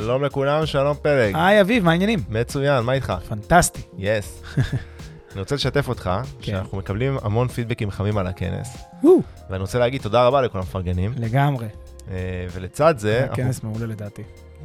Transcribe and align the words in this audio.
שלום 0.00 0.24
לכולם, 0.24 0.66
שלום 0.66 0.96
פלג. 1.02 1.34
היי 1.36 1.60
אביב, 1.60 1.84
מה 1.84 1.90
העניינים? 1.90 2.20
מצוין, 2.28 2.84
מה 2.84 2.92
איתך? 2.92 3.12
פנטסטי. 3.28 3.80
yes. 3.98 4.42
אני 5.32 5.40
רוצה 5.40 5.54
לשתף 5.54 5.88
אותך, 5.88 6.10
כן. 6.40 6.52
שאנחנו 6.52 6.78
מקבלים 6.78 7.16
המון 7.22 7.48
פידבקים 7.48 7.90
חמים 7.90 8.18
על 8.18 8.26
הכנס, 8.26 8.76
ואני 9.50 9.60
רוצה 9.60 9.78
להגיד 9.78 10.02
תודה 10.02 10.26
רבה 10.26 10.42
לכל 10.42 10.58
המפרגנים, 10.58 11.12
לגמרי. 11.18 11.66
אה, 12.10 12.14
ולצד 12.52 12.94
זה, 12.98 13.12
היה 13.12 13.20
אנחנו- 13.22 13.36
כנס 13.36 13.62
מעולה 13.62 13.86
לדעתי. 13.86 14.22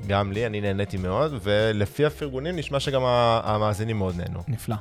גם 0.08 0.32
לי, 0.32 0.46
אני 0.46 0.62
נהניתי 0.62 0.98
מאוד, 0.98 1.34
ולפי 1.44 2.06
הפרגונים 2.06 2.56
נשמע 2.56 2.80
שגם 2.80 3.02
המאזינים 3.44 3.98
מאוד 3.98 4.16
נהנו. 4.18 4.40
נפלא. 4.48 4.76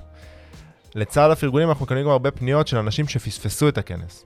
לצד 0.94 1.30
הפרגונים 1.30 1.68
אנחנו 1.68 1.84
מקבלים 1.84 2.04
גם 2.04 2.10
הרבה 2.10 2.30
פניות 2.30 2.68
של 2.68 2.76
אנשים 2.76 3.08
שפספסו 3.08 3.68
את 3.68 3.78
הכנס. 3.78 4.24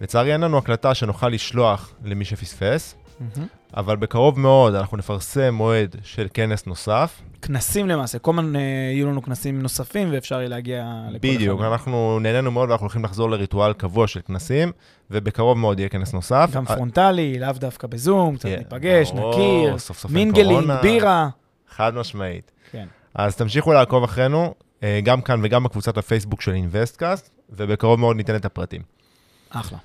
לצערי 0.00 0.32
אין 0.32 0.40
לנו 0.40 0.58
הקלטה 0.58 0.94
שנוכל 0.94 1.28
לשלוח 1.28 1.92
למי 2.04 2.24
שפספס, 2.24 2.94
מהמם. 3.20 3.46
אבל 3.76 3.96
בקרוב 3.96 4.40
מאוד 4.40 4.74
אנחנו 4.74 4.96
נפרסם 4.96 5.54
מועד 5.54 5.96
של 6.02 6.28
כנס 6.34 6.66
נוסף. 6.66 7.22
כנסים 7.42 7.88
למעשה, 7.88 8.18
כל 8.18 8.30
הזמן 8.38 8.56
אה, 8.56 8.60
יהיו 8.94 9.06
לנו 9.06 9.22
כנסים 9.22 9.62
נוספים 9.62 10.08
ואפשר 10.12 10.34
יהיה 10.34 10.48
להגיע 10.48 10.92
לכל 11.10 11.18
בדיוק, 11.28 11.60
אחד. 11.60 11.68
אנחנו 11.68 12.18
נהנינו 12.20 12.50
מאוד 12.50 12.68
ואנחנו 12.68 12.84
הולכים 12.84 13.04
לחזור 13.04 13.30
לריטואל 13.30 13.72
קבוע 13.72 14.06
של 14.06 14.20
כנסים, 14.20 14.72
ובקרוב 15.10 15.58
מאוד 15.58 15.78
יהיה 15.78 15.88
כנס 15.88 16.12
נוסף. 16.12 16.50
גם 16.52 16.64
אה, 16.70 16.76
פרונטלי, 16.76 17.38
לאו 17.38 17.52
דווקא 17.52 17.86
בזום, 17.86 18.36
קצת 18.36 18.48
כן, 18.48 18.58
ניפגש, 18.58 19.12
נכיר, 19.12 19.78
סוף 19.78 19.98
סוף 19.98 20.10
mingling, 20.10 20.50
קורונה. 20.50 20.82
בירה. 20.82 21.28
חד 21.68 21.94
משמעית. 21.94 22.50
כן. 22.70 22.86
אז 23.14 23.36
תמשיכו 23.36 23.72
לעקוב 23.72 24.04
אחרינו, 24.04 24.54
אה, 24.82 25.00
גם 25.04 25.20
כאן 25.20 25.40
וגם 25.42 25.64
בקבוצת 25.64 25.98
הפייסבוק 25.98 26.40
של 26.40 26.52
אינווסטקאסט, 26.52 27.30
ובקרוב 27.50 28.00
מאוד 28.00 28.16
ניתן 28.16 28.36
את 28.36 28.44
הפרטים. 28.44 28.82
אחלה. 29.50 29.78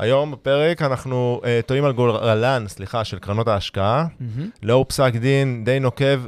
היום 0.00 0.30
בפרק 0.30 0.82
אנחנו 0.82 1.40
אה, 1.44 1.60
תוהים 1.66 1.84
על 1.84 1.92
גורלן, 1.92 2.64
סליחה, 2.68 3.04
של 3.04 3.18
קרנות 3.18 3.48
ההשקעה. 3.48 4.06
מהמם. 4.20 4.50
לאור 4.62 4.84
פסק 4.84 5.12
דין 5.16 5.64
די 5.64 5.80
נוקב 5.80 6.20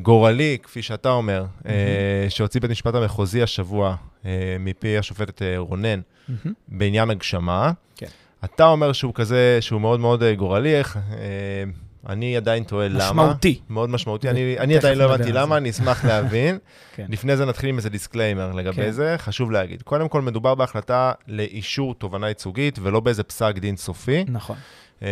וגורלי, 0.00 0.58
כפי 0.62 0.82
שאתה 0.82 1.10
אומר, 1.10 1.44
אה, 1.66 2.26
שהוציא 2.28 2.60
בית 2.60 2.70
המשפט 2.70 2.94
המחוזי 2.94 3.42
השבוע 3.42 3.96
אה, 4.26 4.56
מפי 4.60 4.98
השופטת 4.98 5.42
אה, 5.42 5.58
רונן 5.58 6.00
מהמם. 6.28 6.52
בעניין 6.68 7.10
הגשמה. 7.10 7.72
כן. 7.96 8.06
אתה 8.44 8.66
אומר 8.66 8.92
שהוא 8.92 9.14
כזה, 9.14 9.58
שהוא 9.60 9.80
מאוד 9.80 10.00
מאוד 10.00 10.22
אה, 10.22 10.34
גורלי, 10.34 10.74
איך, 10.78 10.96
אה, 10.96 11.64
אני 12.08 12.36
עדיין 12.36 12.62
תוהה 12.64 12.88
למה. 12.88 12.98
משמעותי. 12.98 13.60
מאוד 13.70 13.90
משמעותי. 13.90 14.28
אני, 14.30 14.76
עדיין 14.76 14.98
לא 14.98 15.04
הבנתי. 15.04 15.32
למה, 15.32 15.56
אני 15.56 15.70
אשמח 15.70 16.04
להבין. 16.08 16.58
כן. 16.94 17.06
לפני 17.08 17.36
זה 17.36 17.44
נתחיל 17.44 17.68
עם 17.68 17.76
איזה 17.76 17.90
disclaimer 17.90 18.52
לגבי 18.52 18.82
כן. 18.82 18.90
זה, 18.90 19.14
חשוב 19.18 19.50
להגיד. 19.50 19.82
קודם 19.82 20.08
כל, 20.08 20.22
מדובר 20.22 20.54
בהחלטה 20.54 21.12
לאישור 21.28 21.94
תובענה 21.94 22.28
ייצוגית, 22.28 22.78
ולא 22.82 23.00
באיזה 23.00 23.22
פסק 23.22 23.58
דין 23.58 23.76
סופי. 23.76 24.24
נכון. 24.28 24.56
אה, 25.02 25.08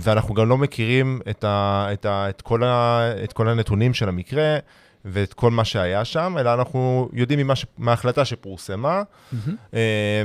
ואנחנו 0.00 0.34
גם 0.34 0.48
לא 0.48 0.58
מכירים 0.58 1.20
את, 1.30 1.44
ה, 1.44 1.86
את, 1.92 2.06
ה, 2.06 2.28
את, 2.28 2.42
כל 2.42 2.64
ה, 2.64 3.00
את 3.24 3.32
כל 3.32 3.48
הנתונים 3.48 3.94
של 3.94 4.08
המקרה 4.08 4.58
ואת 5.04 5.34
כל 5.34 5.50
מה 5.50 5.64
שהיה 5.64 6.04
שם, 6.04 6.36
אלא 6.40 6.54
אנחנו 6.54 7.08
יודעים 7.12 7.38
ממה 7.38 7.56
ש, 7.56 7.66
מההחלטה 7.78 8.24
שפורסמה. 8.24 9.02
אה, 9.74 10.22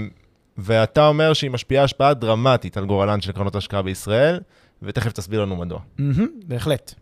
ואתה 0.57 1.07
אומר 1.07 1.33
שהיא 1.33 1.51
משפיעה 1.51 1.83
השפעה 1.83 2.13
דרמטית 2.13 2.77
על 2.77 2.85
גורלן 2.85 3.21
של 3.21 3.31
קרנות 3.31 3.55
השקעה 3.55 3.81
בישראל, 3.81 4.39
ותכף 4.81 5.11
תסביר 5.11 5.41
לנו 5.41 5.55
מדוע. 5.55 5.79
מהמם, 5.97 6.27
בהחלט. 6.45 6.93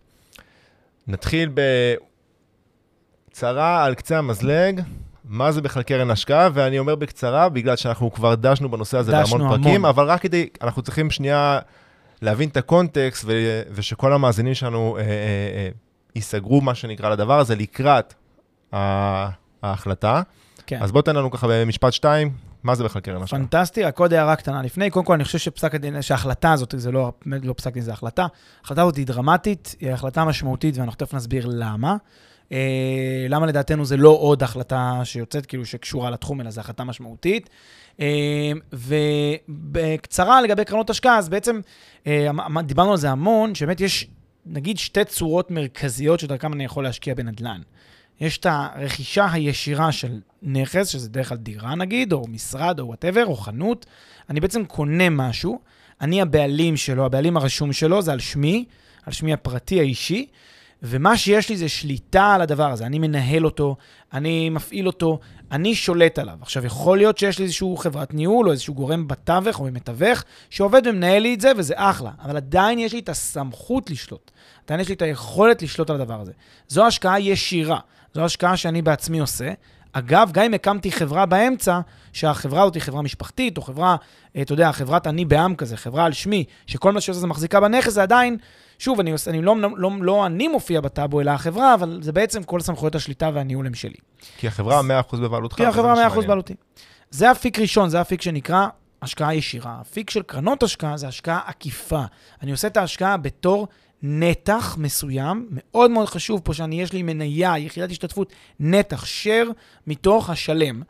נתחיל 1.08 1.50
בקצרה 3.30 3.86
על 3.86 3.96
קצה 3.96 4.18
המזלג. 4.18 4.82
מה 5.30 5.52
זה 5.52 5.62
בכלל 5.62 5.84
קרן 5.84 6.12
השקעה, 6.12 6.50
ואני 6.54 6.80
אומר 6.80 6.96
בקצרה, 6.96 7.50
בגלל 7.50 7.76
שאנחנו 7.76 8.14
כבר 8.14 8.36
דשנו 8.36 8.72
בנושא 8.72 8.98
הזה 8.98 9.12
דשנו 9.12 9.38
בהמון 9.38 9.58
פרקים, 9.58 9.76
המון. 9.76 9.90
אבל 9.90 10.06
רק 10.06 10.22
כדי, 10.22 10.50
אנחנו 10.62 10.82
צריכים 10.82 11.12
שנייה 11.12 11.60
להבין 12.22 12.50
את 12.50 12.58
הקונטקסט, 12.58 13.24
ו, 13.28 13.62
ושכל 13.72 14.14
המאזינים 14.14 14.54
שלנו 14.54 14.98
אה, 14.98 15.02
אה, 15.02 15.08
אה, 15.08 15.70
ייסגרו, 16.16 16.62
מה 16.62 16.76
שנקרא, 16.76 17.10
לדבר 17.10 17.40
הזה, 17.40 17.56
לקראת 17.56 18.14
ההחלטה. 19.64 20.22
כן. 20.68 20.80
אז 20.82 20.92
בוא 20.92 21.02
תן 21.02 21.16
לנו 21.16 21.32
ככה 21.32 21.48
במשפט 21.50 21.94
שתיים, 21.94 22.32
מה 22.68 22.76
זה 22.76 22.84
בכלל 22.84 23.02
קרן 23.02 23.22
השקעה? 23.22 23.40
פנטסטי, 23.40 23.84
רק 23.84 24.00
עוד 24.00 24.14
הערה 24.14 24.36
קטנה 24.36 24.62
לפני. 24.62 24.90
קודם 24.90 25.06
כל, 25.06 25.14
אני 25.14 25.24
חושב 25.24 25.38
שפסק 25.38 25.76
הדין, 25.76 26.02
שההחלטה 26.02 26.54
הזאת, 26.54 26.74
זה 26.78 26.92
לא, 26.92 27.12
לא 27.26 27.54
פסק 27.54 27.74
דין, 27.74 27.84
זה 27.84 27.94
החלטה. 27.94 28.28
ההחלטה 28.62 28.82
הזאת 28.82 28.96
היא 28.96 29.06
דרמטית, 29.06 29.76
היא 29.80 29.92
החלטה 29.92 30.26
משמעותית, 30.26 30.78
ואנחנו 30.78 30.98
תכף 30.98 31.14
נסביר 31.14 31.46
למה. 31.50 31.96
אה, 32.52 33.26
למה 33.30 33.46
לדעתנו 33.46 33.86
זה 33.86 33.98
לא 33.98 34.10
עוד 34.10 34.44
החלטה 34.44 35.02
שיוצאת, 35.04 35.46
כאילו, 35.46 35.66
שקשורה 35.66 36.10
לתחום, 36.10 36.42
אלא 36.42 36.50
זו 36.50 36.62
החלטה 36.62 36.84
משמעותית. 36.84 37.50
אה, 38.00 38.52
ובקצרה 38.74 40.42
לגבי 40.42 40.66
קרנות 40.66 40.90
השקעה, 40.90 41.18
אז 41.18 41.30
בעצם 41.30 41.60
אה, 42.08 42.32
דיברנו 42.64 42.92
על 42.92 42.98
זה 42.98 43.10
המון, 43.10 43.56
שבאמת 43.56 43.82
יש, 43.82 44.08
נגיד, 44.46 44.78
שתי 44.78 45.06
צורות 45.06 45.52
מרכזיות 45.52 46.20
שדרכם 46.20 46.54
אני 46.54 46.66
יכול 46.66 46.84
להשקיע 46.84 47.14
בנדל"ן. 47.14 47.62
יש 48.22 48.38
את 48.38 48.46
הרכישה 48.50 49.28
הישירה 49.32 49.92
של 49.92 50.20
נכס, 50.42 50.88
שזה 50.88 51.10
דרך 51.10 51.30
כלל 51.30 51.38
דירה 51.38 51.76
נגיד, 51.76 52.14
או 52.14 52.28
משרד, 52.28 52.80
או 52.80 52.88
whatever, 52.88 53.26
או 53.26 53.36
חנות. 53.36 53.86
אני 54.30 54.40
בעצם 54.40 54.66
קונה 54.66 55.10
משהו, 55.10 55.60
אני 56.02 56.22
הבעלים 56.22 56.78
שלו, 56.78 57.06
הבעלים 57.06 57.38
הרשום 57.38 57.74
שלו, 57.74 58.02
זה 58.02 58.12
על 58.12 58.20
שמי, 58.20 58.66
על 59.06 59.14
שמי 59.14 59.34
הפרטי 59.34 59.80
האישי, 59.80 60.28
ומה 60.84 61.18
שיש 61.18 61.50
לי 61.50 61.58
זה 61.58 61.70
שליטה 61.70 62.34
על 62.34 62.42
הדבר 62.42 62.72
הזה. 62.72 62.86
אני 62.86 63.00
מנהל 63.00 63.46
אותו, 63.46 63.76
אני 64.14 64.50
מפעיל 64.50 64.88
אותו, 64.88 65.20
אני 65.52 65.76
שולט 65.76 66.20
עליו. 66.20 66.38
עכשיו, 66.42 66.66
יכול 66.66 66.98
להיות 66.98 67.18
שיש 67.18 67.40
לי 67.40 67.46
איזושהי 67.46 67.68
חברת 67.78 68.14
ניהול, 68.14 68.48
או 68.48 68.52
איזשהו 68.52 68.74
גורם 68.74 69.08
בתווך 69.08 69.60
או 69.60 69.66
במתווך, 69.66 70.24
שעובד 70.50 70.82
ומנהל 70.88 71.22
לי 71.22 71.34
את 71.34 71.42
זה, 71.42 71.52
וזה 71.58 71.74
אחלה. 71.78 72.12
אבל 72.22 72.38
עדיין 72.38 72.80
יש 72.80 72.94
לי 72.94 73.00
את 73.00 73.10
הסמכות 73.10 73.90
לשלוט. 73.90 74.32
עדיין 74.66 74.80
יש 74.80 74.90
לי 74.90 74.96
את 74.96 75.02
היכולת 75.02 75.62
לשלוט 75.62 75.90
על 75.90 76.02
הדבר 76.02 76.22
הזה. 76.22 76.32
זו 76.68 76.88
השקעה 76.88 77.20
ישירה. 77.20 77.80
זו 78.18 78.26
השקעה 78.26 78.58
שאני 78.58 78.82
בעצמי 78.82 79.20
עושה. 79.20 79.52
אגב, 79.94 80.30
גם 80.32 80.44
אם 80.44 80.54
הקמתי 80.54 80.92
חברה 80.92 81.26
באמצע, 81.26 81.80
שהחברה 82.14 82.62
הזאת 82.62 82.74
היא 82.74 82.82
חברה 82.82 83.02
משפחתית, 83.02 83.58
או 83.58 83.62
חברה, 83.62 83.96
אה, 84.36 84.42
אתה 84.42 84.54
יודע, 84.54 84.72
חברת 84.72 85.08
אני 85.08 85.26
בעם 85.26 85.56
כזה, 85.56 85.78
חברה 85.78 86.06
על 86.06 86.14
שמי, 86.14 86.44
שכל 86.68 86.92
מה 86.92 87.02
שעושה 87.02 87.20
זה 87.20 87.28
מחזיקה 87.28 87.60
בנכס, 87.60 87.94
זה 87.94 88.04
עדיין, 88.04 88.38
שוב, 88.80 89.00
אני, 89.00 89.14
אני 89.28 89.42
לא, 89.42 89.56
לא, 89.76 89.92
לא 90.02 90.26
אני 90.26 90.48
מופיע 90.48 90.82
בטאבו, 90.82 91.22
אלא 91.22 91.32
החברה, 91.32 91.74
אבל 91.74 92.00
זה 92.02 92.12
בעצם 92.12 92.44
כל 92.44 92.60
סמכויות 92.60 92.96
השליטה 92.96 93.30
והניהול 93.34 93.66
הם 93.66 93.74
שלי. 93.74 93.98
כי 94.38 94.48
החברה 94.48 94.82
100% 95.12 95.18
בבעלותך. 95.18 95.56
כי 95.56 95.66
החברה 95.66 95.96
מה 95.96 96.02
100% 96.02 96.10
שמעניין. 96.10 96.28
בעלותי. 96.28 96.54
זה 97.10 97.32
אפיק 97.32 97.60
ראשון, 97.60 97.90
זה 97.90 98.02
אפיק 98.02 98.22
שנקרא 98.22 98.68
השקעה 99.02 99.36
ישירה. 99.36 99.78
אפיק 99.82 100.10
של 100.10 100.22
קרנות 100.22 100.64
השקעה 100.64 100.98
זה 100.98 101.08
השקעה 101.08 101.40
עקיפה. 101.46 102.02
אני 102.42 102.52
עושה 102.52 102.68
את 102.68 102.78
ההשקעה 102.78 103.18
בתור 103.18 103.68
נתח 104.04 104.76
מסוים, 104.80 105.48
מאוד 105.52 105.92
מאוד 105.92 106.08
חשוב 106.08 106.42
פה 106.44 106.54
שאני, 106.54 106.82
יש 106.82 106.94
לי 106.94 107.04
מניה, 107.04 107.58
יחידת 107.58 107.92
השתתפות, 107.92 108.34
נתח, 108.60 109.04
share 109.04 109.52
מתוך 109.88 110.30
השלם. 110.30 110.82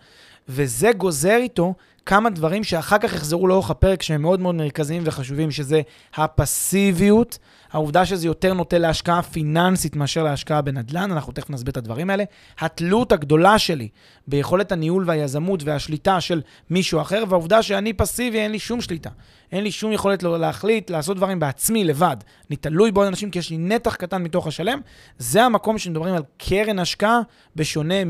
וזה 0.50 0.92
גוזר 0.98 1.38
איתו 1.38 1.74
כמה 2.08 2.30
דברים 2.30 2.64
שאחר 2.64 2.98
כך 2.98 3.14
יחזרו 3.14 3.48
לאורך 3.48 3.70
הפרק 3.70 4.02
שהם 4.02 4.22
מאוד 4.22 4.40
מאוד 4.40 4.56
מרכזיים 4.56 5.04
וחשובים, 5.06 5.52
שזה 5.52 5.82
הפסיביות, 6.16 7.38
העובדה 7.72 8.06
שזה 8.06 8.28
יותר 8.28 8.54
נוטה 8.54 8.78
להשקעה 8.78 9.22
פיננסית 9.22 9.96
מאשר 9.96 10.24
להשקעה 10.24 10.62
בנדל"ן, 10.62 11.12
אנחנו 11.12 11.34
תכף 11.34 11.50
נסביר 11.50 11.72
את 11.72 11.78
הדברים 11.78 12.10
האלה. 12.10 12.24
התלות 12.60 13.12
הגדולה 13.12 13.60
שלי 13.60 13.88
ביכולת 14.28 14.72
הניהול 14.72 15.04
והיזמות 15.08 15.64
והשליטה 15.64 16.22
של 16.22 16.42
מישהו 16.70 17.02
אחר, 17.02 17.24
והעובדה 17.30 17.62
שאני 17.62 17.94
פסיבי, 17.94 18.40
אין 18.40 18.52
לי 18.52 18.60
שום 18.60 18.82
שליטה. 18.82 19.10
אין 19.52 19.64
לי 19.64 19.72
שום 19.72 19.92
יכולת 19.92 20.24
לא- 20.24 20.40
להחליט, 20.40 20.90
לעשות 20.90 21.18
דברים 21.18 21.40
בעצמי, 21.40 21.84
לבד. 21.84 22.18
אני 22.50 22.56
תלוי 22.56 22.92
בעוד 22.92 23.08
אנשים 23.08 23.32
כי 23.32 23.40
יש 23.40 23.50
לי 23.50 23.58
נתח 23.58 23.96
קטן 23.96 24.24
מתוך 24.24 24.48
השלם. 24.48 24.80
זה 25.18 25.44
המקום 25.44 25.78
שמדברים 25.78 26.16
על 26.16 26.24
קרן 26.38 26.80
השקעה, 26.80 27.20
בשונה 27.56 28.04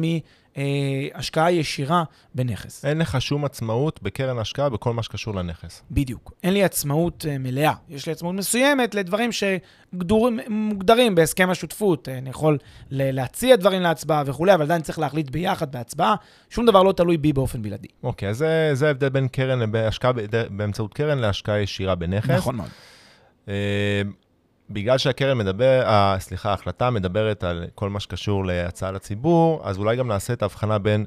מהשקעה 0.57 1.51
ישירה 1.51 2.03
בנכס. 2.35 2.85
אין 2.85 2.97
לך 2.97 3.21
שום 3.21 3.45
עצמאות 3.45 4.01
בקרן 4.03 4.39
השקעה 4.39 4.69
בכל 4.69 4.93
מה 4.93 5.03
שקשור 5.03 5.35
לנכס. 5.35 5.83
בדיוק. 5.91 6.31
אין 6.43 6.53
לי 6.53 6.63
עצמאות 6.63 7.25
uh, 7.25 7.39
מלאה. 7.39 7.73
יש 7.89 8.05
לי 8.05 8.11
עצמאות 8.11 8.35
מסוימת 8.35 8.95
לדברים 8.95 9.29
שמוגדרים 9.31 11.15
בהסכם 11.15 11.49
השותפות. 11.49 12.09
אני 12.09 12.29
יכול 12.29 12.57
להציע 12.91 13.55
דברים 13.55 13.81
להצבעה 13.81 14.23
וכולי, 14.25 14.53
אבל 14.53 14.63
עדיין 14.63 14.81
צריך 14.81 14.99
להחליט 14.99 15.29
ביחד 15.29 15.71
בהצבעה. 15.71 16.15
שום 16.49 16.65
דבר 16.65 16.83
לא 16.83 16.91
תלוי 16.91 17.17
בי 17.17 17.33
באופן 17.33 17.61
בלעדי. 17.61 17.87
אוקיי, 18.03 18.29
אז 18.29 18.45
זה 18.73 18.87
ההבדל 18.87 19.09
בין 19.09 19.27
קרן, 19.27 19.75
השקעה 19.75 20.11
באמצעות 20.49 20.93
קרן 20.93 21.17
להשקעה 21.17 21.59
ישירה 21.59 21.95
בנכס. 21.95 22.29
נכון 22.29 22.55
מאוד. 22.55 22.69
בגלל 24.69 24.97
שהקרן 24.97 25.37
מדבר, 25.37 25.83
uh, 25.85 26.19
סליחה, 26.19 26.49
ההחלטה 26.49 26.89
מדברת 26.89 27.43
על 27.43 27.65
כל 27.75 27.89
מה 27.89 27.99
שקשור 27.99 28.45
להצעה 28.45 28.91
לציבור, 28.91 29.61
אז 29.63 29.77
אולי 29.77 29.95
גם 29.95 30.07
נעשה 30.07 30.33
את 30.33 30.41
ההבחנה 30.41 30.79
בין 30.79 31.05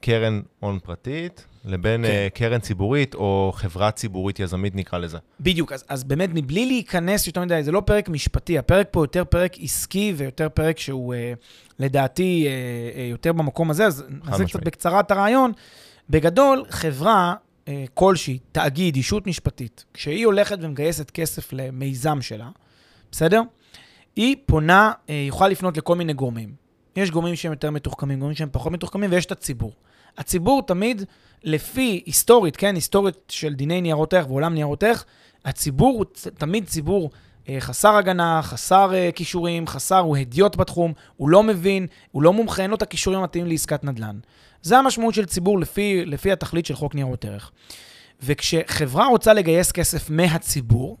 קרן 0.00 0.40
הון 0.60 0.78
פרטית 0.78 1.46
לבין 1.64 2.04
כן. 2.06 2.26
uh, 2.28 2.38
קרן 2.38 2.60
ציבורית 2.60 3.14
או 3.14 3.52
חברה 3.54 3.90
ציבורית 3.90 4.40
יזמית, 4.40 4.74
נקרא 4.74 4.98
לזה. 4.98 5.18
בדיוק, 5.40 5.72
אז, 5.72 5.84
אז 5.88 6.04
באמת, 6.04 6.30
מבלי 6.34 6.66
להיכנס 6.66 7.26
יותר 7.26 7.40
מדי, 7.40 7.62
זה 7.62 7.72
לא 7.72 7.82
פרק 7.86 8.08
משפטי, 8.08 8.58
הפרק 8.58 8.88
פה 8.90 9.02
יותר 9.02 9.24
פרק 9.24 9.52
עסקי 9.60 10.14
ויותר 10.16 10.48
פרק 10.48 10.78
שהוא, 10.78 11.14
uh, 11.14 11.16
לדעתי, 11.78 12.48
יותר 13.10 13.32
במקום 13.32 13.70
הזה, 13.70 13.86
אז 13.86 14.04
נעשה 14.24 14.44
קצת 14.44 14.64
בקצרה 14.64 15.00
את 15.00 15.10
הרעיון. 15.10 15.52
בגדול, 16.10 16.64
חברה 16.68 17.34
כלשהי, 17.94 18.38
תאגיד, 18.52 18.96
אישות 18.96 19.26
משפטית, 19.26 19.84
כשהיא 19.94 20.26
הולכת 20.26 20.58
ומגייסת 20.60 21.10
כסף 21.10 21.52
למיזם 21.52 22.22
שלה, 22.22 22.48
בסדר? 23.12 23.42
היא 24.16 24.36
פונה, 24.46 24.92
uh, 24.92 25.10
יכולה 25.10 25.50
לפנות 25.50 25.76
לכל 25.76 25.96
מיני 25.96 26.12
גורמים. 26.12 26.54
יש 26.96 27.10
גורמים 27.10 27.36
שהם 27.36 27.52
יותר 27.52 27.70
מתוחכמים, 27.70 28.18
גורמים 28.18 28.36
שהם 28.36 28.48
פחות 28.52 28.72
מתוחכמים, 28.72 29.10
ויש 29.12 29.26
את 29.26 29.32
הציבור. 29.32 29.72
הציבור 30.18 30.62
תמיד, 30.66 31.02
לפי 31.44 32.02
היסטורית, 32.06 32.56
כן, 32.56 32.74
היסטורית 32.74 33.16
של 33.28 33.54
דיני 33.54 33.80
ניירות 33.80 34.14
ערך 34.14 34.30
ועולם 34.30 34.54
ניירות 34.54 34.82
ערך, 34.82 35.04
הציבור 35.44 35.96
הוא 35.98 36.04
תמיד 36.38 36.66
ציבור 36.66 37.10
אה, 37.48 37.56
חסר 37.60 37.96
הגנה, 37.96 38.40
חסר 38.42 38.94
אה, 38.94 39.10
כישורים, 39.14 39.66
חסר, 39.66 39.98
הוא 39.98 40.16
הדיוט 40.16 40.56
בתחום, 40.56 40.92
הוא 41.16 41.28
לא 41.28 41.42
מבין, 41.42 41.86
הוא 42.10 42.22
לא 42.22 42.32
מומחה, 42.32 42.62
אין 42.62 42.70
לו 42.70 42.76
את 42.76 42.82
הכישורים 42.82 43.20
המתאימים 43.20 43.50
לעסקת 43.50 43.84
נדל"ן. 43.84 44.18
זה 44.62 44.78
המשמעות 44.78 45.14
של 45.14 45.26
ציבור 45.26 45.58
לפי, 45.58 46.04
לפי 46.04 46.32
התכלית 46.32 46.66
של 46.66 46.74
חוק 46.74 46.94
ניירות 46.94 47.24
ערך. 47.24 47.50
וכשחברה 48.22 49.06
רוצה 49.06 49.32
לגייס 49.32 49.72
כסף 49.72 50.10
מהציבור, 50.10 50.96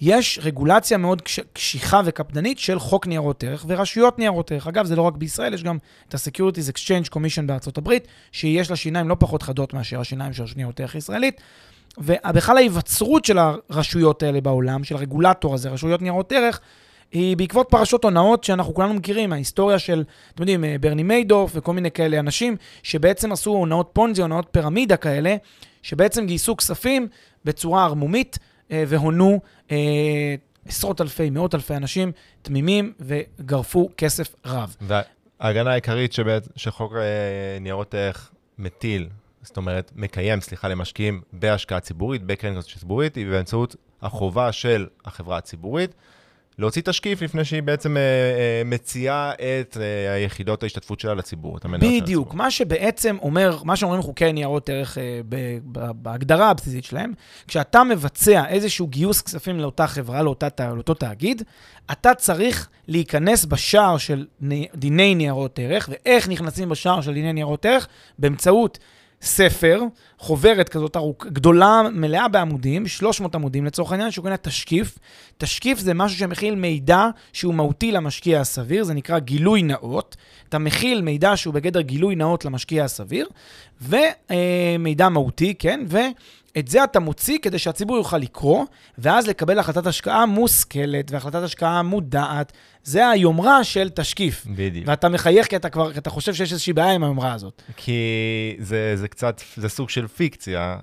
יש 0.00 0.38
רגולציה 0.42 0.98
מאוד 0.98 1.22
קשיחה 1.52 2.00
וקפדנית 2.04 2.58
של 2.58 2.78
חוק 2.78 3.06
ניירות 3.06 3.44
ערך 3.44 3.64
ורשויות 3.68 4.18
ניירות 4.18 4.52
ערך. 4.52 4.66
אגב, 4.66 4.84
זה 4.84 4.96
לא 4.96 5.02
רק 5.02 5.14
בישראל, 5.14 5.54
יש 5.54 5.62
גם 5.62 5.78
את 6.08 6.14
ה-Securities 6.14 6.72
Exchange 6.72 7.14
Commission 7.14 7.42
בארצות 7.46 7.78
הברית, 7.78 8.08
שיש 8.32 8.70
לה 8.70 8.76
שיניים 8.76 9.08
לא 9.08 9.16
פחות 9.18 9.42
חדות 9.42 9.74
מאשר 9.74 10.00
השיניים 10.00 10.32
של 10.32 10.44
ניירות 10.56 10.80
ערך 10.80 10.94
ישראלית. 10.94 11.40
ובכלל 11.98 12.56
ההיווצרות 12.56 13.24
של 13.24 13.38
הרשויות 13.38 14.22
האלה 14.22 14.40
בעולם, 14.40 14.84
של 14.84 14.96
הרגולטור 14.96 15.54
הזה, 15.54 15.68
רשויות 15.68 16.02
ניירות 16.02 16.32
ערך, 16.32 16.60
היא 17.12 17.36
בעקבות 17.36 17.66
פרשות 17.70 18.04
הונאות 18.04 18.44
שאנחנו 18.44 18.74
כולנו 18.74 18.94
מכירים, 18.94 19.32
ההיסטוריה 19.32 19.78
של, 19.78 20.04
אתם 20.34 20.42
יודעים, 20.42 20.64
ברני 20.80 21.02
מיידוף 21.02 21.50
וכל 21.54 21.72
מיני 21.72 21.90
כאלה 21.90 22.18
אנשים, 22.18 22.56
שבעצם 22.82 23.32
עשו 23.32 23.50
הונאות 23.50 23.90
פונזי, 23.92 24.22
הונאות 24.22 24.46
פירמידה 24.50 24.96
כאלה, 24.96 25.36
שבעצם 25.82 26.26
גייסו 26.26 26.56
כספים 26.56 27.08
בצורה 27.44 27.84
ערמומית. 27.84 28.38
אה, 28.70 28.84
והונו 28.88 29.40
אה, 29.70 30.34
עשרות 30.66 31.00
אלפי, 31.00 31.30
מאות 31.30 31.54
אלפי 31.54 31.76
אנשים 31.76 32.12
תמימים 32.42 32.92
וגרפו 33.00 33.88
כסף 33.96 34.34
רב. 34.46 34.76
וההגנה 34.80 35.70
העיקרית 35.70 36.12
שבאת, 36.12 36.48
שחוק 36.56 36.92
אה, 36.92 37.58
ניירות 37.60 37.94
ערך 37.94 38.32
מטיל, 38.58 39.08
זאת 39.42 39.56
אומרת, 39.56 39.92
מקיים, 39.96 40.40
סליחה, 40.40 40.68
למשקיעים 40.68 41.22
בהשקעה 41.32 41.80
ציבורית, 41.80 42.22
בקרן 42.22 42.60
ציבורית, 42.60 43.14
היא 43.14 43.26
באמצעות 43.26 43.76
החובה 44.02 44.52
של 44.52 44.86
החברה 45.04 45.38
הציבורית 45.38 45.94
להוציא 46.60 46.82
תשקיף 46.82 47.22
לפני 47.22 47.44
שהיא 47.44 47.62
בעצם 47.62 47.96
אה, 47.96 48.02
אה, 48.02 48.62
מציעה 48.64 49.32
את 49.34 49.76
אה, 49.80 50.12
היחידות 50.12 50.62
ההשתתפות 50.62 51.00
שלה 51.00 51.14
לציבור, 51.14 51.56
את 51.56 51.64
המניות 51.64 51.94
של 51.94 52.02
בדיוק, 52.02 52.34
מה 52.34 52.50
שבעצם 52.50 53.16
אומר, 53.22 53.58
מה 53.64 53.76
שאומרים 53.76 54.02
חוקי 54.02 54.32
ניירות 54.32 54.68
ערך 54.68 54.98
אה, 54.98 55.20
ב, 55.28 55.36
ב, 55.72 55.90
בהגדרה 55.94 56.50
הבסיסית 56.50 56.84
שלהם, 56.84 57.12
כשאתה 57.48 57.84
מבצע 57.84 58.44
איזשהו 58.48 58.86
גיוס 58.86 59.22
כספים 59.22 59.60
לאותה 59.60 59.86
חברה, 59.86 60.22
לאותה, 60.22 60.48
לאותו 60.74 60.94
תאגיד, 60.94 61.42
אתה 61.92 62.14
צריך 62.14 62.68
להיכנס 62.88 63.44
בשער 63.44 63.98
של 63.98 64.26
דיני 64.74 65.14
ניירות 65.14 65.58
ערך, 65.58 65.88
ואיך 65.92 66.28
נכנסים 66.28 66.68
בשער 66.68 67.00
של 67.00 67.14
דיני 67.14 67.32
ניירות 67.32 67.66
ערך? 67.66 67.88
באמצעות... 68.18 68.78
ספר, 69.22 69.82
חוברת 70.18 70.68
כזאת 70.68 70.96
ארוכ, 70.96 71.26
גדולה, 71.26 71.82
מלאה 71.92 72.28
בעמודים, 72.28 72.86
300 72.86 73.34
עמודים 73.34 73.64
לצורך 73.64 73.92
העניין, 73.92 74.10
שהוא 74.10 74.22
קורא 74.22 74.36
תשקיף. 74.36 74.98
תשקיף 75.38 75.78
זה 75.78 75.94
משהו 75.94 76.18
שמכיל 76.18 76.54
מידע 76.54 77.08
שהוא 77.32 77.54
מהותי 77.54 77.92
למשקיע 77.92 78.40
הסביר, 78.40 78.84
זה 78.84 78.94
נקרא 78.94 79.18
גילוי 79.18 79.62
נאות. 79.62 80.16
אתה 80.48 80.58
מכיל 80.58 81.02
מידע 81.02 81.36
שהוא 81.36 81.54
בגדר 81.54 81.80
גילוי 81.80 82.16
נאות 82.16 82.44
למשקיע 82.44 82.84
הסביר, 82.84 83.28
ומידע 83.80 85.08
מהותי, 85.08 85.54
כן? 85.58 85.84
ו... 85.88 85.98
את 86.58 86.68
זה 86.68 86.84
אתה 86.84 87.00
מוציא 87.00 87.38
כדי 87.42 87.58
שהציבור 87.58 87.96
יוכל 87.96 88.18
לקרוא, 88.18 88.64
ואז 88.98 89.26
לקבל 89.28 89.58
החלטת 89.58 89.86
השקעה 89.86 90.26
מושכלת 90.26 91.10
והחלטת 91.10 91.42
השקעה 91.42 91.82
מודעת. 91.82 92.52
זה 92.84 93.08
היומרה 93.08 93.64
של 93.64 93.88
תשקיף. 93.88 94.46
בדיוק. 94.46 94.88
ואתה 94.88 95.08
מחייך 95.08 95.46
כי 95.46 95.56
אתה 95.56 95.70
כבר, 95.70 95.92
כי 95.92 95.98
אתה 95.98 96.10
חושב 96.10 96.34
שיש 96.34 96.52
איזושהי 96.52 96.72
בעיה 96.72 96.92
עם 96.92 97.04
היומרה 97.04 97.32
הזאת. 97.32 97.62
כי 97.76 98.56
זה, 98.58 98.96
זה 98.96 99.08
קצת, 99.08 99.40
זה 99.56 99.68
סוג 99.68 99.90
של 99.90 100.06
פיקציה, 100.06 100.76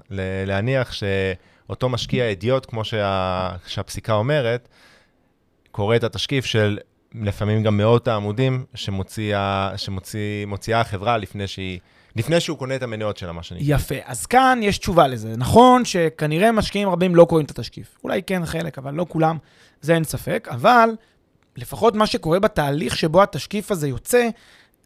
להניח 0.45 0.91
שאותו 0.93 1.89
משקיע 1.89 2.31
אדיוט, 2.31 2.65
כמו 2.65 2.83
שה, 2.83 3.51
שהפסיקה 3.67 4.13
אומרת, 4.13 4.67
קורא 5.71 5.95
את 5.95 6.03
התשקיף 6.03 6.45
של 6.45 6.77
לפעמים 7.15 7.63
גם 7.63 7.77
מאות 7.77 8.07
העמודים 8.07 8.65
שמוציאה, 8.75 9.71
שמוציאה 9.77 10.81
החברה 10.81 11.17
לפני 11.17 11.47
שהיא... 11.47 11.79
לפני 12.17 12.39
שהוא 12.39 12.57
קונה 12.57 12.75
את 12.75 12.83
המניות 12.83 13.17
שלה, 13.17 13.31
מה 13.31 13.43
שנקרא. 13.43 13.75
יפה. 13.75 13.95
אז 14.05 14.25
כאן 14.25 14.59
יש 14.63 14.77
תשובה 14.77 15.07
לזה. 15.07 15.33
נכון 15.37 15.85
שכנראה 15.85 16.51
משקיעים 16.51 16.89
רבים 16.89 17.15
לא 17.15 17.25
קוראים 17.25 17.45
את 17.45 17.51
התשקיף. 17.51 17.97
אולי 18.03 18.23
כן 18.23 18.45
חלק, 18.45 18.77
אבל 18.77 18.93
לא 18.93 19.05
כולם, 19.09 19.37
זה 19.81 19.95
אין 19.95 20.03
ספק. 20.03 20.47
אבל 20.51 20.89
לפחות 21.55 21.95
מה 21.95 22.07
שקורה 22.07 22.39
בתהליך 22.39 22.97
שבו 22.97 23.23
התשקיף 23.23 23.71
הזה 23.71 23.87
יוצא, 23.87 24.29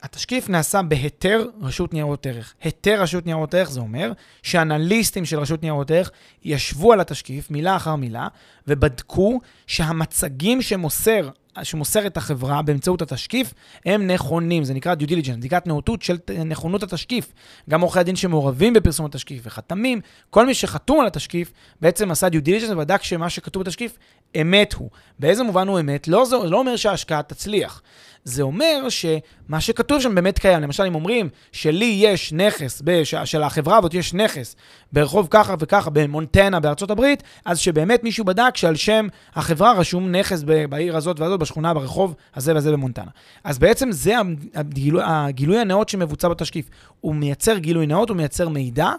התשקיף 0.04 0.50
נעשה 0.50 0.82
בהיתר 0.82 1.46
רשות 1.62 1.94
ניירות 1.94 2.26
ערך. 2.26 2.54
היתר 2.62 3.02
רשות 3.02 3.26
ניירות 3.26 3.54
ערך 3.54 3.72
זה 3.72 3.80
אומר 3.80 4.12
שאנליסטים 4.44 5.26
של 5.26 5.40
רשות 5.40 5.62
ניירות 5.62 5.92
ערך 5.92 6.12
ישבו 6.44 6.94
על 6.94 7.00
התשקיף 7.00 7.52
מילה 7.52 7.76
אחר 7.76 7.96
מילה 7.96 8.28
ובדקו 8.68 9.40
שהמצגים 9.68 10.62
שמוסר 10.62 11.30
שמוסרת 11.64 12.18
החברה 12.18 12.62
באמצעות 12.62 13.02
התשקיף, 13.02 13.54
הם 13.86 14.08
נכונים. 14.08 14.64
זה 14.64 14.74
נקרא 14.74 14.96
due 15.00 15.08
diligence, 15.08 15.38
בדיקת 15.38 15.68
נאותות 15.68 16.02
של 16.02 16.18
נכונות 16.46 16.84
התשקיף. 16.84 17.34
גם 17.70 17.82
עורכי 17.82 18.00
הדין 18.00 18.16
שמעורבים 18.16 18.74
בפרסום 18.74 19.06
התשקיף 19.06 19.42
וחתמים, 19.46 20.02
כל 20.30 20.46
מי 20.46 20.54
שחתום 20.54 21.00
על 21.00 21.08
התשקיף 21.08 21.52
בעצם 21.82 22.12
עשה 22.12 22.28
due 22.28 22.46
diligence 22.46 22.72
ובדק 22.72 23.04
שמה 23.04 23.30
שכתוב 23.30 23.64
בתשקיף 23.64 23.98
אמת 24.42 24.74
הוא. 24.74 24.90
באיזה 25.20 25.44
מובן 25.44 25.68
הוא 25.68 25.80
אמת? 25.80 26.08
לא, 26.08 26.26
זה 26.26 26.36
לא 26.38 26.60
אומר 26.60 26.76
שההשקעה 26.76 27.24
תצליח. 27.24 27.82
זה 28.24 28.42
אומר 28.44 28.88
שמה 28.90 29.62
שכתוב 29.62 30.02
שם 30.02 30.16
באמת 30.16 30.40
קיים. 30.40 30.62
למשל, 30.62 30.84
אם 30.84 30.96
אומרים 30.96 31.30
שלי 31.52 31.98
יש 31.98 32.34
נכס, 32.34 32.82
בש... 32.86 33.16
של 33.16 33.44
החברה 33.44 33.78
הזאת 33.78 33.94
יש 33.94 34.14
נכס 34.14 34.56
ברחוב 34.94 35.28
ככה 35.32 35.56
וככה 35.60 35.90
במונטנה 35.90 36.60
בארצות 36.60 36.92
הברית, 36.92 37.24
אז 37.46 37.60
שבאמת 37.60 38.04
מישהו 38.04 38.26
בדק 38.26 38.58
שעל 38.58 38.76
שם 38.76 39.08
החברה 39.36 39.74
רשום 39.74 40.12
נכס 40.12 40.44
בעיר 40.70 40.98
הזאת 40.98 41.20
והזאת, 41.20 41.40
בשכונה, 41.40 41.74
ברחוב 41.74 42.16
הזה 42.36 42.56
וזה 42.56 42.72
במונטנה. 42.72 43.12
אז 43.44 43.60
בעצם 43.60 43.92
זה 43.92 44.16
הגילוי, 44.56 45.02
הגילוי 45.06 45.60
הנאות 45.60 45.90
שמבוצע 45.90 46.28
בתשקיף. 46.28 46.70
הוא 47.02 47.16
מייצר 47.16 47.58
גילוי 47.58 47.88
נאות, 47.88 48.10
הוא 48.10 48.18
מייצר 48.18 48.50
מידע, 48.50 48.92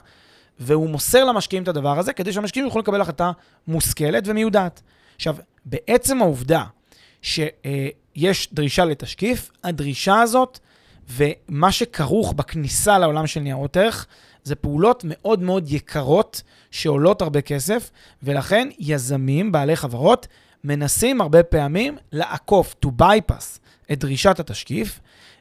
והוא 0.60 0.88
מוסר 0.88 1.24
למשקיעים 1.24 1.62
את 1.62 1.68
הדבר 1.68 1.98
הזה, 1.98 2.12
כדי 2.12 2.32
שהמשקיעים 2.32 2.66
יוכלו 2.66 2.82
לקבל 2.82 3.00
החלטה 3.00 3.32
מושכלת 3.68 4.22
ומיודעת. 4.26 4.82
עכשיו, 5.16 5.36
בעצם 5.64 6.22
העובדה 6.22 6.64
שיש 8.14 8.48
דרישה 8.52 8.84
לתשקיף, 8.84 9.50
הדרישה 9.64 10.20
הזאת 10.20 10.58
ומה 11.08 11.72
שכרוך 11.72 12.32
בכניסה 12.32 12.98
לעולם 12.98 13.26
של 13.26 13.40
ניירות 13.40 13.76
ערך, 13.76 14.06
זה 14.44 14.54
פעולות 14.54 15.02
מאוד 15.06 15.42
מאוד 15.42 15.72
יקרות 15.72 16.42
שעולות 16.70 17.22
הרבה 17.22 17.40
כסף, 17.40 17.90
ולכן 18.22 18.68
יזמים, 18.78 19.52
בעלי 19.52 19.76
חברות, 19.76 20.26
מנסים 20.64 21.20
הרבה 21.20 21.42
פעמים 21.42 21.96
לעקוף, 22.12 22.74
to 22.86 22.88
bypass, 23.00 23.58
את 23.92 23.98
דרישת 23.98 24.40
התשקיף, 24.40 25.00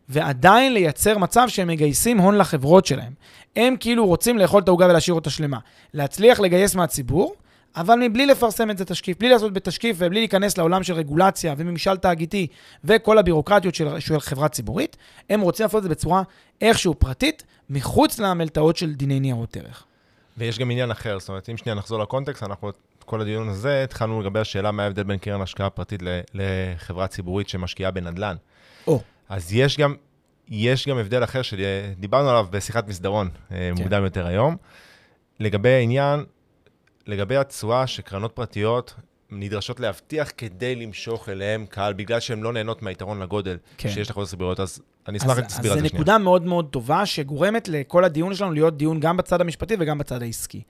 ועדיין 0.09 0.73
לייצר 0.73 1.17
מצב 1.17 1.47
שהם 1.47 1.67
מגייסים 1.67 2.17
הון 2.17 2.37
לחברות 2.37 2.85
שלהם. 2.85 3.13
הם 3.55 3.75
כאילו 3.79 4.05
רוצים 4.05 4.37
לאכול 4.37 4.61
את 4.61 4.67
העוגה 4.67 4.85
ולהשאיר 4.85 5.15
אותה 5.15 5.29
שלמה. 5.29 5.57
להצליח 5.93 6.39
לגייס 6.39 6.75
מהציבור, 6.75 7.35
אבל 7.75 7.99
מבלי 7.99 8.25
לפרסם 8.25 8.71
את 8.71 8.77
זה 8.77 8.85
תשקיף, 8.85 9.17
בלי 9.17 9.29
לעשות 9.29 9.53
בתשקיף 9.53 9.95
ובלי 9.99 10.19
להיכנס 10.19 10.57
לעולם 10.57 10.83
של 10.83 10.93
רגולציה 10.93 11.55
וממשל 11.57 11.97
תאגיתי 11.97 12.47
וכל 12.83 13.17
הבירוקרטיות 13.17 13.75
של, 13.75 13.99
של 13.99 14.19
חברה 14.19 14.49
ציבורית, 14.49 14.97
הם 15.29 15.41
רוצים 15.41 15.63
לעשות 15.63 15.77
את 15.77 15.83
זה 15.83 15.89
בצורה 15.89 16.23
איכשהו 16.61 16.95
פרטית, 16.99 17.43
מחוץ 17.69 18.19
למלתעות 18.19 18.77
של 18.77 18.93
דיני 18.93 19.19
ניירות 19.19 19.57
ערך. 19.57 19.83
ויש 20.37 20.59
גם 20.59 20.71
עניין 20.71 20.91
אחר, 20.91 21.19
זאת 21.19 21.29
אומרת, 21.29 21.49
אם 21.49 21.57
שנייה 21.57 21.75
נחזור 21.75 21.99
לקונטקסט, 21.99 22.43
אנחנו 22.43 22.69
את 22.69 23.03
כל 23.05 23.21
הדיון 23.21 23.49
הזה 23.49 23.83
התחלנו 23.83 24.21
לגבי 24.21 24.39
השאלה 24.39 24.71
מה 24.71 24.83
ההבדל 24.83 25.03
בין 25.03 25.17
קרן 25.17 25.41
השקעה 25.41 25.69
פרטית 25.69 26.03
לחברה 26.33 27.07
ציבורית 27.07 27.49
שמשקיעה 27.49 27.91
בנדל"ן. 27.91 28.35
או. 28.87 29.01
אז 29.29 29.53
יש 29.53 29.77
גם, 29.77 29.95
יש 30.47 30.87
גם 30.87 30.97
הבדל 30.97 31.23
אחר 31.23 31.41
שדיברנו 31.41 32.29
עליו 32.29 32.47
בשיחת 32.49 32.87
מסדרון 32.87 33.29
אה, 33.51 33.57
כן. 33.57 33.73
מוקדם 33.83 34.03
יותר 34.03 34.25
היום, 34.27 34.55
לגבי 35.39 35.69
העניין, 35.69 36.25
לגבי 37.07 37.37
התשואה 37.37 37.87
שקרנות 37.87 38.31
פרטיות 38.35 38.93
נדרשות 39.31 39.79
להבטיח 39.79 40.31
כדי 40.37 40.75
למשוך 40.75 41.29
אליהם 41.29 41.65
קהל, 41.65 41.93
בגלל 41.93 42.19
שהן 42.19 42.41
לא 42.41 42.53
נהנות 42.53 42.81
מהיתרון 42.81 43.21
לגודל 43.21 43.57
כן. 43.77 43.89
שיש 43.89 44.09
לחברות 44.09 44.27
ציבוריות, 44.27 44.59
אז 44.59 44.79
אני 45.07 45.17
אשמח 45.17 45.31
אז, 45.31 45.37
אז 45.37 45.45
תסביר 45.45 45.73
זו 45.73 45.79
זה 45.79 45.79
שנייה. 45.79 45.95
נקודה 45.95 46.17
מאוד 46.17 46.45
מאוד 46.45 46.67
טובה, 46.71 47.05
שגורמת 47.05 47.67
לכל 47.67 48.03
הדיון 48.03 48.35
שלנו 48.35 48.51
להיות 48.51 48.77
דיון 48.77 48.99
גם 48.99 49.17
בצד 49.17 49.41
המשפטי 49.41 49.75
וגם 49.79 49.97
בצד 49.97 50.21
העסקי. 50.21 50.61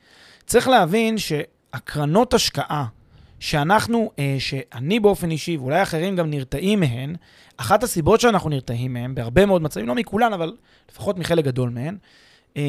צריך 0.46 0.68
להבין 0.68 1.18
שהקרנות 1.18 2.34
השקעה, 2.34 2.86
שאנחנו, 3.40 4.12
אה, 4.20 4.36
שאני 4.40 5.00
באופן 5.00 5.32
אישי, 5.32 5.58
ואולי 5.58 5.84
אחרים 5.84 6.16
גם 6.16 6.30
נרתעים 6.30 6.80
מהן, 6.80 7.16
אחת 7.58 7.84
הסיבות 7.84 8.22
שאנחנו 8.22 8.50
נרתעים 8.50 8.94
מהן, 8.94 9.16
בהרבה 9.16 9.46
מאוד 9.46 9.62
מצבים, 9.62 9.88
לא 9.88 9.96
מכולן, 9.96 10.34
אבל 10.34 10.56
לפחות 10.92 11.18
מחלק 11.18 11.46
גדול 11.46 11.70
מהן, 11.70 11.98
אה, 12.58 12.64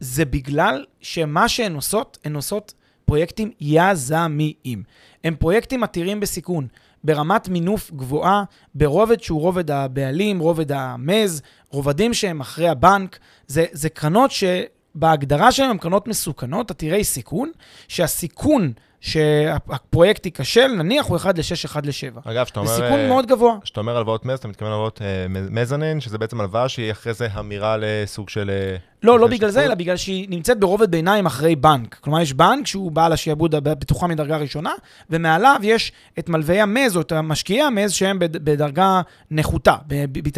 זה 0.00 0.24
בגלל 0.24 0.84
שמה 1.00 1.48
שהן 1.48 1.74
עושות, 1.74 2.18
הן 2.24 2.34
עושות 2.34 2.74
פרויקטים 3.08 3.50
יזמיים. 3.60 4.82
הם 5.24 5.36
פרויקטים 5.38 5.82
עתירים 5.82 6.20
בסיכון, 6.20 6.66
ברמת 7.04 7.48
מינוף 7.48 7.90
גבוהה, 7.90 8.44
ברובד 8.74 9.22
שהוא 9.22 9.40
רובד 9.40 9.70
הבעלים, 9.70 10.38
רובד 10.38 10.72
המז, 10.72 11.42
רובדים 11.70 12.14
שהם 12.14 12.40
אחרי 12.40 12.68
הבנק. 12.68 13.18
זה, 13.46 13.64
זה 13.72 13.88
קרנות 13.88 14.30
שבהגדרה 14.30 15.52
שלהם 15.52 15.70
הן 15.70 15.78
קרנות 15.78 16.08
מסוכנות, 16.08 16.70
עתירי 16.70 17.04
סיכון, 17.04 17.50
שהסיכון 17.88 18.72
שהפרויקט 19.00 20.26
ייכשל, 20.26 20.66
נניח 20.66 21.06
הוא 21.06 21.16
1 21.16 21.38
ל-6, 21.38 21.66
1 21.66 21.86
ל-7. 21.86 22.20
אגב, 22.24 22.46
שאתה 22.46 22.60
זה 22.64 22.70
אומר... 22.70 22.74
סיכון 22.74 23.00
אה, 23.00 23.08
מאוד 23.08 23.26
גבוה. 23.26 23.56
כשאתה 23.62 23.80
אומר 23.80 23.96
הלוואות 23.96 24.24
מז, 24.24 24.38
אתה 24.38 24.48
מתכוון 24.48 24.70
הלוואות 24.70 25.02
אה, 25.02 25.26
מזנין, 25.28 26.00
שזה 26.00 26.18
בעצם 26.18 26.40
הלוואה 26.40 26.68
שהיא 26.68 26.92
אחרי 26.92 27.14
זה 27.14 27.28
אמירה 27.38 27.76
לסוג 27.80 28.28
של... 28.28 28.50
אה, 28.50 28.76
לא, 29.02 29.18
לא 29.18 29.26
בגלל 29.26 29.50
זה. 29.50 29.64
אלא 29.64 29.74
בגלל 29.74 29.96
שהיא 29.96 30.26
נמצאת 30.30 30.60
ברובד 30.60 30.90
ביניים 30.90 31.26
אחרי 31.26 31.56
בנק. 31.56 31.94
כלומר, 32.00 32.20
יש 32.20 32.32
בנק 32.32 32.66
שהוא 32.66 32.92
בעל 32.92 33.12
השעבוד 33.12 33.54
הבטוחה 33.54 34.06
מדרגה 34.06 34.36
ראשונה, 34.36 34.72
ומעליו 35.10 35.60
יש 35.62 35.92
את 36.18 36.28
מלווי 36.28 36.60
המז, 36.60 36.96
או 36.96 37.00
את 37.00 37.12
המשקיעי 37.12 37.62
המז, 37.62 37.92
שהם 37.92 38.18
בד- 38.18 38.44
בדרגה 38.44 39.00
נחותה, 39.30 39.74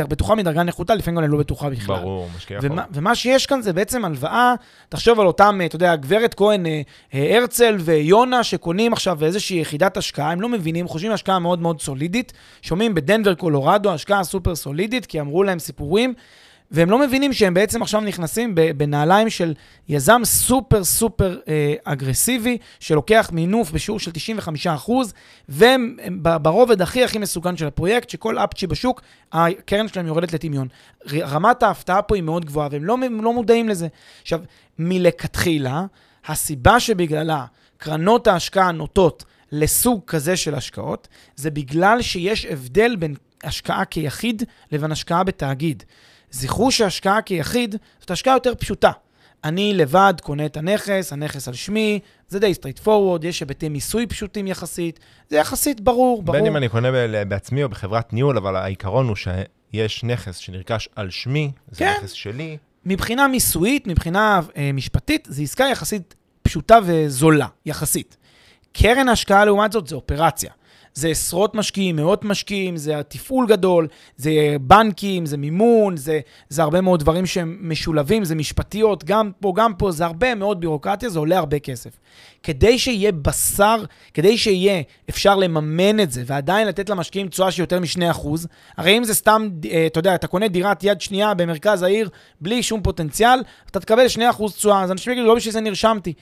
בטוחה 0.08 0.34
מדרגה 0.34 0.62
נחותה, 0.62 0.94
לפעמים 0.94 1.20
גם 1.20 1.30
לא 1.30 1.38
בטוחה 1.38 1.70
בכלל. 1.70 1.96
ברור, 1.96 2.28
משקיע 2.36 2.56
יכול. 2.56 2.70
ומה, 2.72 2.84
ומה 2.92 3.14
שיש 3.14 3.46
כאן 3.46 3.62
זה 3.62 3.72
בעצם 3.72 4.04
הלוואה, 4.04 4.54
תחשוב 4.88 5.20
על 5.20 5.26
אותם, 5.26 5.58
אה, 5.60 5.66
אתה 5.66 5.76
יודע, 5.76 5.96
גברת 5.96 6.34
כהן, 6.34 6.66
אה, 6.66 6.80
אה, 7.14 7.36
הרצל 7.38 7.76
ויונה, 7.80 8.44
שקונים 8.44 8.92
עכשיו 8.92 9.24
איזושהי 9.24 9.60
יחידת 9.60 9.96
השקעה, 9.96 10.30
הם 10.32 10.40
לא 10.40 10.48
מבינים, 10.48 10.88
חושבים 10.88 11.12
השקעה 11.12 11.38
מאוד 11.38 11.60
מאוד 11.60 11.80
סולידית, 11.80 12.32
שומעים 12.62 12.94
בדנבר, 12.94 13.34
קולורדו, 13.34 13.92
השקעה 13.92 14.24
סופר 14.24 14.54
סולידית, 14.54 15.06
כי 15.06 15.20
אמרו 15.20 15.42
להם 15.42 15.58
סיפורים, 15.58 16.14
והם 16.70 16.90
לא 16.90 16.98
מבינים 16.98 17.32
שהם 17.32 17.54
בעצם 17.54 17.82
עכשיו 17.82 18.00
נכנסים 18.00 18.54
בנעליים 18.54 19.30
של 19.30 19.54
יזם 19.88 20.20
סופר 20.24 20.84
סופר 20.84 21.38
אה, 21.48 21.74
אגרסיבי, 21.84 22.58
שלוקח 22.80 23.30
מינוף 23.32 23.70
בשיעור 23.70 24.00
של 24.00 24.10
95%, 24.86 24.90
והם 25.48 25.96
ברובד 26.42 26.82
הכי 26.82 27.04
הכי 27.04 27.18
מסוכן 27.18 27.56
של 27.56 27.66
הפרויקט, 27.66 28.10
שכל 28.10 28.38
אפצ'י 28.38 28.66
בשוק, 28.66 29.00
הקרן 29.32 29.88
שלהם 29.88 30.06
יורדת 30.06 30.32
לטמיון. 30.32 30.68
רמת 31.12 31.62
ההפתעה 31.62 32.02
פה 32.02 32.14
היא 32.14 32.22
מאוד 32.22 32.44
גבוהה, 32.44 32.68
והם 32.70 32.84
לא, 32.84 32.96
לא 33.22 33.32
מודעים 33.32 33.68
לזה. 33.68 33.88
עכשיו, 34.22 34.40
מלכתחילה, 34.78 35.84
הסיבה 36.26 36.80
שבגללה 36.80 37.44
קרנות 37.78 38.26
ההשקעה 38.26 38.72
נוטות 38.72 39.24
לסוג 39.52 40.00
כזה 40.06 40.36
של 40.36 40.54
השקעות, 40.54 41.08
זה 41.36 41.50
בגלל 41.50 42.02
שיש 42.02 42.46
הבדל 42.46 42.96
בין 42.96 43.14
השקעה 43.44 43.84
כיחיד 43.84 44.42
לבין 44.72 44.92
השקעה 44.92 45.24
בתאגיד. 45.24 45.82
זכרו 46.30 46.72
שהשקעה 46.72 47.22
כיחיד 47.22 47.76
זאת 48.00 48.10
השקעה 48.10 48.34
יותר 48.34 48.54
פשוטה. 48.54 48.90
אני 49.44 49.74
לבד 49.74 50.14
קונה 50.22 50.46
את 50.46 50.56
הנכס, 50.56 51.12
הנכס 51.12 51.48
על 51.48 51.54
שמי, 51.54 52.00
זה 52.28 52.38
די 52.38 52.52
straight 52.52 52.84
forward, 52.84 53.26
יש 53.26 53.40
היבטי 53.40 53.68
מיסוי 53.68 54.06
פשוטים 54.06 54.46
יחסית, 54.46 55.00
זה 55.28 55.36
יחסית 55.36 55.80
ברור, 55.80 56.22
ברור. 56.22 56.38
בין 56.38 56.46
אם 56.46 56.56
אני 56.56 56.68
קונה 56.68 56.88
בעצמי 57.28 57.64
או 57.64 57.68
בחברת 57.68 58.12
ניהול, 58.12 58.36
אבל 58.36 58.56
העיקרון 58.56 59.08
הוא 59.08 59.16
שיש 59.16 60.04
נכס 60.04 60.36
שנרכש 60.36 60.88
על 60.96 61.10
שמי, 61.10 61.50
זה 61.70 61.78
כן. 61.78 61.94
נכס 62.00 62.12
שלי, 62.12 62.56
מבחינה 62.84 63.28
מיסויית, 63.28 63.86
מבחינה 63.86 64.40
אה, 64.56 64.70
משפטית, 64.74 65.28
זו 65.30 65.42
עסקה 65.42 65.64
יחסית 65.64 66.14
פשוטה 66.42 66.78
וזולה, 66.84 67.46
יחסית. 67.66 68.16
קרן 68.72 69.08
השקעה 69.08 69.44
לעומת 69.44 69.72
זאת 69.72 69.86
זה 69.86 69.94
אופרציה. 69.94 70.50
זה 70.94 71.08
עשרות 71.08 71.54
משקיעים, 71.54 71.96
מאות 71.96 72.24
משקיעים, 72.24 72.76
זה 72.76 73.00
תפעול 73.08 73.46
גדול, 73.46 73.88
זה 74.16 74.56
בנקים, 74.60 75.26
זה 75.26 75.36
מימון, 75.36 75.96
זה, 75.96 76.20
זה 76.48 76.62
הרבה 76.62 76.80
מאוד 76.80 77.00
דברים 77.00 77.26
שהם 77.26 77.58
משולבים, 77.60 78.24
זה 78.24 78.34
משפטיות, 78.34 79.04
גם 79.04 79.30
פה, 79.40 79.52
גם 79.56 79.74
פה, 79.74 79.90
זה 79.90 80.04
הרבה 80.04 80.34
מאוד 80.34 80.60
בירוקרטיה, 80.60 81.08
זה 81.08 81.18
עולה 81.18 81.38
הרבה 81.38 81.58
כסף. 81.58 81.90
כדי 82.42 82.78
שיהיה 82.78 83.12
בשר, 83.12 83.84
כדי 84.14 84.38
שיהיה 84.38 84.82
אפשר 85.10 85.36
לממן 85.36 86.00
את 86.00 86.10
זה, 86.10 86.22
ועדיין 86.26 86.68
לתת 86.68 86.90
למשקיעים 86.90 87.28
תשואה 87.28 87.50
של 87.50 87.60
יותר 87.62 87.80
מ-2%, 87.80 88.28
הרי 88.76 88.98
אם 88.98 89.04
זה 89.04 89.14
סתם, 89.14 89.48
אה, 89.70 89.86
אתה 89.86 89.98
יודע, 89.98 90.14
אתה 90.14 90.26
קונה 90.26 90.48
דירת 90.48 90.84
יד 90.84 91.00
שנייה 91.00 91.34
במרכז 91.34 91.82
העיר, 91.82 92.08
בלי 92.40 92.62
שום 92.62 92.82
פוטנציאל, 92.82 93.40
אתה 93.70 93.80
תקבל 93.80 94.06
2% 94.06 94.52
תשואה, 94.56 94.82
אז 94.82 94.90
אנשים 94.90 95.12
יגידו, 95.12 95.26
לא 95.26 95.34
בשביל 95.34 95.52
זה 95.52 95.60
נרשמתי. 95.60 96.12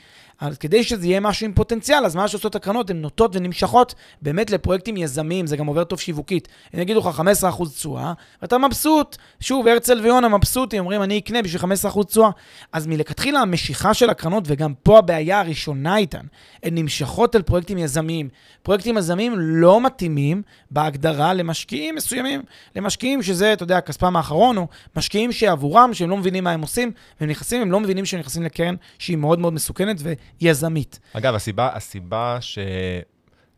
אז 0.41 0.59
כדי 0.59 0.85
שזה 0.85 1.07
יהיה 1.07 1.21
משהו 1.21 1.47
עם 1.47 1.53
פוטנציאל, 1.53 2.05
אז 2.05 2.17
מה 2.17 2.29
שעושות 2.29 2.55
הקרנות, 2.55 2.91
הן 2.91 2.97
נוטות 2.97 3.37
ונמשכות 3.37 3.95
באמת 4.23 4.51
לפרויקטים 4.51 4.97
יזמיים, 4.97 5.47
זה 5.47 5.57
גם 5.57 5.67
עובר 5.67 5.85
טוב 5.85 6.01
שיווקית. 6.01 6.49
הם 6.73 6.81
יגידו 6.81 7.01
לך 7.01 7.23
15% 7.59 7.69
תשואה, 7.69 8.13
ואתה 8.43 8.59
מבסוט. 8.59 9.17
שוב, 9.41 9.67
הרצל 9.67 10.01
ויונה 10.01 10.29
מבסוטים, 10.29 10.81
אומרים, 10.81 11.03
אני 11.03 11.19
אקנה 11.19 11.43
בשביל 11.43 11.63
15% 11.93 12.05
תשואה. 12.05 12.31
אז 12.73 12.87
מלכתחילה 12.87 13.41
המשיכה 13.41 13.95
של 13.95 14.11
הקרנות, 14.11 14.45
וגם 14.47 14.75
פה 14.83 14.99
הבעיה 14.99 15.41
הראשונה 15.41 15.97
איתן, 15.97 16.27
הן 16.63 16.79
נמשכות 16.79 17.37
אל 17.37 17.43
פרויקטים 17.43 17.79
יזמיים. 17.79 18.29
פרויקטים 18.63 18.99
יזמיים 18.99 19.35
לא 19.37 19.81
מתאימים 19.81 20.43
בהגדרה 20.71 21.35
למשקיעים 21.35 21.95
מסוימים, 21.95 22.43
למשקיעים 22.77 23.23
שזה, 23.23 23.53
אתה 23.53 23.63
יודע, 23.63 23.81
כספם 23.81 24.17
האחרון, 24.17 24.57
או 24.57 24.67
משקיעים 24.97 25.33
שעבורם, 25.33 25.95
שהם 25.95 26.11
לא 26.11 26.17
מבינים 26.17 26.45
מה 26.45 26.51
הם 26.51 26.61
עושים, 26.61 26.93
והם 27.21 27.31
נכנסים, 27.31 27.63
הם 27.63 27.73
לא 27.73 27.81
מבינים 27.81 28.05
שהם 28.05 28.21
נכנסים 28.21 28.43
לקרן 28.43 28.75
שהיא 28.99 29.17
מאוד 29.17 29.39
מאוד 29.39 29.53
מסוכנת 29.53 29.97
ויזמית. 30.43 30.99
אגב, 31.13 31.35
הסיבה, 31.35 31.71
הסיבה 31.75 32.39
ש... 32.41 32.59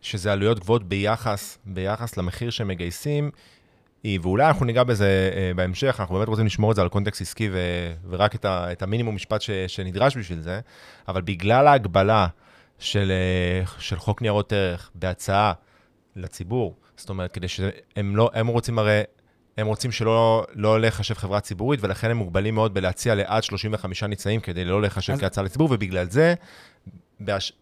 שזה 0.02 0.32
עלויות 0.32 0.58
גבוהות 0.58 0.84
ביחס, 0.84 1.58
ביחס 1.66 2.16
למחיר 2.16 2.50
שהם 2.50 2.68
מגייסים, 2.68 3.30
היא, 4.02 4.18
ואולי 4.22 4.48
אנחנו 4.48 4.66
ניגע 4.66 4.84
בזה 4.84 5.30
אה, 5.34 5.52
בהמשך, 5.56 5.96
אנחנו 6.00 6.14
באמת 6.14 6.28
רוצים 6.28 6.46
לשמור 6.46 6.70
את 6.70 6.76
זה 6.76 6.82
על 6.82 6.88
קונטקסט 6.88 7.20
עסקי 7.20 7.48
ו... 7.52 7.58
ורק 8.08 8.34
את, 8.34 8.44
ה... 8.44 8.72
את 8.72 8.82
המינימום 8.82 9.14
משפט 9.14 9.40
ש... 9.40 9.50
שנדרש 9.50 10.16
בשביל 10.16 10.40
זה, 10.40 10.60
אבל 11.08 11.22
בגלל 11.22 11.66
ההגבלה 11.66 12.26
של, 12.78 13.12
אה, 13.12 13.66
של 13.78 13.96
חוק 13.96 14.22
ניירות 14.22 14.52
ערך 14.52 14.90
בהצעה 14.94 15.52
לציבור, 16.16 16.76
זאת 16.96 17.08
אומרת, 17.08 17.32
כדי 17.32 17.48
שהם 17.48 18.16
לא, 18.16 18.30
הם 18.34 18.46
רוצים 18.46 18.78
הרי, 18.78 19.02
הם 19.56 19.66
רוצים 19.66 19.92
שלא 19.92 20.46
לא 20.54 20.80
לחשב 20.80 21.14
חברה 21.14 21.40
ציבורית, 21.40 21.80
ולכן 21.82 22.10
הם 22.10 22.16
מוגבלים 22.16 22.54
מאוד 22.54 22.74
בלהציע 22.74 23.14
לעד 23.14 23.42
35 23.42 24.02
ניצאים 24.02 24.40
כדי 24.40 24.64
לא 24.64 24.82
לחשב 24.82 25.12
אז- 25.12 25.20
כהצעה 25.20 25.44
לציבור, 25.44 25.68
ובגלל 25.70 26.10
זה, 26.10 26.34
בהש... 27.20 27.52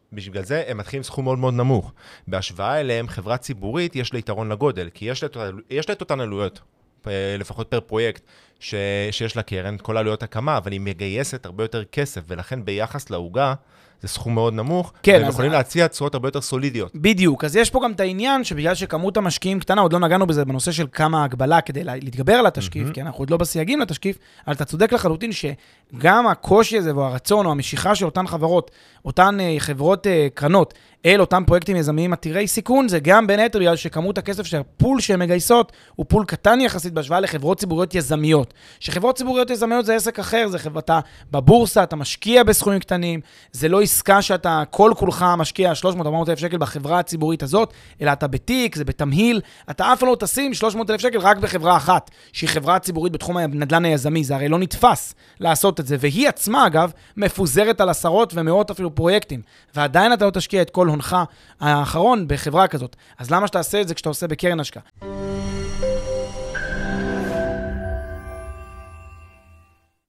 זה 0.42 0.64
הם 0.68 0.78
מתחילים 0.78 1.02
סכום 1.02 1.24
מאוד 1.24 1.38
מאוד 1.38 1.54
נמוך. 1.54 1.92
בהשוואה 2.28 2.80
אליהם, 2.80 3.08
חברה 3.08 3.36
ציבורית 3.36 3.96
יש 3.96 4.12
לה 4.12 4.18
יתרון 4.18 4.52
לגודל, 4.52 4.88
כי 4.94 5.04
יש 5.04 5.22
לה, 5.22 5.28
יש 5.70 5.88
לה 5.88 5.94
את 5.94 6.00
אותן 6.00 6.20
עלויות, 6.20 6.60
אה, 7.06 7.36
לפחות 7.38 7.70
פר 7.70 7.80
פרויקט, 7.80 8.22
ש... 8.60 8.74
שיש 9.10 9.36
לה 9.36 9.42
קרן, 9.42 9.76
כל 9.82 9.96
עלויות 9.96 10.22
הקמה, 10.22 10.56
אבל 10.56 10.72
היא 10.72 10.80
מגייסת 10.80 11.46
הרבה 11.46 11.64
יותר 11.64 11.84
כסף, 11.84 12.20
ולכן 12.28 12.64
ביחס 12.64 13.10
לעוגה, 13.10 13.54
זה 14.02 14.08
סחום 14.08 14.34
מאוד 14.34 14.54
נמוך, 14.54 14.92
כן, 15.02 15.18
והם 15.20 15.28
יכולים 15.28 15.52
להציע 15.52 15.86
תשואות 15.88 16.14
הרבה 16.14 16.28
יותר 16.28 16.40
סולידיות. 16.40 16.90
בדיוק, 16.94 17.44
אז 17.44 17.56
יש 17.56 17.70
פה 17.70 17.80
גם 17.84 17.92
את 17.92 18.00
העניין 18.00 18.44
שבגלל 18.44 18.74
שכמות 18.74 19.16
המשקיעים 19.16 19.60
קטנה, 19.60 19.80
עוד 19.80 19.92
לא 19.92 19.98
נגענו 19.98 20.26
בזה 20.26 20.44
בנושא 20.44 20.72
של 20.72 20.86
כמה 20.92 21.24
הגבלה 21.24 21.60
כדי 21.60 21.84
לה- 21.84 21.94
להתגבר 21.96 22.32
על 22.34 22.46
התשקיף, 22.46 22.82
מהמם. 22.82 22.94
כי 22.94 23.02
אנחנו 23.02 23.18
עוד 23.22 23.30
לא 23.30 23.36
בסייגים 23.36 23.80
לתשקיף, 23.80 24.16
אבל 24.46 24.54
אתה 24.54 24.64
צודק 24.64 24.92
לחלוטין 24.92 25.30
שגם 25.32 26.26
הקושי 26.26 26.78
הזה 26.78 26.96
והרצון 26.96 27.46
או 27.46 27.50
המשיכה 27.50 27.94
של 27.94 28.04
אותן 28.04 28.26
חברות, 28.26 28.70
אותן 29.04 29.40
אה, 29.40 29.54
חברות 29.58 30.06
אה, 30.06 30.26
קרנות, 30.34 30.74
אל 31.06 31.20
אותם 31.20 31.42
פרויקטים 31.46 31.76
יזמיים 31.76 32.12
עתירי 32.12 32.46
סיכון, 32.48 32.88
זה 32.88 32.98
גם 32.98 33.26
בין 33.26 33.40
היתר 33.40 33.58
בגלל 33.58 33.76
שכמות 33.76 34.18
הכסף 34.18 34.46
שהפול 34.46 35.00
שהן 35.00 35.18
מגייסות 35.20 35.72
הוא 35.96 36.06
פול 36.08 36.24
קטן 36.24 36.60
יחסית 36.60 36.92
בהשוואה 36.92 37.20
לחברות 37.20 37.58
ציבוריות 37.58 37.94
יזמיות. 37.94 38.54
שחברות 38.80 39.16
ציבוריות 39.16 39.50
יזמיות 39.50 39.86
זה 39.86 39.94
עסק 39.94 40.18
אחר, 40.18 40.48
זה 40.48 40.58
חברה, 40.58 40.80
אתה 40.80 41.00
בבורסה, 41.30 41.82
אתה 41.82 41.96
משקיע 41.96 42.42
בסכומים 42.42 42.80
קטנים, 42.80 43.20
זה 43.52 43.68
לא 43.68 43.82
עסקה 43.88 44.22
שאתה 44.22 44.62
כל 44.70 44.92
כולך 44.96 45.24
משקיע 45.36 45.72
300-400 45.72 46.06
אלף 46.28 46.38
שקל 46.38 46.58
בחברה 46.58 46.98
הציבורית 46.98 47.42
הזאת, 47.42 47.72
אלא 48.02 48.12
אתה 48.12 48.26
בתיק, 48.26 48.76
זה 48.76 48.84
בתמהיל, 48.84 49.40
אתה 49.70 49.92
אף 49.92 50.02
לא 50.02 50.16
תשים 50.20 50.54
300 50.54 50.90
אלף 50.90 51.00
שקל 51.00 51.18
רק 51.18 51.36
בחברה 51.36 51.76
אחת, 51.76 52.10
שהיא 52.32 52.50
חברה 52.50 52.78
ציבורית 52.78 53.12
בתחום 53.12 53.36
הנדל"ן 53.36 53.84
היזמי, 53.84 54.24
זה 54.24 54.34
הרי 54.34 54.48
לא 54.48 54.58
נתפס 54.58 55.14
לעשות 55.40 55.80
את 55.80 55.86
זה, 55.86 55.96
והיא 56.00 56.28
עצמה, 56.28 56.66
אגב, 56.66 56.92
מפוזרת 57.16 57.80
על 57.80 57.88
עשרות 57.88 58.32
ומאות 58.36 58.70
אפילו 58.70 58.94
פרויקטים, 58.94 59.42
ועדיין 59.74 60.12
אתה 60.12 60.24
לא 60.26 60.30
תשקיע 60.30 60.62
את 60.62 60.70
כל 60.70 60.86
הונך 60.86 61.16
האחרון 61.60 62.24
בחברה 62.28 62.68
כזאת. 62.68 62.96
אז 63.18 63.30
למה 63.30 63.46
שתעשה 63.46 63.80
את 63.80 63.88
זה 63.88 63.94
כשאתה 63.94 64.08
עושה 64.08 64.26
בקרן 64.26 64.60
השקעה? 64.60 65.27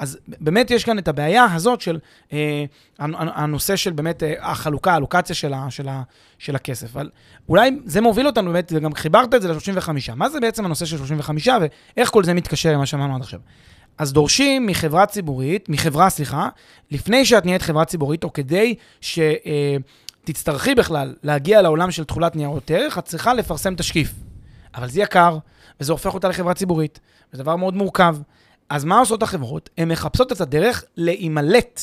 אז 0.00 0.18
באמת 0.26 0.70
יש 0.70 0.84
כאן 0.84 0.98
את 0.98 1.08
הבעיה 1.08 1.46
הזאת 1.54 1.80
של 1.80 1.98
אה, 2.32 2.64
הנושא 2.98 3.76
של 3.76 3.92
באמת 3.92 4.22
אה, 4.22 4.34
החלוקה, 4.40 4.94
הלוקציה 4.94 5.34
של, 5.36 5.54
ה, 5.54 5.70
של, 5.70 5.88
ה, 5.88 6.02
של 6.38 6.56
הכסף. 6.56 6.96
אבל 6.96 7.10
אולי 7.48 7.70
זה 7.84 8.00
מוביל 8.00 8.26
אותנו 8.26 8.52
באמת, 8.52 8.72
וגם 8.76 8.94
חיברת 8.94 9.34
את 9.34 9.42
זה 9.42 9.48
ל-35. 9.48 9.90
מה 10.14 10.30
זה 10.30 10.40
בעצם 10.40 10.64
הנושא 10.64 10.84
של 10.84 10.96
35 10.96 11.48
ואיך 11.96 12.10
כל 12.10 12.24
זה 12.24 12.34
מתקשר 12.34 12.72
למה 12.72 12.86
שאמרנו 12.86 13.14
עד 13.14 13.20
עכשיו? 13.20 13.40
אז 13.98 14.12
דורשים 14.12 14.66
מחברה 14.66 15.06
ציבורית, 15.06 15.68
מחברה, 15.68 16.10
סליחה, 16.10 16.48
לפני 16.90 17.24
שאת 17.24 17.46
נהיית 17.46 17.62
חברה 17.62 17.84
ציבורית, 17.84 18.24
או 18.24 18.32
כדי 18.32 18.74
שתצטרכי 19.00 20.70
אה, 20.70 20.74
בכלל 20.74 21.14
להגיע 21.22 21.62
לעולם 21.62 21.90
של 21.90 22.04
תכולת 22.04 22.36
ניירות 22.36 22.70
ערך, 22.70 22.98
את 22.98 23.04
צריכה 23.04 23.34
לפרסם 23.34 23.74
תשקיף. 23.74 24.12
אבל 24.74 24.88
זה 24.88 25.00
יקר, 25.00 25.38
וזה 25.80 25.92
הופך 25.92 26.14
אותה 26.14 26.28
לחברה 26.28 26.54
ציבורית. 26.54 27.00
זה 27.32 27.42
דבר 27.42 27.56
מאוד 27.56 27.74
מורכב. 27.74 28.16
אז 28.70 28.84
מה 28.84 28.98
עושות 28.98 29.22
החברות? 29.22 29.70
הן 29.78 29.92
מחפשות 29.92 30.32
את 30.32 30.40
הדרך 30.40 30.84
להימלט 30.96 31.80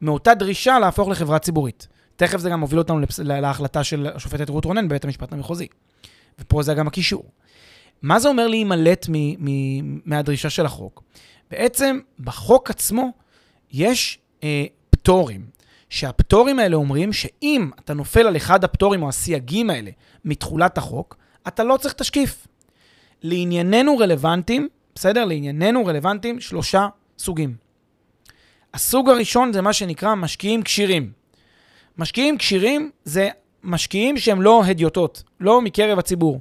מאותה 0.00 0.34
דרישה 0.34 0.78
להפוך 0.78 1.08
לחברה 1.08 1.38
ציבורית. 1.38 1.88
תכף 2.16 2.38
זה 2.38 2.50
גם 2.50 2.60
מוביל 2.60 2.78
אותנו 2.78 3.00
להחלטה 3.18 3.84
של 3.84 4.06
השופטת 4.14 4.48
רות 4.48 4.64
רונן 4.64 4.88
בבית 4.88 5.04
המשפט 5.04 5.32
המחוזי. 5.32 5.66
ופה 6.38 6.62
זה 6.62 6.74
גם 6.74 6.86
הקישור. 6.86 7.24
מה 8.02 8.18
זה 8.18 8.28
אומר 8.28 8.46
להימלט 8.46 9.06
מהדרישה 10.04 10.50
של 10.50 10.66
החוק? 10.66 11.02
בעצם 11.50 11.98
בחוק 12.20 12.70
עצמו 12.70 13.12
יש 13.72 14.18
אה, 14.42 14.64
פטורים, 14.90 15.46
שהפטורים 15.88 16.58
האלה 16.58 16.76
אומרים 16.76 17.12
שאם 17.12 17.70
אתה 17.78 17.94
נופל 17.94 18.26
על 18.26 18.36
אחד 18.36 18.64
הפטורים 18.64 19.02
או 19.02 19.08
הסייגים 19.08 19.70
האלה 19.70 19.90
מתחולת 20.24 20.78
החוק, 20.78 21.16
אתה 21.48 21.64
לא 21.64 21.76
צריך 21.76 21.94
תשקיף. 21.94 22.46
לענייננו 23.22 23.98
רלוונטיים 23.98 24.68
בסדר? 24.96 25.24
לענייננו 25.24 25.86
רלוונטיים 25.86 26.40
שלושה 26.40 26.88
סוגים. 27.18 27.56
הסוג 28.74 29.10
הראשון 29.10 29.52
זה 29.52 29.62
מה 29.62 29.72
שנקרא 29.72 30.14
משקיעים 30.14 30.62
כשירים. 30.62 31.12
משקיעים 31.98 32.38
כשירים 32.38 32.90
זה 33.04 33.28
משקיעים 33.62 34.18
שהם 34.18 34.42
לא 34.42 34.64
הדיוטות, 34.64 35.22
לא 35.40 35.60
מקרב 35.60 35.98
הציבור. 35.98 36.40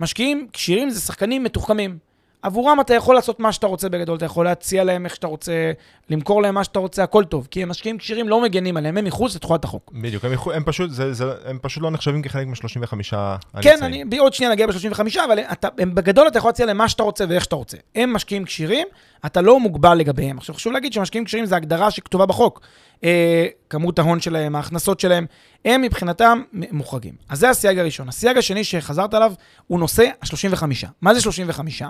משקיעים 0.00 0.48
כשירים 0.52 0.90
זה 0.90 1.00
שחקנים 1.00 1.44
מתוחכמים. 1.44 1.98
עבורם 2.42 2.80
אתה 2.80 2.94
יכול 2.94 3.14
לעשות 3.14 3.40
מה 3.40 3.52
שאתה 3.52 3.66
רוצה 3.66 3.88
בגדול, 3.88 4.16
אתה 4.16 4.24
יכול 4.24 4.44
להציע 4.44 4.84
להם 4.84 5.04
איך 5.04 5.14
שאתה 5.14 5.26
רוצה, 5.26 5.72
למכור 6.10 6.42
להם 6.42 6.54
מה 6.54 6.64
שאתה 6.64 6.78
רוצה, 6.78 7.02
הכל 7.02 7.24
טוב. 7.24 7.48
כי 7.50 7.64
משקיעים 7.64 7.98
כשירים 7.98 8.28
לא 8.28 8.42
מגנים 8.42 8.76
עליהם, 8.76 8.96
הם 8.96 9.04
מחוץ 9.04 9.36
לתחולת 9.36 9.64
החוק. 9.64 9.92
בדיוק, 9.94 10.24
הם, 10.24 10.32
הם, 10.54 10.64
פשוט, 10.64 10.90
זה, 10.90 11.12
זה, 11.12 11.24
הם 11.44 11.58
פשוט 11.62 11.82
לא 11.82 11.90
נחשבים 11.90 12.22
כחלק 12.22 12.46
מ-35 12.46 12.92
הנמצאים. 12.92 13.38
כן, 13.62 13.78
אני 13.82 14.18
עוד 14.18 14.34
שנייה 14.34 14.52
נגיע 14.52 14.66
ב-35, 14.66 15.00
אבל 15.24 15.38
אתה, 15.38 15.68
הם, 15.78 15.94
בגדול 15.94 16.28
אתה 16.28 16.38
יכול 16.38 16.48
להציע 16.48 16.66
להם 16.66 16.76
מה 16.76 16.88
שאתה 16.88 17.02
רוצה 17.02 17.24
ואיך 17.28 17.44
שאתה 17.44 17.56
רוצה. 17.56 17.76
הם 17.94 18.12
משקיעים 18.12 18.44
כשירים, 18.44 18.86
אתה 19.26 19.40
לא 19.40 19.60
מוגבל 19.60 19.94
לגביהם. 19.94 20.38
עכשיו 20.38 20.54
חשוב 20.54 20.72
להגיד 20.72 20.92
שמשקיעים 20.92 21.24
כשירים 21.24 21.46
זה 21.46 21.56
הגדרה 21.56 21.90
שכתובה 21.90 22.26
בחוק. 22.26 22.60
אה, 23.04 23.46
כמות 23.70 23.98
ההון 23.98 24.20
שלהם, 24.20 24.56
ההכנסות 24.56 25.00
שלהם, 25.00 25.26
הם 25.64 25.82
מבחינתם 25.82 26.42
מוחרגים. 26.52 27.14
אז 27.28 27.38
זה 27.38 27.50
הסייג 27.50 27.78
הראשון. 27.78 28.08
הסייג 28.08 28.36
השני 28.36 28.64
שחזרת 28.64 29.14
עליו 29.14 29.32
הוא 29.66 29.80
נושא 29.80 30.10
ה-35. 30.22 30.64
מה 31.00 31.14
זה 31.14 31.20
35? 31.20 31.82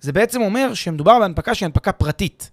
זה 0.00 0.12
בעצם 0.12 0.42
אומר 0.42 0.74
שמדובר 0.74 1.18
בהנפקה 1.18 1.54
שהיא 1.54 1.66
הנפקה 1.66 1.92
פרטית. 1.92 2.50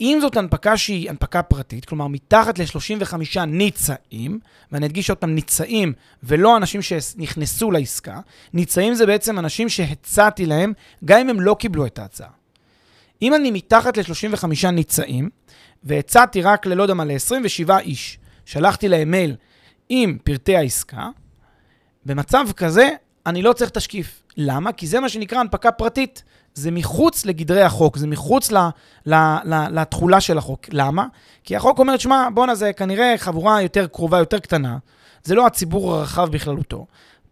אם 0.00 0.18
זאת 0.20 0.36
הנפקה 0.36 0.76
שהיא 0.76 1.10
הנפקה 1.10 1.42
פרטית, 1.42 1.84
כלומר 1.84 2.06
מתחת 2.06 2.58
ל-35 2.58 3.40
ניצעים, 3.46 4.38
ואני 4.72 4.86
אדגיש 4.86 5.10
עוד 5.10 5.18
פעם, 5.18 5.34
ניצעים 5.34 5.92
ולא 6.22 6.56
אנשים 6.56 6.82
שנכנסו 6.82 7.70
לעסקה, 7.70 8.20
ניצעים 8.54 8.94
זה 8.94 9.06
בעצם 9.06 9.38
אנשים 9.38 9.68
שהצעתי 9.68 10.46
להם, 10.46 10.72
גם 11.04 11.20
אם 11.20 11.28
הם 11.28 11.40
לא 11.40 11.56
קיבלו 11.58 11.86
את 11.86 11.98
ההצעה. 11.98 12.28
אם 13.22 13.34
אני 13.34 13.50
מתחת 13.50 13.96
ל-35 13.96 14.70
ניצאים, 14.72 15.30
והצעתי 15.84 16.42
רק 16.42 16.66
ללא 16.66 16.82
יודע 16.82 16.94
מה, 16.94 17.04
ל-27 17.04 17.78
איש, 17.78 18.18
שלחתי 18.44 18.88
להם 18.88 19.10
מייל 19.10 19.36
עם 19.88 20.18
פרטי 20.24 20.56
העסקה, 20.56 21.08
במצב 22.06 22.46
כזה 22.56 22.88
אני 23.26 23.42
לא 23.42 23.52
צריך 23.52 23.70
תשקיף. 23.70 24.22
למה? 24.36 24.72
כי 24.72 24.86
זה 24.86 25.00
מה 25.00 25.08
שנקרא 25.08 25.38
הנפקה 25.38 25.72
פרטית. 25.72 26.22
זה 26.54 26.70
מחוץ 26.70 27.26
לגדרי 27.26 27.62
החוק, 27.62 27.96
זה 27.96 28.06
מחוץ 28.06 28.52
ל, 28.52 28.56
ל, 29.06 29.14
ל, 29.44 29.80
לתכולה 29.80 30.20
של 30.20 30.38
החוק. 30.38 30.60
למה? 30.70 31.06
כי 31.44 31.56
החוק 31.56 31.78
אומר, 31.78 31.96
שמע, 31.96 32.28
בואנה, 32.34 32.54
זה 32.54 32.72
כנראה 32.72 33.14
חבורה 33.18 33.62
יותר 33.62 33.86
קרובה, 33.86 34.18
יותר 34.18 34.38
קטנה. 34.38 34.78
זה 35.24 35.34
לא 35.34 35.46
הציבור 35.46 35.94
הרחב 35.94 36.28
בכללותו. 36.30 36.86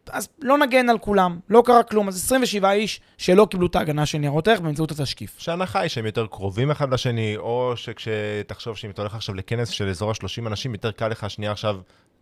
אז 0.08 0.28
לא 0.42 0.58
נגן 0.58 0.88
על 0.88 0.98
כולם, 0.98 1.38
לא 1.48 1.62
קרה 1.66 1.82
כלום. 1.82 2.08
אז 2.08 2.16
27 2.16 2.72
איש 2.72 3.00
שלא 3.18 3.46
קיבלו 3.50 3.66
את 3.66 3.76
ההגנה 3.76 4.06
של 4.06 4.18
ניירות 4.18 4.48
ערך 4.48 4.60
באמצעות 4.60 4.90
התשקיף. 4.90 5.34
שההנחה 5.38 5.80
היא 5.80 5.88
שהם 5.88 6.06
יותר 6.06 6.26
קרובים 6.26 6.70
אחד 6.70 6.94
לשני, 6.94 7.36
או 7.36 7.72
שכשתחשוב 7.76 8.76
שאם 8.76 8.90
אתה 8.90 9.02
הולך 9.02 9.14
עכשיו 9.14 9.34
לכנס 9.34 9.68
של 9.68 9.88
אזור 9.88 10.10
ה-30 10.10 10.46
אנשים, 10.46 10.72
יותר 10.74 10.90
קל 10.90 11.08
לך 11.08 11.30
שנייה 11.30 11.52
עכשיו 11.52 11.76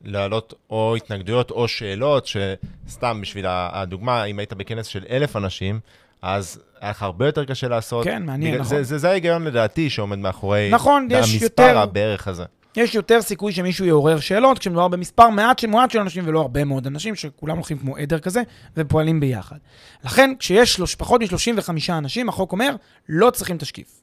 להעלות 0.05 0.55
או 0.71 0.97
התנגדויות 0.97 1.51
או 1.51 1.69
שאלות, 1.69 2.27
שסתם 2.27 3.21
בשביל 3.21 3.45
הדוגמה, 3.49 4.25
אם 4.25 4.39
היית 4.39 4.53
בכנס 4.53 4.87
של 4.87 5.05
אלף 5.11 5.37
אנשים, 5.37 5.81
אז 6.23 6.61
היה 6.81 6.91
לך 6.91 7.03
הרבה 7.03 7.27
יותר 7.27 7.45
קשה 7.45 7.69
לעשות. 7.69 8.05
כן, 8.05 8.23
מעניין, 8.23 8.53
בגלל, 8.53 8.65
נכון. 8.65 8.77
זה, 8.77 8.83
זה, 8.83 8.99
זה 8.99 9.11
ההיגיון 9.11 9.45
לדעתי 9.45 9.91
שעומד 9.91 10.19
מאחורי 10.19 10.71
נכון, 10.73 11.09
יש 11.11 11.19
המספר 11.19 11.63
יותר... 11.63 11.79
הבערך 11.79 12.29
הזה. 12.29 12.45
יש 12.77 12.95
יותר 12.95 13.23
סיכוי 13.23 13.53
שמישהו 13.53 13.85
יעורר 13.85 14.21
שאלות 14.21 14.59
כשמדובר 14.59 14.89
במספר 14.89 15.29
מעט 15.29 15.59
של 15.59 15.67
מועט 15.67 15.91
של 15.91 15.99
אנשים 15.99 16.25
ולא 16.27 16.41
הרבה 16.41 16.65
מאוד 16.65 16.87
אנשים 16.87 17.15
שכולם 17.15 17.57
הולכים 17.57 17.79
כמו 17.79 17.97
עדר 17.97 18.19
כזה 18.19 18.43
ופועלים 18.77 19.21
ביחד. 19.21 19.57
לכן, 20.05 20.31
כשיש 20.39 20.75
שלוש, 20.75 20.95
פחות 20.95 21.21
מ-35 21.21 21.93
אנשים, 21.93 22.29
החוק 22.29 22.53
אומר, 22.53 22.75
לא 23.09 23.31
צריכים 23.31 23.59
תשקיף. 23.59 24.01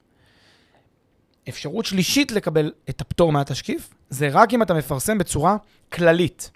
אפשרות 1.50 1.86
שלישית 1.86 2.32
לקבל 2.32 2.72
את 2.90 3.02
הפטור 3.02 3.32
מהתשקיף, 3.32 3.94
זה 4.10 4.30
רק 4.32 4.54
אם 4.54 4.62
אתה 4.62 4.74
מפרסם 4.74 5.18
בצורה 5.18 5.58
כללית. 5.94 6.52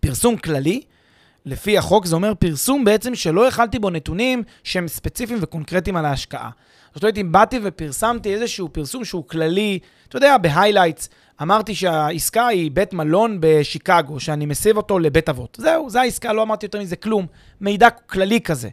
פרסום 0.00 0.36
כללי, 0.36 0.82
לפי 1.44 1.78
החוק, 1.78 2.06
זה 2.06 2.14
אומר 2.14 2.34
פרסום 2.34 2.84
בעצם 2.84 3.14
שלא 3.14 3.48
הכללתי 3.48 3.78
בו 3.78 3.90
נתונים 3.90 4.42
שהם 4.64 4.88
ספציפיים 4.88 5.38
וקונקרטיים 5.42 5.96
על 5.96 6.04
ההשקעה. 6.04 6.50
זאת 6.94 7.02
אומרת, 7.02 7.18
אם 7.18 7.32
באתי 7.32 7.58
ופרסמתי 7.62 8.34
איזשהו 8.34 8.68
פרסום 8.72 9.04
שהוא 9.04 9.24
כללי, 9.28 9.78
אתה 10.08 10.16
יודע, 10.16 10.38
ב 10.38 10.44
highlights, 10.44 11.08
אמרתי 11.42 11.74
שהעסקה 11.74 12.46
היא 12.46 12.70
בית 12.70 12.92
מלון 12.92 13.36
בשיקגו, 13.40 14.20
שאני 14.20 14.46
מסב 14.46 14.76
אותו 14.76 14.98
לבית 14.98 15.28
אבות. 15.28 15.56
זהו, 15.60 15.90
זו 15.90 15.98
העסקה, 15.98 16.32
לא 16.32 16.42
אמרתי 16.42 16.66
יותר 16.66 16.80
מזה 16.80 16.96
כלום. 16.96 17.26
מידע 17.60 17.90
כללי 17.90 18.40
כזה. 18.40 18.68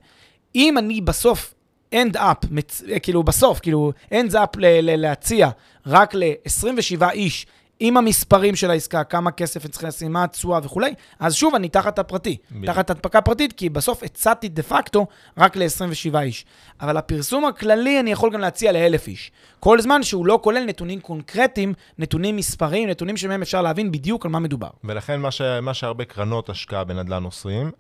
אם 0.56 0.78
אני 0.78 1.01
בסוף 1.01 1.54
end 1.95 2.15
up, 2.15 2.47
מצ... 2.51 2.84
כאילו 3.04 3.23
בסוף, 3.23 3.60
כאילו 3.60 3.91
end 4.12 4.32
up 4.34 4.58
ל- 4.58 4.65
ל- 4.65 5.01
להציע 5.01 5.49
רק 5.86 6.15
ל-27 6.15 7.10
איש 7.12 7.47
עם 7.79 7.97
המספרים 7.97 8.55
של 8.55 8.71
העסקה, 8.71 9.03
כמה 9.03 9.31
כסף 9.31 9.65
הם 9.65 9.71
צריכים 9.71 9.89
לשים, 9.89 10.13
מה 10.13 10.23
התשואה 10.23 10.59
וכולי, 10.63 10.93
אז 11.19 11.33
שוב, 11.33 11.55
אני 11.55 11.69
תחת 11.69 11.99
הפרטי, 11.99 12.38
בדיוק. 12.51 12.65
תחת 12.65 12.89
הדפקה 12.89 13.21
פרטית, 13.21 13.53
כי 13.53 13.69
בסוף 13.69 14.03
הצעתי 14.03 14.49
דה 14.49 14.63
פקטו 14.63 15.07
רק 15.38 15.55
ל-27 15.57 16.19
איש. 16.19 16.45
אבל 16.81 16.97
הפרסום 16.97 17.45
הכללי, 17.45 17.99
אני 17.99 18.11
יכול 18.11 18.33
גם 18.33 18.39
להציע 18.39 18.71
ל-1,000 18.71 19.07
איש. 19.07 19.31
כל 19.59 19.81
זמן 19.81 20.03
שהוא 20.03 20.25
לא 20.25 20.39
כולל 20.43 20.65
נתונים 20.65 20.99
קונקרטיים, 20.99 21.73
נתונים 21.97 22.35
מספריים, 22.35 22.89
נתונים 22.89 23.17
שמהם 23.17 23.41
אפשר 23.41 23.61
להבין 23.61 23.91
בדיוק 23.91 24.25
על 24.25 24.31
מה 24.31 24.39
מדובר. 24.39 24.69
ולכן 24.83 25.19
מה, 25.19 25.31
ש, 25.31 25.41
מה 25.41 25.73
שהרבה 25.73 26.05
קרנות 26.05 26.49
השקעה 26.49 26.83
בנדל"ן 26.83 27.23
עושים, 27.23 27.71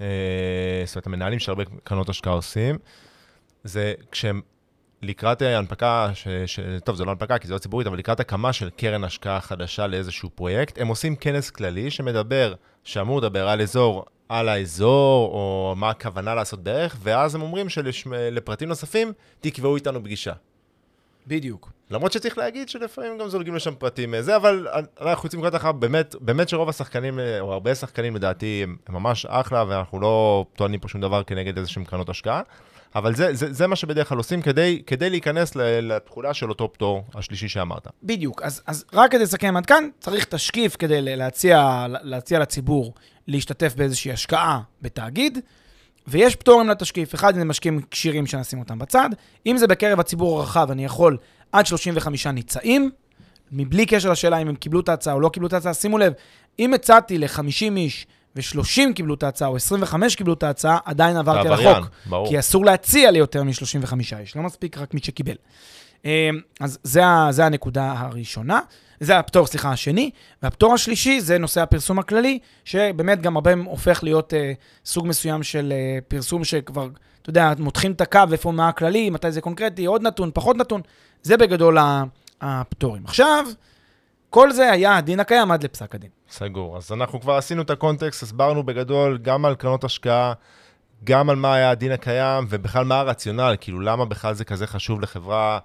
אה, 0.00 0.06
זאת 0.86 0.96
אומרת, 0.96 1.06
המנהלים 1.06 1.38
של 1.38 1.50
הרבה 1.50 1.64
קרנות 1.84 2.08
השקעה 2.08 2.32
עושים, 2.32 2.78
זה 3.64 3.94
כשהם 4.10 4.40
לקראת 5.04 5.42
אה, 5.42 5.58
הנפקה, 5.58 6.10
ש, 6.14 6.28
ש, 6.46 6.60
טוב, 6.84 6.96
זה 6.96 7.04
לא 7.04 7.10
הנפקה 7.10 7.38
כי 7.38 7.46
זה 7.46 7.54
לא 7.54 7.58
ציבורית, 7.58 7.86
אבל 7.86 7.98
לקראת 7.98 8.20
הקמה 8.20 8.52
של 8.52 8.70
קרן 8.70 9.04
השקעה 9.04 9.40
חדשה 9.40 9.86
לאיזשהו 9.86 10.30
פרויקט, 10.30 10.80
הם 10.80 10.88
עושים 10.88 11.16
כנס 11.16 11.50
כללי 11.50 11.90
שמדבר, 11.90 12.54
שאמור 12.84 13.18
לדבר 13.18 13.48
על 13.48 13.60
אזור, 13.60 14.04
על 14.28 14.48
האזור, 14.48 15.30
או 15.32 15.74
מה 15.76 15.90
הכוונה 15.90 16.34
לעשות 16.34 16.62
בערך, 16.62 16.96
ואז 17.02 17.34
הם 17.34 17.42
אומרים 17.42 17.68
שלפרטים 17.68 18.68
נוספים, 18.68 19.12
תקבעו 19.40 19.76
איתנו 19.76 20.04
פגישה. 20.04 20.32
בדיוק. 21.26 21.72
למרות 21.90 22.12
שצריך 22.12 22.38
להגיד 22.38 22.68
שלפעמים 22.68 23.18
גם 23.18 23.28
זולגים 23.28 23.54
לשם 23.54 23.74
פרטים 23.74 24.14
זה, 24.20 24.36
אבל 24.36 24.66
אנחנו 25.00 25.26
יוצאים 25.26 25.42
מנקודת 25.42 25.60
אחר, 25.60 25.72
באמת, 25.72 26.14
באמת 26.20 26.48
שרוב 26.48 26.68
השחקנים, 26.68 27.20
או 27.40 27.52
הרבה 27.52 27.74
שחקנים 27.74 28.16
לדעתי, 28.16 28.62
הם 28.62 28.76
ממש 28.88 29.26
אחלה, 29.26 29.64
ואנחנו 29.68 30.00
לא 30.00 30.46
טוענים 30.56 30.80
פה 30.80 30.88
שום 30.88 31.00
דבר 31.00 31.22
כנגד 31.22 31.58
איזה 31.58 31.70
שהם 31.70 31.84
קרנות 31.84 32.08
השקעה. 32.08 32.42
אבל 32.94 33.14
זה, 33.14 33.34
זה, 33.34 33.52
זה 33.52 33.66
מה 33.66 33.76
שבדרך 33.76 34.08
כלל 34.08 34.18
עושים 34.18 34.42
כדי, 34.42 34.82
כדי 34.86 35.10
להיכנס 35.10 35.52
לתכולה 35.56 36.34
של 36.34 36.48
אותו 36.48 36.72
פטור 36.72 37.04
השלישי 37.14 37.48
שאמרת. 37.48 37.86
בדיוק. 38.02 38.42
אז, 38.42 38.62
אז 38.66 38.84
רק 38.92 39.10
כדי 39.10 39.22
לסכם 39.22 39.56
עד 39.56 39.66
כאן, 39.66 39.88
צריך 40.00 40.24
תשקיף 40.24 40.76
כדי 40.76 41.16
להציע, 41.16 41.86
להציע 41.88 42.38
לציבור 42.38 42.94
להשתתף 43.26 43.74
באיזושהי 43.76 44.12
השקעה 44.12 44.60
בתאגיד, 44.82 45.38
ויש 46.06 46.36
פטורים 46.36 46.68
לתשקיף. 46.68 47.14
אחד, 47.14 47.34
זה 47.34 47.44
משקיעים 47.44 47.80
כשירים 47.90 48.26
שנשים 48.26 48.58
אותם 48.58 48.78
בצד. 48.78 49.10
אם 49.46 49.56
זה 49.56 49.66
בקרב 49.66 50.00
הציבור 50.00 50.40
הרחב, 50.40 50.70
אני 50.70 50.84
יכול 50.84 51.16
עד 51.52 51.66
35 51.66 52.26
ניצאים, 52.26 52.90
מבלי 53.52 53.86
קשר 53.86 54.10
לשאלה 54.10 54.38
אם 54.38 54.48
הם 54.48 54.56
קיבלו 54.56 54.80
את 54.80 54.88
ההצעה 54.88 55.14
או 55.14 55.20
לא 55.20 55.28
קיבלו 55.28 55.48
את 55.48 55.52
ההצעה. 55.52 55.74
שימו 55.74 55.98
לב, 55.98 56.12
אם 56.58 56.74
הצעתי 56.74 57.18
ל-50 57.18 57.76
איש 57.76 58.06
ו-30 58.36 58.92
קיבלו 58.94 59.14
את 59.14 59.22
ההצעה, 59.22 59.48
או 59.48 59.56
25 59.56 60.16
קיבלו 60.16 60.32
את 60.32 60.42
ההצעה, 60.42 60.78
עדיין 60.84 61.16
עברתי 61.16 61.48
על 61.48 61.52
החוק. 61.52 61.90
ברור. 62.06 62.28
כי 62.28 62.38
אסור 62.38 62.64
להציע 62.64 63.10
ליותר 63.10 63.42
מ-35 63.42 63.92
איש, 64.20 64.36
לא 64.36 64.42
מספיק 64.42 64.78
רק 64.78 64.94
מי 64.94 65.00
שקיבל. 65.00 65.34
אמ, 66.04 66.10
אז 66.60 66.78
זה, 66.82 67.02
זה 67.30 67.46
הנקודה 67.46 67.94
הראשונה, 67.96 68.60
זה 69.00 69.18
הפטור, 69.18 69.46
סליחה, 69.46 69.70
השני. 69.70 70.10
והפטור 70.42 70.74
השלישי 70.74 71.20
זה 71.20 71.38
נושא 71.38 71.60
הפרסום 71.60 71.98
הכללי, 71.98 72.38
שבאמת 72.64 73.22
גם 73.22 73.36
הרבה 73.36 73.52
הופך 73.64 74.02
להיות 74.02 74.32
uh, 74.32 74.36
סוג 74.86 75.06
מסוים 75.06 75.42
של 75.42 75.72
uh, 75.72 76.04
פרסום 76.08 76.44
שכבר, 76.44 76.88
אתה 77.22 77.30
יודע, 77.30 77.52
מותחים 77.58 77.92
את 77.92 78.00
הקו, 78.00 78.20
איפה 78.32 78.52
מה 78.52 78.68
הכללי, 78.68 79.10
מתי 79.10 79.32
זה 79.32 79.40
קונקרטי, 79.40 79.84
עוד 79.84 80.02
נתון, 80.02 80.30
פחות 80.34 80.56
נתון. 80.56 80.80
זה 81.22 81.36
בגדול 81.36 81.78
הפטורים. 82.40 83.02
עכשיו, 83.04 83.44
כל 84.34 84.52
זה 84.52 84.70
היה 84.70 84.96
הדין 84.96 85.20
הקיים 85.20 85.50
עד 85.50 85.64
לפסק 85.64 85.94
הדין. 85.94 86.10
סגור. 86.30 86.76
אז 86.76 86.92
אנחנו 86.92 87.20
כבר 87.20 87.32
עשינו 87.32 87.62
את 87.62 87.70
הקונטקסט, 87.70 88.22
הסברנו 88.22 88.62
בגדול 88.62 89.18
גם 89.22 89.44
על 89.44 89.54
קרנות 89.54 89.84
השקעה, 89.84 90.32
גם 91.04 91.30
על 91.30 91.36
מה 91.36 91.54
היה 91.54 91.70
הדין 91.70 91.92
הקיים, 91.92 92.46
ובכלל 92.48 92.84
מה 92.84 93.00
הרציונל, 93.00 93.56
כאילו 93.60 93.80
למה 93.80 94.04
בכלל 94.04 94.34
זה 94.34 94.44
כזה 94.44 94.66
חשוב 94.66 95.00
לחברה 95.00 95.58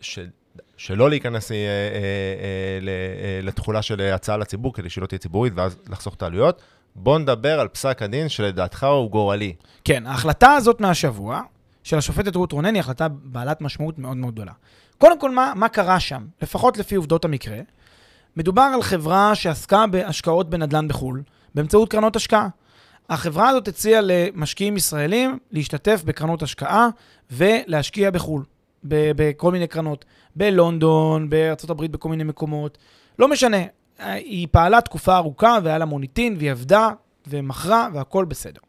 ש... 0.00 0.18
שלא 0.76 1.10
להיכנס 1.10 1.52
אה, 1.52 1.56
אה, 1.56 1.62
אה, 1.62 2.88
אה, 2.88 3.40
לתכולה 3.42 3.82
של 3.82 4.00
הצעה 4.00 4.36
לציבור, 4.36 4.74
כדי 4.74 4.90
שהיא 4.90 5.02
לא 5.02 5.06
תהיה 5.06 5.18
ציבורית, 5.18 5.52
ואז 5.56 5.76
לחסוך 5.88 6.14
את 6.14 6.22
העלויות. 6.22 6.62
בוא 6.96 7.18
נדבר 7.18 7.60
על 7.60 7.68
פסק 7.68 8.02
הדין 8.02 8.28
שלדעתך 8.28 8.84
הוא 8.84 9.10
גורלי. 9.10 9.54
כן, 9.84 10.06
ההחלטה 10.06 10.52
הזאת 10.52 10.80
מהשבוע, 10.80 11.40
של 11.82 11.98
השופטת 11.98 12.36
רות 12.36 12.52
רונן, 12.52 12.74
היא 12.74 12.80
החלטה 12.80 13.08
בעלת 13.08 13.60
משמעות 13.60 13.98
מאוד 13.98 14.16
מאוד 14.16 14.34
גדולה. 14.34 14.52
קודם 14.98 15.20
כל, 15.20 15.30
מה, 15.30 15.52
מה 15.56 15.68
קרה 15.68 16.00
שם? 16.00 16.26
לפחות 16.42 16.78
לפי 16.78 16.94
עובדות 16.94 17.24
המקרה. 17.24 17.58
מדובר 18.38 18.70
על 18.74 18.82
חברה 18.82 19.34
שעסקה 19.34 19.86
בהשקעות 19.86 20.50
בנדל"ן 20.50 20.88
בחו"ל, 20.88 21.22
באמצעות 21.54 21.90
קרנות 21.90 22.16
השקעה. 22.16 22.48
החברה 23.08 23.48
הזאת 23.48 23.68
הציעה 23.68 24.00
למשקיעים 24.04 24.76
ישראלים 24.76 25.38
להשתתף 25.52 26.02
בקרנות 26.04 26.42
השקעה 26.42 26.88
ולהשקיע 27.30 28.10
בחו"ל, 28.10 28.44
בכל 28.84 29.52
מיני 29.52 29.66
קרנות, 29.66 30.04
בלונדון, 30.36 31.30
בארה"ב, 31.30 31.86
בכל 31.86 32.08
מיני 32.08 32.24
מקומות. 32.24 32.78
לא 33.18 33.28
משנה, 33.28 33.62
היא 33.98 34.48
פעלה 34.50 34.80
תקופה 34.80 35.16
ארוכה 35.16 35.58
והיה 35.62 35.78
לה 35.78 35.84
מוניטין 35.84 36.36
והיא 36.38 36.50
עבדה 36.50 36.90
ומכרה 37.26 37.88
והכל 37.94 38.24
בסדר. 38.24 38.60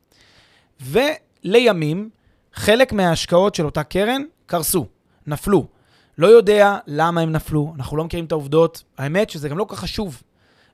ולימים, 0.82 2.10
חלק 2.54 2.94
מההשקעות 2.94 3.56
של 3.56 3.66
אותה 3.66 3.84
קרן 3.84 4.22
קרסו, 4.46 4.86
נפלו. 5.28 5.79
לא 6.20 6.28
יודע 6.28 6.78
למה 6.88 7.22
הם 7.22 7.32
נפלו, 7.32 7.74
אנחנו 7.76 7.98
לא 7.98 8.04
מכירים 8.04 8.26
את 8.26 8.32
העובדות. 8.32 8.84
האמת 8.98 9.30
שזה 9.30 9.50
גם 9.50 9.58
לא 9.58 9.64
כל 9.64 9.76
כך 9.76 9.82
חשוב. 9.82 10.24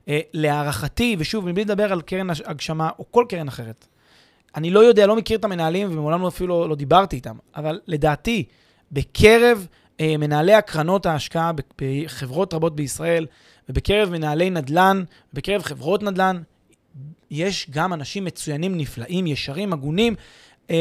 אה, 0.08 0.20
להערכתי, 0.32 1.16
ושוב, 1.18 1.48
מבלי 1.48 1.64
לדבר 1.64 1.92
על 1.92 2.02
קרן 2.02 2.30
הגשמה 2.44 2.90
או 2.98 3.04
כל 3.10 3.24
קרן 3.28 3.48
אחרת, 3.48 3.86
אני 4.56 4.70
לא 4.70 4.80
יודע, 4.80 5.06
לא 5.06 5.16
מכיר 5.16 5.38
את 5.38 5.44
המנהלים 5.44 5.88
ומעולם 5.90 6.22
לא 6.22 6.28
אפילו 6.28 6.60
לא, 6.60 6.68
לא 6.68 6.74
דיברתי 6.74 7.16
איתם, 7.16 7.36
אבל 7.56 7.80
לדעתי, 7.86 8.44
בקרב 8.92 9.66
אה, 10.00 10.16
מנהלי 10.18 10.54
הקרנות 10.54 11.06
ההשקעה 11.06 11.52
בחברות 11.78 12.54
רבות 12.54 12.76
בישראל, 12.76 13.26
ובקרב 13.68 14.10
מנהלי 14.10 14.50
נדל"ן, 14.50 15.04
בקרב 15.32 15.62
חברות 15.62 16.02
נדל"ן, 16.02 16.42
יש 17.30 17.66
גם 17.70 17.92
אנשים 17.92 18.24
מצוינים, 18.24 18.76
נפלאים, 18.76 19.26
ישרים, 19.26 19.72
הגונים, 19.72 20.14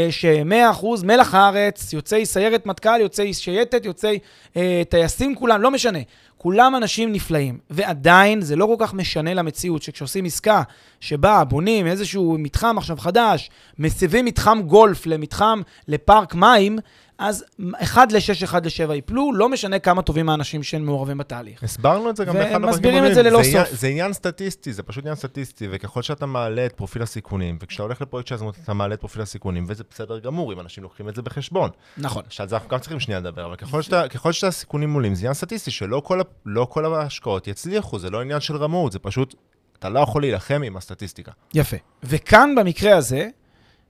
ש-100% 0.09 0.85
מלח 1.03 1.35
הארץ, 1.35 1.93
יוצאי 1.93 2.25
סיירת 2.25 2.65
מטכ"ל, 2.65 3.01
יוצאי 3.01 3.33
שייטת, 3.33 3.85
יוצאי 3.85 4.19
אה, 4.57 4.81
טייסים 4.89 5.35
כולם, 5.35 5.61
לא 5.61 5.71
משנה. 5.71 5.99
כולם 6.37 6.75
אנשים 6.75 7.11
נפלאים. 7.11 7.57
ועדיין 7.69 8.41
זה 8.41 8.55
לא 8.55 8.65
כל 8.65 8.75
כך 8.85 8.93
משנה 8.93 9.33
למציאות 9.33 9.81
שכשעושים 9.81 10.25
עסקה 10.25 10.61
שבה 10.99 11.43
בונים 11.43 11.87
איזשהו 11.87 12.35
מתחם 12.39 12.77
עכשיו 12.77 12.97
חדש, 12.97 13.49
מסבים 13.79 14.25
מתחם 14.25 14.61
גולף 14.61 15.05
למתחם, 15.05 15.61
לפארק 15.87 16.35
מים, 16.35 16.79
אז 17.17 17.45
1 17.83 18.11
ל-6, 18.11 18.43
1 18.43 18.65
ל-7 18.65 18.93
ייפלו, 18.93 19.33
לא 19.33 19.49
משנה 19.49 19.79
כמה 19.79 20.01
טובים 20.01 20.29
האנשים 20.29 20.63
שמעורבים 20.63 21.17
בתהליך. 21.17 21.63
הסברנו 21.63 22.09
את 22.09 22.15
זה 22.15 22.25
גם 22.25 22.33
באחד 22.33 22.45
הפרקים 22.49 22.63
ומסבירים 22.69 23.05
את 23.05 23.13
זה 23.13 23.23
ללא 23.23 23.43
זה 23.43 23.51
סוף. 23.51 23.79
זה 23.79 23.87
עניין 23.87 24.13
סטטיסטי, 24.13 24.73
זה 24.73 24.83
פשוט 24.83 25.03
עניין 25.03 25.15
סטטיסטי, 25.15 25.67
וככל 25.71 26.01
שאתה 26.01 26.25
מעלה 26.25 26.65
את 26.65 26.73
פרופיל 26.73 27.01
הסיכונים, 27.01 27.57
וכשאתה 27.61 27.83
הולך 27.83 28.01
לפרויקט 28.01 28.27
של 28.27 28.35
אתה 28.63 28.73
מעלה 28.73 28.93
את 28.93 28.99
פרופיל 28.99 29.21
הסיכונים, 29.21 29.65
וזה 29.67 29.83
בסדר 29.91 30.19
גמור, 30.19 30.53
אם 30.53 30.59
אנשים 30.59 30.83
לוקחים 30.83 31.09
את 31.09 31.15
זה 31.15 31.21
בחשבון. 31.21 31.69
נכון. 31.97 32.23
שעל 32.29 32.47
זה 32.47 32.55
אנחנו 32.55 32.69
גם 32.69 32.79
צריכים 32.79 32.99
שנייה 32.99 33.19
לדבר, 33.19 33.45
אבל 33.45 33.55
ככל, 33.55 33.81
שאתה, 33.81 34.07
ככל 34.07 34.31
שהסיכונים 34.31 34.93
עולים, 34.93 35.15
זה 35.15 35.21
עניין 35.21 35.33
סטטיסטי, 35.33 35.71
שלא 35.71 36.01
כל, 36.05 36.21
לא 36.45 36.67
כל 36.69 36.95
ההשקעות 36.95 37.47
יצליחו, 37.47 37.99
זה 37.99 38.09
לא 38.09 38.21
עניין 38.21 38.39
של 38.39 38.57
רמאות, 38.57 38.91
זה 38.91 38.99
פשוט, 38.99 39.35
אתה 39.79 39.89
לא 39.89 39.99
יכול 39.99 40.21
להילחם 40.21 40.61
עם 40.65 40.77
הסטטיסטיקה. 40.77 41.31
יפה. 41.53 41.77
וכאן, 42.03 42.55
במקרה 42.55 42.97
הזה, 42.97 43.27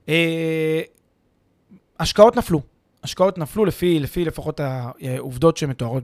אה, 0.08 0.80
השקעות 2.00 2.36
נפלו. 2.36 2.75
השקעות 3.06 3.38
נפלו 3.38 3.64
לפי, 3.64 4.00
לפי 4.00 4.24
לפחות 4.24 4.60
העובדות 4.60 5.56
שמתוארות 5.56 6.02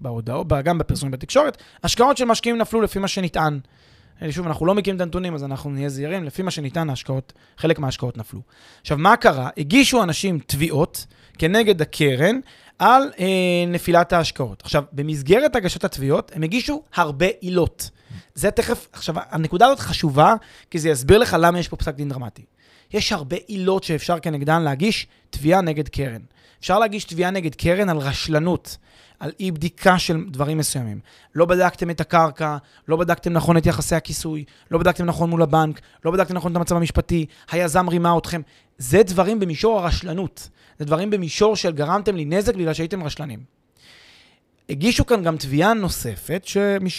בהודעות, 0.00 0.46
גם 0.64 0.78
בפרסומים 0.78 1.10
בתקשורת, 1.10 1.62
השקעות 1.82 2.16
של 2.16 2.24
משקיעים 2.24 2.58
נפלו 2.58 2.80
לפי 2.80 2.98
מה 2.98 3.08
שנטען. 3.08 3.58
שוב, 4.30 4.46
אנחנו 4.46 4.66
לא 4.66 4.74
מכירים 4.74 4.96
את 4.96 5.00
הנתונים, 5.00 5.34
אז 5.34 5.44
אנחנו 5.44 5.70
נהיה 5.70 5.88
זהירים, 5.88 6.24
לפי 6.24 6.42
מה 6.42 6.50
שניתן, 6.50 6.90
ההשקעות, 6.90 7.32
חלק 7.58 7.78
מההשקעות 7.78 8.16
נפלו. 8.16 8.40
עכשיו, 8.80 8.98
מה 8.98 9.16
קרה? 9.16 9.48
הגישו 9.58 10.02
אנשים 10.02 10.38
תביעות 10.46 11.06
כנגד 11.38 11.82
הקרן 11.82 12.40
על 12.78 13.02
אה, 13.18 13.26
נפילת 13.68 14.12
ההשקעות. 14.12 14.62
עכשיו, 14.62 14.84
במסגרת 14.92 15.56
הגשת 15.56 15.84
התביעות, 15.84 16.32
הם 16.34 16.42
הגישו 16.42 16.82
הרבה 16.94 17.26
עילות. 17.40 17.90
זה 18.34 18.50
תכף, 18.50 18.88
עכשיו, 18.92 19.14
הנקודה 19.30 19.66
הזאת 19.66 19.78
חשובה, 19.78 20.34
כי 20.70 20.78
זה 20.78 20.88
יסביר 20.88 21.18
לך 21.18 21.36
למה 21.40 21.58
יש 21.58 21.68
פה 21.68 21.76
פסק 21.76 21.94
דין 21.94 22.08
דרמטי. 22.08 22.44
יש 22.94 23.12
הרבה 23.12 23.36
עילות 23.46 23.84
שאפשר 23.84 24.18
כנגדן 24.18 24.62
להגיש 24.62 25.06
תביעה 25.30 25.60
נגד 25.60 25.88
קרן. 25.88 26.20
אפשר 26.60 26.78
להגיש 26.78 27.04
תביעה 27.04 27.30
נגד 27.30 27.54
קרן 27.54 27.88
על 27.88 27.98
רשלנות, 27.98 28.76
על 29.20 29.32
אי 29.40 29.50
בדיקה 29.50 29.98
של 29.98 30.24
דברים 30.30 30.58
מסוימים. 30.58 31.00
לא 31.34 31.44
בדקתם 31.44 31.90
את 31.90 32.00
הקרקע, 32.00 32.56
לא 32.88 32.96
בדקתם 32.96 33.32
נכון 33.32 33.56
את 33.56 33.66
יחסי 33.66 33.94
הכיסוי, 33.94 34.44
לא 34.70 34.78
בדקתם 34.78 35.04
נכון 35.04 35.30
מול 35.30 35.42
הבנק, 35.42 35.80
לא 36.04 36.10
בדקתם 36.10 36.34
נכון 36.34 36.52
את 36.52 36.56
המצב 36.56 36.76
המשפטי, 36.76 37.26
היזם 37.50 37.88
רימה 37.88 38.18
אתכם. 38.18 38.40
זה 38.78 39.02
דברים 39.02 39.40
במישור 39.40 39.80
הרשלנות. 39.80 40.48
זה 40.78 40.84
דברים 40.84 41.10
במישור 41.10 41.56
של 41.56 41.72
גרמתם 41.72 42.16
לי 42.16 42.24
נזק 42.24 42.54
בגלל 42.54 42.74
שהייתם 42.74 43.02
רשלנים. 43.02 43.40
הגישו 44.68 45.06
כאן 45.06 45.22
גם 45.22 45.36
תביעה 45.36 45.74
נוספת 45.74 46.46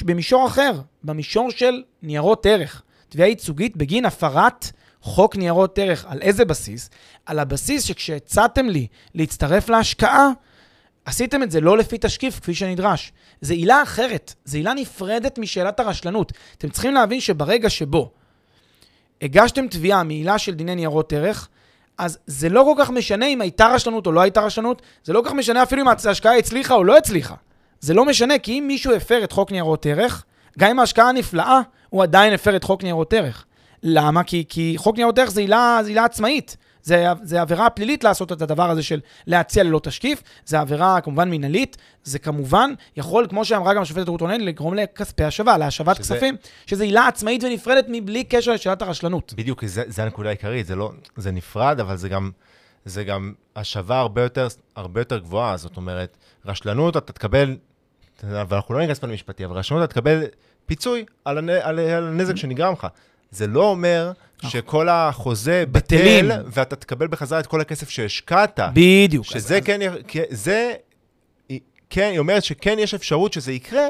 במישור 0.06 0.48
אחר, 0.48 0.72
במישור 1.04 1.52
של 1.52 1.84
ניירות 2.04 2.46
ערך. 2.46 2.82
תביעה 3.10 3.30
ייצוגית 3.30 3.78
בגין 3.78 4.06
הפרת 4.06 4.72
חוק 5.06 5.36
ניירות 5.36 5.80
ערך. 5.80 6.06
על 6.10 6.22
איזה 6.22 6.46
בסיס? 6.46 6.90
על 7.26 7.40
הבסיס 7.40 7.84
שכשהצעתם 7.84 8.70
לי 8.70 8.88
להצטרף 9.16 9.70
להשקעה, 9.70 10.30
עשיתם 11.06 11.44
את 11.44 11.52
זה 11.52 11.62
לא 11.62 11.78
לפי 11.78 11.98
תשקיף 12.02 12.40
כפי 12.40 12.54
שנדרש. 12.54 13.12
זו 13.42 13.54
עילה 13.54 13.84
אחרת, 13.84 14.34
זו 14.46 14.58
עילה 14.58 14.74
נפרדת 14.74 15.38
משאלת 15.38 15.80
הרשלנות. 15.80 16.32
אתם 16.58 16.70
צריכים 16.70 16.94
להבין 16.94 17.20
שברגע 17.20 17.70
שבו 17.70 18.12
הגשתם 19.22 19.68
תביעה 19.68 20.04
מעילה 20.04 20.38
של 20.38 20.54
דיני 20.54 20.76
ניירות 20.76 21.14
ערך, 21.14 21.48
אז 21.98 22.18
זה 22.28 22.50
לא 22.50 22.74
כל 22.76 22.84
כך 22.84 22.90
משנה 22.90 23.26
אם 23.26 23.42
הייתה 23.42 23.68
רשלנות 23.68 24.08
או 24.08 24.12
לא 24.12 24.22
הייתה 24.22 24.42
רשלנות, 24.42 24.82
זה 25.04 25.14
לא 25.14 25.22
כל 25.22 25.30
כך 25.30 25.34
משנה 25.34 25.64
אפילו 25.64 25.82
אם 25.82 25.88
ההשקעה 25.88 26.38
הצליחה 26.38 26.74
או 26.74 26.84
לא 26.84 26.98
הצליחה. 26.98 27.36
זה 27.80 27.94
לא 27.94 28.06
משנה, 28.06 28.40
כי 28.40 28.60
אם 28.60 28.64
מישהו 28.68 28.96
הפר 28.96 29.24
את 29.24 29.32
חוק 29.32 29.52
ניירות 29.52 29.86
ערך, 29.86 30.24
גם 30.60 30.70
אם 30.70 30.80
ההשקעה 30.80 31.12
נפלאה, 31.12 31.62
הוא 31.90 32.04
עדיין 32.04 32.34
הפר 32.34 32.56
את 32.56 32.64
חוק 32.64 32.84
ניירות 32.84 33.14
ערך. 33.14 33.46
למה? 33.88 34.24
כי, 34.24 34.46
כי 34.50 34.74
חוק 34.78 34.96
ניירות 34.96 35.20
ערך 35.20 35.32
זה 35.32 35.42
עילה, 35.42 35.80
זה 35.84 35.90
עילה 35.90 36.06
עצמאית. 36.06 36.58
זה, 36.82 37.06
זה 37.24 37.42
עבירה 37.42 37.70
פלילית 37.70 38.04
לעשות 38.04 38.32
את 38.32 38.42
הדבר 38.42 38.70
הזה 38.70 38.84
של 38.84 39.00
להציע 39.28 39.64
ללא 39.64 39.80
תשקיף, 39.84 40.24
זה 40.46 40.60
עבירה 40.60 41.02
כמובן 41.02 41.30
מינהלית, 41.30 41.78
זה 42.04 42.20
כמובן 42.20 42.74
יכול, 42.98 43.28
כמו 43.30 43.46
שאמרה 43.46 43.74
גם 43.74 43.82
השופטת 43.82 44.08
רות 44.08 44.22
רונן, 44.22 44.42
לגרום 44.42 44.74
לכספי 44.74 45.24
השבה, 45.24 45.58
להשבת 45.58 45.96
שזה- 45.96 46.14
כספים, 46.16 46.36
שזה 46.66 46.84
עילה 46.84 47.08
עצמאית 47.08 47.44
ונפרדת 47.44 47.86
מבלי 47.90 48.24
קשר 48.24 48.52
לשאלת 48.52 48.82
הרשלנות. 48.82 49.34
בדיוק, 49.38 49.66
זה, 49.66 49.84
זה 49.88 50.04
הנקודה 50.04 50.30
העיקרית, 50.30 50.66
זה 50.66 50.76
לא, 50.76 50.92
זה 51.18 51.32
נפרד, 51.32 51.80
אבל 51.80 51.96
זה 51.98 52.10
גם, 52.10 52.32
זה 52.86 53.04
גם 53.04 53.34
השבה 53.56 54.00
הרבה 54.00 54.22
יותר, 54.24 54.48
הרבה 54.76 55.02
יותר 55.02 55.18
גבוהה, 55.18 55.58
זאת 55.58 55.78
אומרת, 55.78 56.18
רשלנות, 56.46 56.98
אתה 56.98 57.14
תקבל, 57.14 57.56
ואנחנו 58.24 58.74
לא 58.76 58.82
ניכנס 58.82 59.00
פה 59.00 59.08
למשפטי, 59.08 59.46
אבל 59.46 59.56
רשלנות, 59.58 59.84
אתה 59.84 59.94
תקבל 59.94 60.24
פיצוי 60.66 61.06
על, 61.26 61.38
הנ, 61.38 61.50
על, 61.50 61.80
על 61.80 62.08
הנזק 62.08 62.36
שנגרם 62.36 62.74
לך. 62.74 62.88
זה 63.36 63.48
לא 63.48 63.64
אומר 63.70 64.12
שכל 64.42 64.90
החוזה 64.90 65.64
בטלים. 65.72 66.26
בטל, 66.26 66.42
ואתה 66.52 66.76
תקבל 66.76 67.08
בחזרה 67.08 67.40
את 67.40 67.48
כל 67.48 67.62
הכסף 67.62 67.90
שהשקעת. 67.90 68.60
בדיוק. 68.74 69.26
שזה 69.26 69.62
כן, 69.62 69.80
כן, 70.08 70.24
זה, 70.30 70.74
כן, 71.90 72.10
היא 72.12 72.20
אומרת 72.20 72.44
שכן 72.44 72.76
יש 72.80 72.94
אפשרות 72.94 73.34
שזה 73.34 73.52
יקרה, 73.52 73.88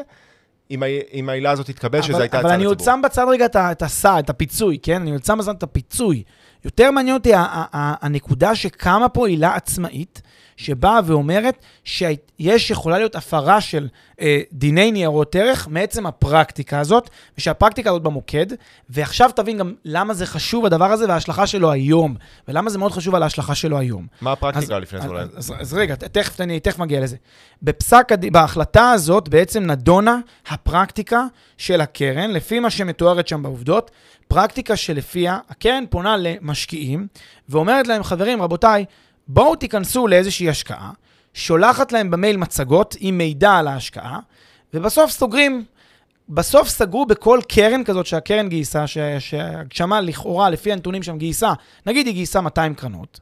אם 0.71 1.29
העילה 1.29 1.51
הזאת 1.51 1.65
תתקבל, 1.65 1.99
אבל, 1.99 2.21
הייתה 2.21 2.37
אבל 2.37 2.45
הצעה 2.45 2.55
אני 2.55 2.65
עוד 2.65 2.77
לציבור. 2.81 2.95
שם 2.95 3.01
בצד 3.03 3.25
רגע 3.29 3.45
את, 3.45 3.55
ה- 3.55 3.71
את 4.19 4.29
הפיצוי, 4.29 4.77
כן? 4.83 5.01
אני 5.01 5.11
עוד 5.11 5.25
שם 5.25 5.37
בצד 5.37 5.55
את 5.57 5.63
הפיצוי. 5.63 6.23
יותר 6.65 6.91
מעניין 6.91 7.15
אותי 7.15 7.33
ה- 7.33 7.39
ה- 7.39 7.65
ה- 7.77 8.05
הנקודה 8.05 8.55
שקמה 8.55 9.09
פה 9.09 9.27
עילה 9.27 9.55
עצמאית, 9.55 10.21
שבאה 10.57 10.99
ואומרת 11.05 11.55
שיש, 11.83 12.71
יכולה 12.71 12.97
להיות 12.97 13.15
הפרה 13.15 13.61
של 13.61 13.87
אה, 14.21 14.39
דיני 14.51 14.91
ניירות 14.91 15.35
ערך 15.35 15.67
מעצם 15.71 16.05
הפרקטיקה 16.05 16.79
הזאת, 16.79 17.09
ושהפרקטיקה 17.37 17.89
הזאת 17.89 18.01
במוקד, 18.01 18.45
ועכשיו 18.89 19.29
תבין 19.35 19.57
גם 19.57 19.73
למה 19.85 20.13
זה 20.13 20.25
חשוב 20.25 20.65
הדבר 20.65 20.85
הזה 20.91 21.05
וההשלכה 21.07 21.47
שלו 21.47 21.71
היום, 21.71 22.15
ולמה 22.47 22.69
זה 22.69 22.77
מאוד 22.77 22.91
חשוב 22.91 23.15
על 23.15 23.23
ההשלכה 23.23 23.55
שלו 23.55 23.77
היום. 23.79 24.07
מה 24.21 24.31
הפרקטיקה 24.31 24.75
אז- 24.75 24.81
לפני 24.81 24.99
זה 24.99 25.05
אז, 25.05 25.11
אולי? 25.11 25.21
אז, 25.21 25.31
אז, 25.37 25.53
אז 25.59 25.73
רגע, 25.73 25.95
תכף, 25.95 26.41
אני 26.41 26.59
תכף 26.59 26.79
מגיע 26.79 27.01
לזה. 27.01 27.15
בפסק, 27.61 28.07
בהחלטה 28.31 28.91
הזאת 28.91 29.29
בעצם 29.29 29.63
נדונה 29.63 30.19
הפרקטיקה 30.47 31.25
של 31.57 31.81
הקרן, 31.81 32.31
לפי 32.31 32.59
מה 32.59 32.69
שמתוארת 32.69 33.27
שם 33.27 33.43
בעובדות, 33.43 33.91
פרקטיקה 34.27 34.75
שלפיה 34.75 35.39
הקרן 35.49 35.83
פונה 35.89 36.17
למשקיעים 36.17 37.07
ואומרת 37.49 37.87
להם, 37.87 38.03
חברים, 38.03 38.41
רבותיי, 38.41 38.85
בואו 39.27 39.55
תיכנסו 39.55 40.07
לאיזושהי 40.07 40.49
השקעה, 40.49 40.91
שולחת 41.33 41.91
להם 41.91 42.11
במייל 42.11 42.37
מצגות 42.37 42.95
עם 42.99 43.17
מידע 43.17 43.51
על 43.51 43.67
ההשקעה, 43.67 44.19
ובסוף 44.73 45.11
סוגרים 45.11 45.65
בסוף 46.29 46.67
סגרו 46.67 47.05
בכל 47.05 47.39
קרן 47.47 47.83
כזאת 47.83 48.05
שהקרן 48.05 48.49
גייסה, 48.49 48.85
שהגשמה 49.19 50.01
לכאורה, 50.01 50.49
לפי 50.49 50.71
הנתונים 50.71 51.03
שם 51.03 51.17
גייסה, 51.17 51.53
נגיד 51.85 52.07
היא 52.07 52.13
גייסה 52.13 52.41
200 52.41 52.75
קרנות, 52.75 53.19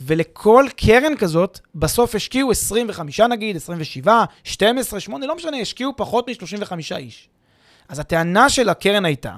ולכל 0.00 0.66
קרן 0.76 1.16
כזאת, 1.16 1.60
בסוף 1.74 2.14
השקיעו 2.14 2.50
25 2.50 3.20
נגיד, 3.20 3.56
27, 3.56 4.24
12, 4.44 5.00
8, 5.00 5.26
לא 5.26 5.36
משנה, 5.36 5.56
השקיעו 5.56 5.92
פחות 5.96 6.28
מ-35 6.28 6.96
איש. 6.96 7.28
אז 7.88 7.98
הטענה 7.98 8.50
של 8.50 8.68
הקרן 8.68 9.04
הייתה, 9.04 9.34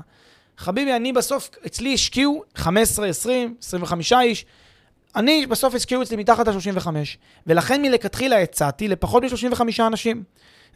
חביבי, 0.59 0.97
אני 0.97 1.13
בסוף, 1.13 1.51
אצלי 1.67 1.95
השקיעו 1.95 2.45
15, 2.55 3.07
20, 3.07 3.55
25 3.63 4.13
איש, 4.13 4.45
אני, 5.17 5.47
בסוף 5.47 5.75
השקיעו 5.75 6.03
אצלי 6.03 6.17
מתחת 6.17 6.49
ל-35, 6.49 6.87
ולכן 7.47 7.83
מלכתחילה 7.83 8.43
הצעתי 8.43 8.89
לפחות 8.89 9.23
מ-35 9.23 9.61
אנשים. 9.87 10.23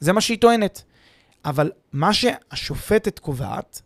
זה 0.01 0.13
מה 0.13 0.21
שהיא 0.21 0.39
טוענת. 0.39 0.83
אבל 1.45 1.71
מה 1.93 2.13
שהשופטת 2.13 3.19
קובעת, 3.19 3.83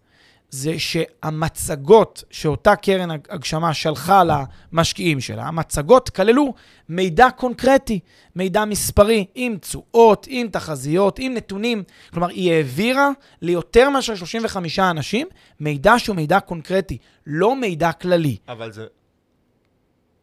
זה 0.51 0.79
שהמצגות 0.79 2.25
שאותה 2.31 2.77
קרן 2.77 3.11
הגשמה 3.11 3.75
שלחה 3.75 4.23
למשקיעים 4.25 5.21
שלה, 5.21 5.47
המצגות 5.47 6.11
כללו 6.11 6.55
מידע 6.89 7.31
קונקרטי, 7.31 8.01
מידע 8.37 8.65
מספרי, 8.65 9.27
עם 9.35 9.57
תשואות, 9.61 10.27
עם 10.31 10.49
תחזיות, 10.49 11.19
עם 11.19 11.35
נתונים. 11.35 11.83
כלומר, 12.13 12.29
היא 12.29 12.53
העבירה 12.53 13.11
ליותר 13.43 13.91
מאשר 13.91 14.15
35 14.15 14.79
אנשים 14.79 15.27
מידע 15.61 15.99
שהוא 15.99 16.17
מידע 16.17 16.41
קונקרטי, 16.41 16.99
לא 17.27 17.57
מידע 17.57 17.93
כללי. 17.93 18.37
אבל 18.49 18.73
זה... 18.73 18.87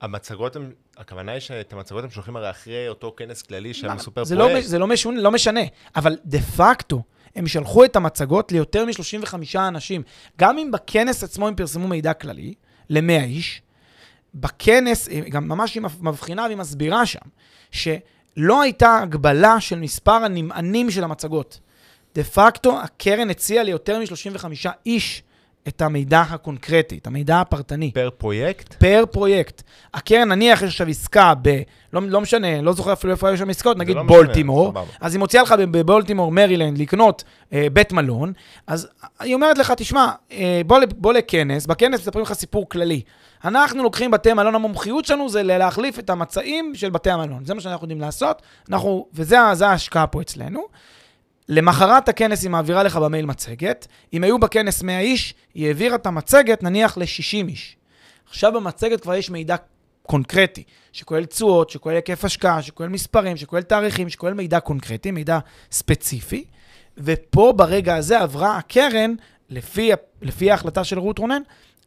המצגות 0.06 0.56
הם... 0.56 0.72
הכוונה 0.98 1.32
היא 1.32 1.40
שאת 1.40 1.74
המצגות 1.74 2.04
הם 2.04 2.10
שולחים 2.10 2.36
הרי 2.36 2.50
אחרי 2.50 2.90
אותו 2.90 3.14
כנס 3.18 3.42
כללי 3.42 3.74
שהם 3.74 3.98
סופר 3.98 4.24
זה, 4.24 4.36
לא, 4.36 4.48
פרויקט. 4.48 4.68
זה 4.68 4.80
לא, 4.80 4.88
משונה, 4.88 5.22
לא 5.22 5.32
משנה, 5.32 5.62
אבל 5.96 6.18
דה 6.26 6.42
פקטו, 6.42 7.04
הם 7.36 7.48
שלחו 7.48 7.86
את 7.86 7.96
המצגות 7.96 8.52
ליותר 8.52 8.86
מ-35 8.86 9.58
אנשים. 9.58 10.04
גם 10.40 10.58
אם 10.58 10.72
בכנס 10.72 11.24
עצמו 11.24 11.48
הם 11.48 11.56
פרסמו 11.56 11.88
מידע 11.88 12.14
כללי, 12.14 12.54
ל-100 12.90 13.24
איש, 13.24 13.62
בכנס, 14.36 15.08
היא 15.08 15.32
גם 15.32 15.48
ממש 15.48 15.76
היא 15.76 15.84
מבחינה 16.02 16.44
והיא 16.44 16.58
מסבירה 16.58 17.06
שם, 17.06 17.20
שלא 17.72 18.62
הייתה 18.62 19.00
הגבלה 19.04 19.60
של 19.60 19.80
מספר 19.80 20.12
הנמענים 20.12 20.92
של 20.92 21.04
המצגות. 21.04 21.60
דה 22.16 22.24
פקטו, 22.24 22.80
הקרן 22.82 23.30
הציעה 23.30 23.64
ליותר 23.64 24.00
מ-35 24.00 24.46
איש 24.86 25.24
את 25.68 25.82
המידע 25.82 26.22
הקונקרטי, 26.22 26.98
את 26.98 27.08
המידע 27.08 27.42
הפרטני. 27.42 27.92
פר 27.92 28.10
פרויקט? 28.18 28.74
פר 28.74 29.04
פרויקט. 29.12 29.64
הקרן, 29.94 30.30
נניח 30.30 30.62
יש 30.62 30.68
עכשיו 30.68 30.88
עסקה 30.88 31.34
ב... 31.42 31.62
לא, 31.94 32.02
לא 32.08 32.22
משנה, 32.22 32.62
לא 32.62 32.74
זוכר 32.74 32.94
אפילו 32.94 33.14
איפה 33.14 33.28
היו 33.28 33.38
שם 33.38 33.50
עסקאות, 33.50 33.78
נגיד 33.78 33.96
לא 33.96 34.04
משנה, 34.04 34.18
בולטימור, 34.18 34.68
סבבה. 34.68 34.84
אז 35.02 35.14
היא 35.14 35.20
מוציאה 35.20 35.44
לך 35.44 35.52
בבולטימור, 35.52 36.32
מרילנד, 36.32 36.78
לקנות 36.78 37.24
אה, 37.54 37.68
בית 37.74 37.94
מלון, 37.94 38.34
אז 38.68 38.88
היא 39.20 39.36
אומרת 39.36 39.58
לך, 39.58 39.74
תשמע, 39.78 40.12
אה, 40.32 40.62
בוא, 40.68 40.80
בוא 40.96 41.14
לכנס, 41.14 41.66
בכנס 41.66 42.00
מספרים 42.00 42.24
לך 42.26 42.34
סיפור 42.34 42.70
כללי. 42.70 43.02
אנחנו 43.46 43.84
לוקחים 43.84 44.12
בתי 44.12 44.34
מלון, 44.34 44.56
המומחיות 44.56 45.06
שלנו 45.06 45.30
זה 45.30 45.44
להחליף 45.44 46.00
את 46.00 46.10
המצעים 46.10 46.76
של 46.76 46.90
בתי 46.90 47.10
המלון. 47.10 47.46
זה 47.46 47.54
מה 47.54 47.62
שאנחנו 47.62 47.84
יודעים 47.84 48.02
לעשות, 48.02 48.42
אנחנו, 48.70 49.08
וזה 49.14 49.40
ההשקעה 49.40 50.08
פה 50.08 50.22
אצלנו. 50.22 50.62
למחרת 51.50 52.10
הכנס 52.10 52.44
היא 52.44 52.50
מעבירה 52.50 52.84
לך 52.84 52.96
במייל 52.96 53.26
מצגת. 53.26 53.88
אם 54.14 54.24
היו 54.24 54.40
בכנס 54.40 54.84
100 54.84 55.00
איש, 55.00 55.34
היא 55.54 55.68
העבירה 55.68 55.96
את 55.96 56.06
המצגת 56.06 56.64
נניח 56.64 56.98
ל-60 56.98 57.48
איש. 57.48 57.78
עכשיו 58.30 58.54
במצגת 58.54 59.02
כבר 59.02 59.16
יש 59.16 59.30
מידע 59.30 59.56
קונקרטי, 60.04 60.64
שכולל 60.92 61.26
תשואות, 61.26 61.70
שכולל 61.70 61.96
היקף 61.96 62.26
השקעה, 62.26 62.62
שכולל 62.62 62.90
מספרים, 62.90 63.38
שכולל 63.38 63.62
תאריכים, 63.62 64.10
שכולל 64.10 64.34
מידע 64.34 64.60
קונקרטי, 64.60 65.12
מידע 65.12 65.40
ספציפי. 65.72 66.46
ופה 66.98 67.54
ברגע 67.56 67.96
הזה 67.96 68.20
עברה 68.20 68.58
הקרן, 68.58 69.16
לפי, 69.50 69.92
לפי 70.22 70.52
ההחלטה 70.52 70.84
של 70.84 71.00
רות 71.00 71.20
רונן, 71.20 71.42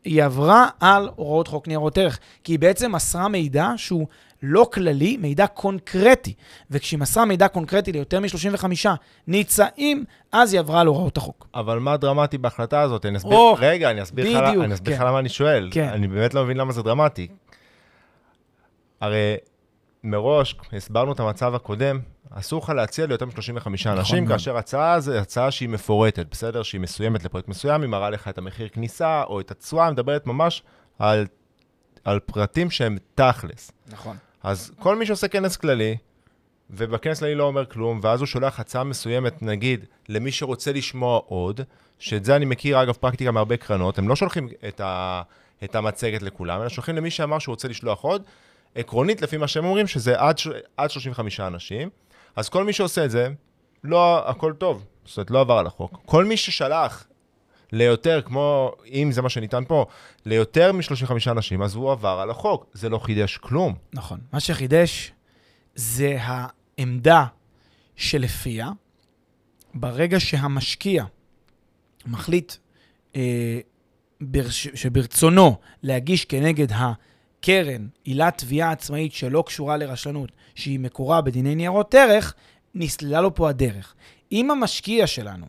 היא 0.05 0.25
עברה 0.25 0.69
על 0.81 1.09
הוראות 1.17 1.49
חוק 1.49 1.69
ניירות 1.69 1.99
ערך, 1.99 2.19
כי 2.45 2.53
היא 2.53 2.59
בעצם 2.59 2.93
מסרה 2.93 3.29
מידע 3.29 3.69
שהוא 3.77 4.07
לא 4.43 4.69
כללי, 4.73 5.17
מידע 5.17 5.47
קונקרטי. 5.47 6.35
וכשהיא 6.71 7.01
מסרה 7.01 7.25
מידע 7.25 7.49
קונקרטי 7.49 7.93
ליותר 7.93 8.21
מ-35 8.21 8.89
ניצאים, 9.27 10.05
אז 10.33 10.53
היא 10.53 10.61
עברה 10.61 10.81
על 10.81 10.87
הוראות 10.87 11.17
החוק. 11.17 11.49
אבל 11.55 11.79
מה 11.79 11.97
דרמטי 11.97 12.39
בהחלטה 12.39 12.81
הזאת? 12.81 13.07
אני 13.07 13.17
אסביר, 13.17 13.37
או, 13.37 13.57
רגע, 13.59 13.91
אני 13.91 14.03
אסביר 14.03 14.31
לך 14.31 14.37
אני 14.37 14.75
אסביר 14.75 14.95
לך 14.95 15.01
כן. 15.01 15.07
למה 15.07 15.19
אני 15.19 15.29
שואל. 15.29 15.69
כן. 15.73 15.89
אני 15.89 16.09
באמת 16.09 16.35
לא 16.35 16.45
מבין 16.45 16.57
למה 16.57 16.73
זה 16.73 16.83
דרמטי. 16.83 17.29
הרי 19.01 19.37
מראש, 20.05 20.57
הסברנו 20.73 21.13
את 21.13 21.21
המצב 21.21 21.55
הקודם, 21.55 22.01
אסור 22.31 22.63
לך 22.63 22.69
להציע 22.69 23.07
ליותר 23.07 23.27
מ-35 23.27 23.67
אנשים, 23.87 24.25
מאוד. 24.25 24.33
כאשר 24.33 24.57
הצעה 24.57 25.01
זה 25.01 25.21
הצעה 25.21 25.51
שהיא 25.51 25.69
מפורטת, 25.69 26.27
בסדר? 26.31 26.63
שהיא 26.63 26.81
מסוימת 26.81 27.25
לפרויקט 27.25 27.49
מסוים, 27.49 27.83
היא 27.83 27.91
מראה 27.91 28.11
לך 28.11 28.29
את 28.29 28.39
המחיר 28.39 28.69
כניסה 28.69 29.23
או 29.23 29.41
את 29.41 29.51
התשואה, 29.51 29.91
מדברת 29.91 30.27
ממש 30.27 30.63
על, 30.99 31.27
על 32.05 32.21
פרטים 32.21 32.71
שהם 32.71 32.97
תכלס. 33.15 33.71
נכון. 33.87 34.17
אז 34.43 34.73
כל 34.79 34.97
מי 34.97 35.07
שעושה 35.07 35.29
כנס 35.29 35.57
כללי, 35.57 35.97
ובכנס 36.71 37.19
כללי 37.19 37.35
לא 37.35 37.45
אומר 37.45 37.67
כלום, 37.67 38.01
ואז 38.03 38.21
הוא 38.21 38.27
שולח 38.27 38.61
הצעה 38.61 38.85
מסוימת, 38.85 39.43
נגיד, 39.43 39.85
למי 40.09 40.33
שרוצה 40.33 40.73
לשמוע 40.73 41.21
עוד, 41.27 41.61
שאת 41.99 42.25
זה 42.25 42.37
אני 42.37 42.45
מכיר, 42.45 42.83
אגב, 42.83 42.95
פרקטיקה 42.95 43.31
מהרבה 43.31 43.57
קרנות, 43.57 43.99
הם 43.99 44.09
לא 44.09 44.17
שולחים 44.17 44.49
את, 44.69 44.81
ה, 44.81 45.23
את 45.65 45.75
המצגת 45.75 46.23
לכולם, 46.23 46.61
אלא 46.61 46.69
שולחים 46.69 46.97
למי 46.97 47.11
שאמר 47.11 47.39
שהוא 47.39 47.53
רוצה 47.53 47.69
לשלוח 47.69 48.01
עוד. 48.01 48.23
עקרונית, 48.75 49.23
לפי 49.23 49.37
מה 49.37 49.49
שהם 49.49 49.65
אומרים, 49.65 49.87
שזה 49.87 50.21
עד, 50.21 50.37
עד 50.77 50.91
35 50.91 51.41
אנשים. 51.41 51.91
אז 52.37 52.49
כל 52.49 52.65
מי 52.65 52.73
שעושה 52.73 53.05
את 53.05 53.11
זה, 53.11 53.29
לא, 53.85 54.29
הכל 54.29 54.53
טוב. 54.53 54.85
זאת 55.05 55.17
אומרת, 55.17 55.31
לא 55.31 55.41
עבר 55.41 55.59
על 55.59 55.67
החוק. 55.67 56.01
כל 56.07 56.25
מי 56.25 56.37
ששלח 56.37 57.08
ליותר, 57.73 58.21
כמו, 58.25 58.73
אם 58.87 59.13
זה 59.13 59.23
מה 59.23 59.29
שניתן 59.29 59.65
פה, 59.69 59.87
ליותר 60.27 60.73
מ-35 60.73 61.31
אנשים, 61.31 61.63
אז 61.63 61.75
הוא 61.75 61.93
עבר 61.93 62.19
על 62.23 62.31
החוק. 62.31 62.67
זה 62.73 62.89
לא 62.89 62.99
חידש 62.99 63.37
כלום. 63.37 63.75
נכון. 63.93 64.19
מה 64.33 64.41
שחידש 64.41 65.13
זה 65.75 66.17
העמדה 66.21 67.25
שלפיה 67.97 68.71
ברגע 69.75 70.21
שהמשקיע 70.21 71.05
מחליט 72.07 72.53
אה, 73.17 73.61
ברש, 74.21 74.69
שברצונו 74.75 75.57
להגיש 75.83 76.25
כנגד 76.25 76.67
הקרן 76.73 77.89
עילת 78.05 78.39
תביעה 78.39 78.71
עצמאית 78.71 79.13
שלא 79.13 79.45
קשורה 79.47 79.77
לרשלנות, 79.77 80.33
שהיא 80.55 80.81
מקורה 80.81 81.21
בדיני 81.21 81.55
ניירות 81.55 81.95
ערך, 81.95 82.35
נסללה 82.75 83.21
לו 83.21 83.35
פה 83.35 83.49
הדרך. 83.49 83.95
אם 84.33 84.51
המשקיע 84.51 85.07
שלנו 85.07 85.47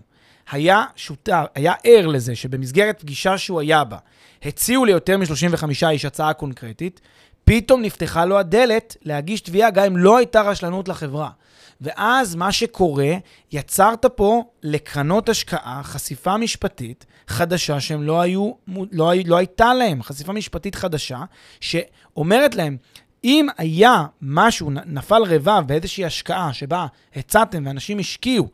היה 0.52 0.84
שותף, 0.96 1.46
היה 1.56 1.74
ער 1.84 2.08
לזה 2.08 2.36
שבמסגרת 2.36 3.00
פגישה 3.00 3.38
שהוא 3.38 3.60
היה 3.60 3.84
בה, 3.84 3.98
הציעו 4.44 4.86
ליותר 4.86 5.18
מ-35 5.18 5.88
איש 5.90 6.06
הצעה 6.06 6.34
קונקרטית, 6.34 7.02
פתאום 7.46 7.82
נפתחה 7.82 8.26
לו 8.26 8.40
הדלת 8.40 8.98
להגיש 9.02 9.42
תביעה, 9.42 9.70
גם 9.70 9.86
אם 9.86 9.98
לא 9.98 10.18
הייתה 10.18 10.42
רשלנות 10.42 10.88
לחברה. 10.88 11.30
ואז 11.82 12.36
מה 12.36 12.52
שקורה, 12.52 13.14
יצרת 13.52 14.06
פה 14.06 14.44
לקרנות 14.64 15.30
השקעה 15.30 15.82
חשיפה 15.84 16.38
משפטית 16.38 17.06
חדשה 17.28 17.80
שהם 17.80 18.04
לא 18.04 18.22
היו, 18.22 18.52
לא, 18.92 19.12
לא 19.26 19.38
הייתה 19.38 19.74
להם, 19.74 20.04
חשיפה 20.04 20.34
משפטית 20.34 20.76
חדשה, 20.76 21.20
שאומרת 21.60 22.56
להם, 22.56 22.78
אם 23.24 23.48
היה 23.58 24.06
משהו, 24.22 24.72
נפל 24.86 25.24
רבב 25.26 25.64
באיזושהי 25.66 26.06
השקעה 26.06 26.54
שבה 26.54 26.86
הצעתם 27.16 27.64
ואנשים 27.66 28.00
השקיעו, 28.00 28.50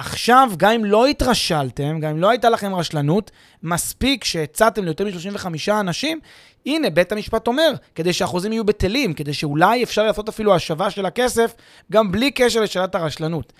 עכשיו, 0.00 0.50
גם 0.56 0.70
אם 0.70 0.84
לא 0.84 1.06
התרשלתם, 1.06 2.00
גם 2.00 2.10
אם 2.10 2.18
לא 2.18 2.30
הייתה 2.30 2.50
לכם 2.50 2.74
רשלנות, 2.74 3.30
מספיק 3.62 4.24
שהצעתם 4.24 4.84
ליותר 4.84 5.04
מ-35 5.04 5.46
אנשים, 5.80 6.20
הנה, 6.66 6.90
בית 6.90 7.12
המשפט 7.12 7.46
אומר, 7.46 7.72
כדי 7.94 8.12
שהחוזים 8.12 8.52
יהיו 8.52 8.64
בטלים, 8.64 9.14
כדי 9.14 9.34
שאולי 9.34 9.82
אפשר 9.82 10.02
לעשות 10.02 10.28
אפילו 10.28 10.54
השבה 10.54 10.90
של 10.90 11.06
הכסף, 11.06 11.54
גם 11.92 12.12
בלי 12.12 12.30
קשר 12.30 12.60
לשאלת 12.60 12.94
הרשלנות. 12.94 13.52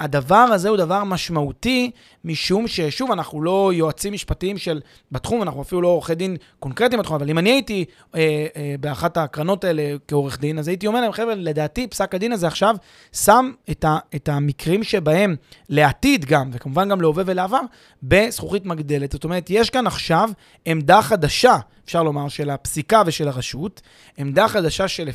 הדבר 0.00 0.34
הזה 0.34 0.68
הוא 0.68 0.76
דבר 0.76 1.04
משמעותי, 1.04 1.90
משום 2.24 2.68
ששוב, 2.68 3.10
אנחנו 3.10 3.42
לא 3.42 3.70
יועצים 3.74 4.12
משפטיים 4.12 4.58
של, 4.58 4.80
בתחום, 5.12 5.42
אנחנו 5.42 5.62
אפילו 5.62 5.82
לא 5.82 5.88
עורכי 5.88 6.14
דין 6.14 6.36
קונקרטיים 6.60 7.00
בתחום, 7.00 7.16
אבל 7.16 7.30
אם 7.30 7.38
אני 7.38 7.50
הייתי 7.50 7.84
אה, 8.14 8.46
אה, 8.56 8.74
באחת 8.80 9.16
הקרנות 9.16 9.64
האלה 9.64 9.82
כעורך 10.08 10.40
דין, 10.40 10.58
אז 10.58 10.68
הייתי 10.68 10.86
אומר 10.86 11.00
להם, 11.00 11.12
חבר'ה, 11.12 11.34
לדעתי 11.34 11.86
פסק 11.86 12.14
הדין 12.14 12.32
הזה 12.32 12.46
עכשיו 12.46 12.76
שם 13.12 13.50
את, 13.70 13.84
ה, 13.84 13.98
את 14.14 14.28
המקרים 14.28 14.84
שבהם 14.84 15.36
לעתיד 15.68 16.24
גם, 16.24 16.50
וכמובן 16.52 16.88
גם 16.88 17.00
להווה 17.00 17.24
ולעבר, 17.26 17.60
בזכוכית 18.02 18.66
מגדלת. 18.66 19.12
זאת 19.12 19.24
אומרת, 19.24 19.50
יש 19.50 19.70
כאן 19.70 19.86
עכשיו 19.86 20.30
עמדה 20.66 21.02
חדשה, 21.02 21.56
אפשר 21.84 22.02
לומר, 22.02 22.28
של 22.28 22.50
הפסיקה 22.50 23.02
ושל 23.06 23.28
הרשות, 23.28 23.82
עמדה 24.16 24.48
חדשה 24.48 24.88
של... 24.88 25.08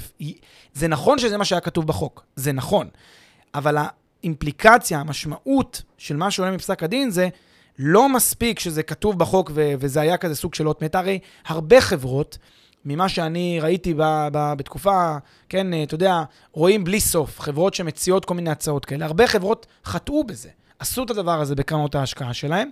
זה 0.73 0.87
נכון 0.87 1.19
שזה 1.19 1.37
מה 1.37 1.45
שהיה 1.45 1.61
כתוב 1.61 1.87
בחוק, 1.87 2.25
זה 2.35 2.51
נכון, 2.51 2.87
אבל 3.55 3.77
האימפליקציה, 4.23 4.99
המשמעות 4.99 5.81
של 5.97 6.15
מה 6.17 6.31
שעולה 6.31 6.51
מפסק 6.51 6.83
הדין 6.83 7.09
זה 7.09 7.29
לא 7.79 8.09
מספיק 8.09 8.59
שזה 8.59 8.83
כתוב 8.83 9.19
בחוק 9.19 9.51
ו- 9.53 9.73
וזה 9.79 10.01
היה 10.01 10.17
כזה 10.17 10.35
סוג 10.35 10.53
של 10.53 10.67
אות 10.67 10.83
מתה. 10.83 10.99
הרי 10.99 11.19
הרבה 11.45 11.81
חברות, 11.81 12.37
ממה 12.85 13.09
שאני 13.09 13.59
ראיתי 13.61 13.93
ב- 13.93 14.27
ב- 14.31 14.53
בתקופה, 14.57 15.17
כן, 15.49 15.83
אתה 15.83 15.95
יודע, 15.95 16.23
רואים 16.51 16.83
בלי 16.83 16.99
סוף, 16.99 17.39
חברות 17.39 17.73
שמציעות 17.73 18.25
כל 18.25 18.33
מיני 18.33 18.49
הצעות 18.49 18.85
כאלה. 18.85 19.05
הרבה 19.05 19.27
חברות 19.27 19.65
חטאו 19.85 20.23
בזה, 20.23 20.49
עשו 20.79 21.03
את 21.03 21.09
הדבר 21.09 21.41
הזה 21.41 21.55
בקרנות 21.55 21.95
ההשקעה 21.95 22.33
שלהם. 22.33 22.69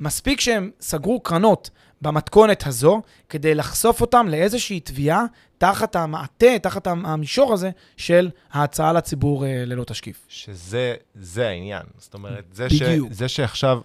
מספיק 0.00 0.40
שהם 0.40 0.70
סגרו 0.80 1.20
קרנות 1.20 1.70
במתכונת 2.02 2.66
הזו, 2.66 3.02
כדי 3.28 3.54
לחשוף 3.54 4.00
אותם 4.00 4.26
לאיזושהי 4.28 4.80
תביעה 4.80 5.24
תחת 5.58 5.96
המעטה, 5.96 6.58
תחת 6.62 6.86
המישור 6.86 7.52
הזה 7.52 7.70
של 7.96 8.30
ההצעה 8.52 8.92
לציבור 8.92 9.46
אה, 9.46 9.64
ללא 9.66 9.84
תשקיף. 9.84 10.26
שזה 10.28 10.94
זה 11.14 11.48
העניין. 11.48 11.82
זאת 11.98 12.14
אומרת, 12.14 12.44
זה, 12.52 12.66
בדיוק. 12.66 13.12
ש, 13.12 13.16
זה 13.16 13.28
שעכשיו, 13.28 13.80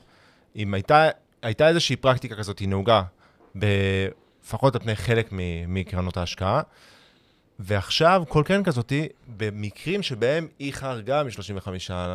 אם 0.55 0.73
הייתה, 0.73 1.09
הייתה 1.41 1.67
איזושהי 1.67 1.95
פרקטיקה 1.95 2.35
כזאת, 2.35 2.59
היא 2.59 2.69
נהוגה, 2.69 3.01
לפחות 3.55 4.75
על 4.75 4.81
פני 4.81 4.95
חלק 4.95 5.29
מקרנות 5.67 6.17
ההשקעה, 6.17 6.61
ועכשיו 7.59 8.23
כל 8.27 8.43
קרן 8.45 8.63
כזאת, 8.63 8.93
במקרים 9.37 10.03
שבהם 10.03 10.47
היא 10.59 10.73
חרגה 10.73 11.23
מ-35 11.23 11.69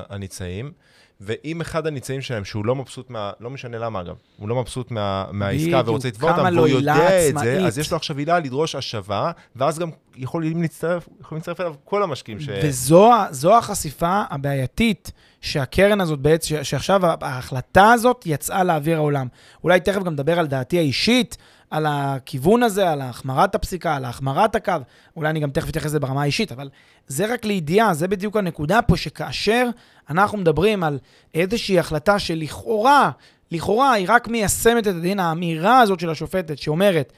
הניצאים, 0.09 0.73
ואם 1.21 1.61
אחד 1.61 1.87
הניצאים 1.87 2.21
שלהם, 2.21 2.45
שהוא 2.45 2.67
לא 2.67 2.75
מבסוט 2.75 3.11
מה... 3.11 3.33
לא 3.41 3.51
משנה 3.51 3.79
למה 3.79 4.01
אגב, 4.01 4.15
הוא 4.37 4.49
לא 4.49 4.61
מבסוט 4.61 4.91
מה, 4.91 5.25
מהעסקה 5.33 5.83
ורוצה 5.87 6.09
לתבוע 6.09 6.31
אותם, 6.31 6.57
והוא 6.57 6.69
יודע 6.69 7.29
את 7.29 7.39
זה, 7.39 7.67
אז 7.67 7.79
יש 7.79 7.91
לו 7.91 7.97
עכשיו 7.97 8.19
עילה 8.19 8.39
לדרוש 8.39 8.75
השבה, 8.75 9.31
ואז 9.57 9.79
גם 9.79 9.91
יכולים 10.17 10.63
להצטרף, 10.63 11.09
יכולים 11.21 11.39
להצטרף 11.39 11.61
אליו 11.61 11.75
כל 11.85 12.03
המשקיעים 12.03 12.41
ש... 12.41 12.49
וזו 12.65 13.59
החשיפה 13.59 14.23
הבעייתית 14.31 15.13
שהקרן 15.41 16.01
הזאת 16.01 16.19
בעצם, 16.19 16.65
שעכשיו 16.65 17.01
ההחלטה 17.21 17.93
הזאת 17.93 18.23
יצאה 18.27 18.65
לאוויר 18.65 18.97
העולם. 18.97 19.27
אולי 19.65 19.81
תכף 19.81 20.03
גם 20.03 20.13
נדבר 20.13 20.39
על 20.39 20.47
דעתי 20.47 20.79
האישית, 20.79 21.37
על 21.71 21.87
הכיוון 21.89 22.63
הזה, 22.63 22.91
על 22.91 23.01
החמרת 23.01 23.55
הפסיקה, 23.55 23.97
על 23.97 24.05
החמרת 24.05 24.55
הקו. 24.55 24.73
אולי 25.17 25.31
אני 25.31 25.41
גם 25.41 25.51
תכף 25.51 25.69
אתייחס 25.69 25.87
לזה 25.87 26.01
ברמה 26.01 26.23
האישית, 26.23 26.53
אבל 26.53 26.69
זה 27.07 27.33
רק 27.33 27.45
לידיעה, 27.45 27.95
זה 27.95 28.09
בדיוק 28.09 28.37
הנקודה 28.37 28.83
פה, 28.83 28.97
שכאשר 28.97 29.69
אנחנו 30.11 30.39
מדברים 30.39 30.85
על 30.85 30.99
איזושהי 31.35 31.79
החלטה 31.79 32.19
שלכאורה, 32.19 33.11
לכאורה 33.51 33.93
היא 33.93 34.07
רק 34.09 34.29
מיישמת 34.29 34.89
את 34.89 34.95
הדין, 34.95 35.21
האמירה 35.21 35.81
הזאת 35.81 36.01
של 36.01 36.11
השופטת 36.11 36.59
שאומרת, 36.59 37.13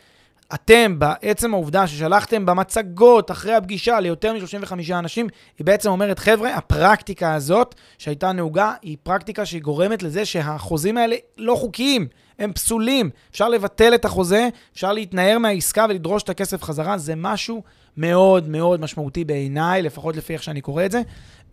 אתם, 0.54 0.98
בעצם 0.98 1.54
העובדה 1.54 1.86
ששלחתם 1.86 2.46
במצגות 2.46 3.30
אחרי 3.30 3.54
הפגישה 3.54 4.00
ליותר 4.00 4.32
מ-35 4.32 4.72
אנשים, 4.92 5.28
היא 5.58 5.66
בעצם 5.66 5.90
אומרת, 5.90 6.18
חבר'ה, 6.18 6.54
הפרקטיקה 6.54 7.34
הזאת 7.34 7.74
שהייתה 7.98 8.32
נהוגה, 8.32 8.74
היא 8.82 8.96
פרקטיקה 9.02 9.46
שהיא 9.46 9.62
גורמת 9.62 10.02
לזה 10.02 10.24
שהחוזים 10.24 10.96
האלה 10.96 11.16
לא 11.38 11.54
חוקיים, 11.54 12.06
הם 12.38 12.52
פסולים. 12.52 13.10
אפשר 13.30 13.48
לבטל 13.48 13.94
את 13.94 14.04
החוזה, 14.04 14.48
אפשר 14.74 14.92
להתנער 14.92 15.38
מהעסקה 15.38 15.86
ולדרוש 15.88 16.22
את 16.22 16.28
הכסף 16.28 16.62
חזרה, 16.62 16.98
זה 16.98 17.14
משהו 17.16 17.62
מאוד 17.96 18.48
מאוד 18.48 18.80
משמעותי 18.80 19.24
בעיניי, 19.24 19.82
לפחות 19.82 20.16
לפי 20.16 20.32
איך 20.32 20.42
שאני 20.42 20.60
קורא 20.60 20.84
את 20.84 20.90
זה, 20.90 21.02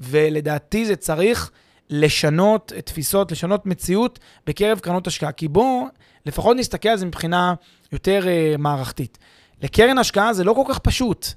ולדעתי 0.02 0.86
זה 0.86 0.96
צריך 0.96 1.52
לשנות 1.90 2.74
תפיסות, 2.86 3.32
לשנות 3.32 3.66
מציאות 3.66 4.20
בקרב 4.48 4.80
קרנות 4.80 5.08
השקעה. 5.08 5.32
כי 5.32 5.48
בואו 5.48 5.86
לפחות 6.26 6.58
נסתכל 6.58 6.90
על 6.90 6.98
זה 6.98 7.06
מבחינה 7.06 7.54
יותר 7.92 8.24
uh, 8.24 8.58
מערכתית. 8.58 9.18
לקרן 9.64 9.98
השקעה 9.98 10.34
זה 10.34 10.44
לא 10.44 10.54
כל 10.54 10.64
כך 10.74 10.80
פשוט, 10.80 11.28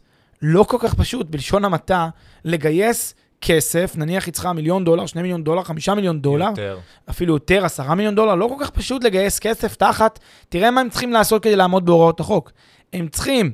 לא 0.42 0.64
כל 0.64 0.76
כך 0.80 0.94
פשוט, 0.94 1.26
בלשון 1.30 1.64
המעטה, 1.64 2.08
לגייס 2.44 3.14
כסף, 3.40 3.92
נניח 3.96 4.26
היא 4.26 4.32
צריכה 4.34 4.52
מיליון 4.52 4.84
דולר, 4.84 5.06
שני 5.06 5.22
מיליון 5.22 5.44
דולר, 5.44 5.62
חמישה 5.62 5.94
מיליון 5.94 6.20
דולר, 6.20 6.48
יותר. 6.48 6.78
אפילו 7.10 7.34
יותר, 7.34 7.64
עשרה 7.64 7.94
מיליון 7.94 8.14
דולר, 8.14 8.34
לא 8.34 8.46
כל 8.58 8.64
כך 8.64 8.70
פשוט 8.70 9.04
לגייס 9.04 9.38
כסף 9.38 9.76
תחת, 9.76 10.18
תראה 10.48 10.70
מה 10.70 10.80
הם 10.80 10.90
צריכים 10.90 11.12
לעשות 11.12 11.42
כדי 11.42 11.56
לעמוד 11.56 11.86
בהוראות 11.86 12.20
החוק. 12.20 12.52
הם 12.92 13.08
צריכים 13.08 13.52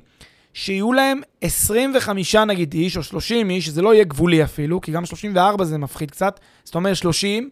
שיהיו 0.60 0.92
להם 0.92 1.20
25 1.40 2.34
נגיד 2.34 2.74
איש, 2.74 2.96
או 2.96 3.02
30 3.02 3.50
איש, 3.50 3.66
שזה 3.66 3.82
לא 3.82 3.94
יהיה 3.94 4.04
גבולי 4.04 4.44
אפילו, 4.44 4.80
כי 4.80 4.92
גם 4.92 5.06
34 5.06 5.64
זה 5.64 5.78
מפחיד 5.78 6.10
קצת, 6.10 6.40
זאת 6.64 6.74
אומרת 6.74 6.96
30, 6.96 7.50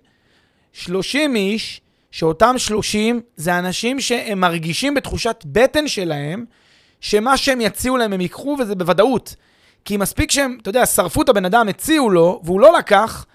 30 0.72 1.36
איש, 1.36 1.80
שאותם 2.10 2.54
30 2.58 3.20
זה 3.36 3.58
אנשים 3.58 4.00
שהם 4.00 4.40
מרגישים 4.40 4.94
בתחושת 4.94 5.44
בטן 5.46 5.88
שלהם, 5.88 6.44
שמה 7.00 7.36
שהם 7.36 7.60
יציעו 7.60 7.96
להם 7.96 8.12
הם 8.12 8.20
ייקחו, 8.20 8.56
וזה 8.60 8.74
בוודאות. 8.74 9.34
כי 9.84 9.96
מספיק 9.96 10.30
שהם, 10.30 10.58
אתה 10.62 10.68
יודע, 10.68 10.86
שרפו 10.86 11.22
את 11.22 11.28
הבן 11.28 11.44
אדם, 11.44 11.68
הציעו 11.68 12.10
לו, 12.10 12.40
והוא 12.44 12.60
לא 12.60 12.78
לקח, 12.78 13.26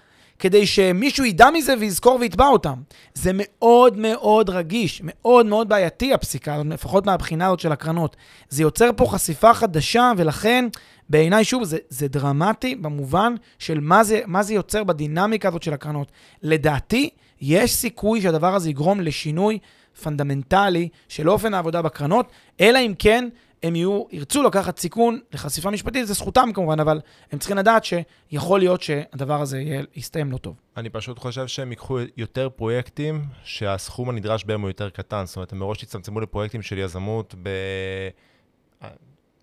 כדי 0.42 0.66
שמישהו 0.66 1.24
ידע 1.24 1.50
מזה 1.50 1.74
ויזכור 1.80 2.18
ויתבע 2.20 2.46
אותם. 2.46 2.74
זה 3.14 3.30
מאוד 3.34 3.98
מאוד 3.98 4.50
רגיש, 4.50 5.00
מאוד 5.04 5.46
מאוד 5.46 5.68
בעייתי 5.68 6.14
הפסיקה, 6.14 6.62
לפחות 6.70 7.06
מהבחינה 7.06 7.46
הזאת 7.46 7.60
של 7.60 7.72
הקרנות. 7.72 8.16
זה 8.48 8.62
יוצר 8.62 8.90
פה 8.96 9.06
חשיפה 9.06 9.54
חדשה, 9.54 10.12
ולכן 10.16 10.64
בעיניי, 11.08 11.44
שוב, 11.44 11.64
זה, 11.64 11.78
זה 11.88 12.08
דרמטי 12.08 12.74
במובן 12.74 13.34
של 13.58 13.80
מה 13.80 14.04
זה, 14.04 14.20
מה 14.26 14.42
זה 14.42 14.54
יוצר 14.54 14.84
בדינמיקה 14.84 15.48
הזאת 15.48 15.62
של 15.62 15.72
הקרנות. 15.72 16.12
לדעתי, 16.42 17.10
יש 17.40 17.74
סיכוי 17.74 18.20
שהדבר 18.20 18.54
הזה 18.54 18.70
יגרום 18.70 19.00
לשינוי 19.00 19.58
פונדמנטלי 20.02 20.88
של 21.08 21.30
אופן 21.30 21.54
העבודה 21.54 21.82
בקרנות, 21.82 22.30
אלא 22.60 22.78
אם 22.78 22.92
כן 22.98 23.28
הם 23.62 23.76
יהיו, 23.76 24.04
ירצו 24.10 24.42
לקחת 24.42 24.78
סיכון 24.78 25.20
לחשיפה 25.32 25.70
משפטית, 25.70 26.06
זה 26.06 26.14
זכותם 26.14 26.48
כמובן, 26.54 26.80
אבל 26.80 27.00
הם 27.32 27.38
צריכים 27.38 27.56
לדעת 27.56 27.84
שיכול 27.84 28.60
להיות 28.60 28.82
שהדבר 28.82 29.40
הזה 29.40 29.60
יהיה, 29.60 29.82
יסתיים 29.94 30.32
לא 30.32 30.36
טוב. 30.36 30.54
אני 30.76 30.90
פשוט 30.90 31.18
חושב 31.18 31.46
שהם 31.46 31.70
ייקחו 31.70 31.98
יותר 32.16 32.48
פרויקטים 32.48 33.24
שהסכום 33.44 34.08
הנדרש 34.08 34.44
בהם 34.44 34.60
הוא 34.60 34.70
יותר 34.70 34.90
קטן. 34.90 35.26
זאת 35.26 35.36
אומרת, 35.36 35.52
הם 35.52 35.58
מראש 35.58 35.82
יצמצמו 35.82 36.20
לפרויקטים 36.20 36.62
של 36.62 36.78
יזמות 36.78 37.34
ב... 37.42 37.48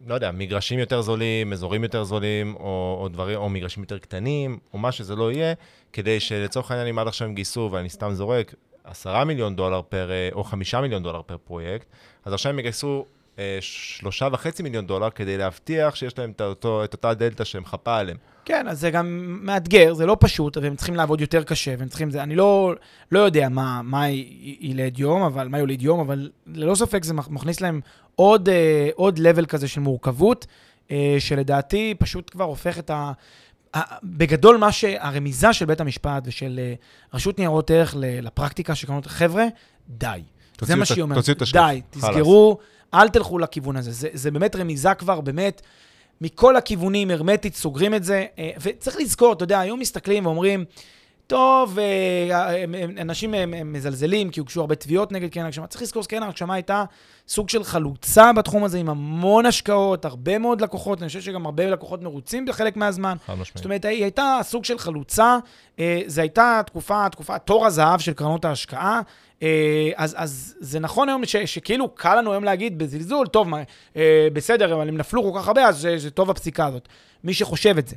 לא 0.08 0.14
יודע, 0.14 0.32
מגרשים 0.32 0.80
יותר 0.80 1.02
זולים, 1.02 1.54
אזורים 1.54 1.84
יותר 1.84 2.04
זולים, 2.04 2.56
או, 2.56 2.98
או 3.02 3.08
דברים, 3.08 3.38
או 3.38 3.50
מגרשים 3.50 3.84
יותר 3.84 3.98
קטנים, 3.98 4.60
או 4.74 4.78
מה 4.78 4.92
שזה 4.92 5.16
לא 5.16 5.32
יהיה, 5.32 5.54
כדי 5.94 6.20
שלצורך 6.20 6.72
העניין, 6.72 6.88
אם 6.88 7.00
עד 7.00 7.08
עכשיו 7.08 7.28
הם 7.28 7.36
גייסו, 7.36 7.70
ואני 7.72 7.90
סתם 7.90 8.14
זורק, 8.14 8.54
עשרה 8.84 9.26
מיליון 9.26 9.56
דולר 9.56 9.82
פר, 9.82 10.10
או 10.32 10.44
חמישה 10.44 10.82
מיליון 10.82 11.04
דולר 11.04 11.22
פר 11.22 11.38
פרויקט, 11.38 11.88
אז 12.26 12.34
עכשיו 12.34 12.50
הם 12.50 12.60
יגייסו 12.60 13.06
אה, 13.06 13.19
שלושה 13.62 14.28
וחצי 14.32 14.64
מיליון 14.64 14.88
דולר 14.88 15.10
כדי 15.10 15.38
להבטיח 15.38 15.96
שיש 15.96 16.18
להם 16.18 16.32
את, 16.32 16.42
אותו, 16.42 16.84
את 16.84 16.94
אותה 16.94 17.14
דלתא 17.14 17.44
שמחפה 17.44 17.98
עליהם. 17.98 18.18
כן, 18.46 18.68
אז 18.68 18.80
זה 18.80 18.92
גם 18.92 19.38
מאתגר, 19.42 19.94
זה 19.94 20.06
לא 20.06 20.18
פשוט, 20.20 20.58
והם 20.58 20.76
צריכים 20.76 20.96
לעבוד 20.96 21.22
יותר 21.22 21.44
קשה, 21.44 21.76
והם 21.78 21.88
צריכים 21.88 22.12
זה, 22.12 22.24
אני 22.24 22.36
לא, 22.36 22.74
לא 23.12 23.20
יודע 23.20 23.50
מה, 23.50 23.82
מה 23.84 24.10
ילד 24.60 25.00
יום, 25.00 25.22
אבל 25.22 25.48
מה 25.48 25.60
יוליד 25.60 25.82
יום, 25.82 26.00
אבל 26.00 26.30
ללא 26.48 26.76
ספק 26.76 27.04
זה 27.04 27.14
מכניס 27.14 27.62
להם 27.62 27.82
עוד, 28.16 28.50
אה, 28.50 28.90
עוד 28.96 29.20
level 29.20 29.46
כזה 29.46 29.68
של 29.68 29.82
מורכבות, 29.82 30.48
אה, 30.92 31.16
שלדעתי 31.20 31.96
פשוט 32.00 32.30
כבר 32.32 32.44
הופך 32.44 32.80
את 32.80 32.90
ה... 32.90 33.12
בגדול, 34.04 34.58
מה 34.58 34.72
שהרמיזה 34.72 35.54
של 35.54 35.66
בית 35.66 35.82
המשפט 35.82 36.24
ושל 36.26 36.60
אה, 36.60 36.74
רשות 37.14 37.40
ניירות 37.40 37.72
ערך 37.72 37.96
לפרקטיקה 37.98 38.76
של 38.76 38.88
קרנות, 38.88 39.06
חבר'ה, 39.06 39.46
די. 39.90 40.22
זה 40.62 40.76
מה 40.76 40.86
שהיא 40.86 41.02
אומרת. 41.02 41.18
תוציאו 41.18 41.38
את 41.38 41.42
השקף. 41.42 41.60
די, 41.60 41.82
תסגרו, 41.90 42.58
אל 42.94 43.10
תלכו 43.10 43.40
לכיוון 43.40 43.76
הזה. 43.78 43.92
זה, 43.92 44.10
זה 44.14 44.32
באמת 44.32 44.56
רמיזה 44.56 44.94
כבר, 44.94 45.22
באמת, 45.22 45.62
מכל 46.22 46.56
הכיוונים, 46.56 47.12
הרמטית, 47.12 47.56
סוגרים 47.56 47.94
את 47.94 48.04
זה. 48.04 48.26
אה, 48.40 48.52
וצריך 48.62 48.98
לזכור, 49.00 49.34
אתה 49.34 49.44
יודע, 49.44 49.60
היום 49.60 49.80
מסתכלים 49.80 50.26
ואומרים, 50.26 50.66
טוב, 51.30 51.80
אה, 51.80 52.64
אנשים 53.02 53.34
מזלזלים 53.66 54.30
כי 54.30 54.40
הוגשו 54.40 54.62
הרבה 54.62 54.76
תביעות 54.76 55.12
נגד 55.12 55.32
קרן 55.32 55.46
הגשמה. 55.46 55.68
צריך 55.68 55.82
לזכור 55.82 56.04
שקרן 56.04 56.24
הגשמה 56.24 56.54
הייתה 56.54 56.84
סוג 57.28 57.50
של 57.50 57.64
חלוצה 57.64 58.34
בתחום 58.34 58.64
הזה 58.64 58.78
עם 58.78 58.90
המון 58.90 59.46
השקעות, 59.46 60.06
הרבה 60.06 60.38
מאוד 60.38 60.62
לקוחות, 60.62 61.02
אני 61.02 61.08
חושב 61.08 61.22
שגם 61.22 61.46
הרבה 61.46 61.70
לקוחות 61.70 62.02
מרוצים 62.02 62.46
בחלק 62.46 62.78
מהזמן. 62.78 63.18
זאת 63.56 63.66
אומרת, 63.66 63.86
היא 63.86 64.04
הייתה 64.04 64.40
סוג 64.44 64.66
של 64.66 64.78
חלוצה, 64.78 65.38
אה, 65.80 66.02
זו 66.08 66.22
הייתה 66.22 66.62
תקופה, 66.66 67.10
תקופה, 67.10 67.40
תור 67.40 67.66
הזהב 67.66 68.00
של 68.00 68.14
קרנות 68.14 68.46
ההשקעה. 68.46 69.02
אה, 69.44 69.90
אז, 69.96 70.16
אז 70.18 70.56
זה 70.60 70.80
נכון 70.80 71.10
היום 71.10 71.26
ש, 71.26 71.36
שכאילו 71.36 71.96
קל 71.96 72.16
לנו 72.16 72.32
היום 72.32 72.44
להגיד 72.44 72.78
בזלזול, 72.78 73.28
טוב, 73.28 73.48
מה, 73.48 73.58
בסדר, 74.34 74.74
אבל 74.74 74.88
הם 74.88 74.98
נפלו 74.98 75.24
כל 75.24 75.40
כך 75.40 75.48
הרבה, 75.48 75.68
אז 75.68 75.78
זה, 75.78 75.98
זה 75.98 76.12
טוב 76.12 76.30
הפסיקה 76.30 76.66
הזאת. 76.66 76.88
מי 77.24 77.34
שחושב 77.34 77.78
את 77.78 77.88
זה. 77.88 77.96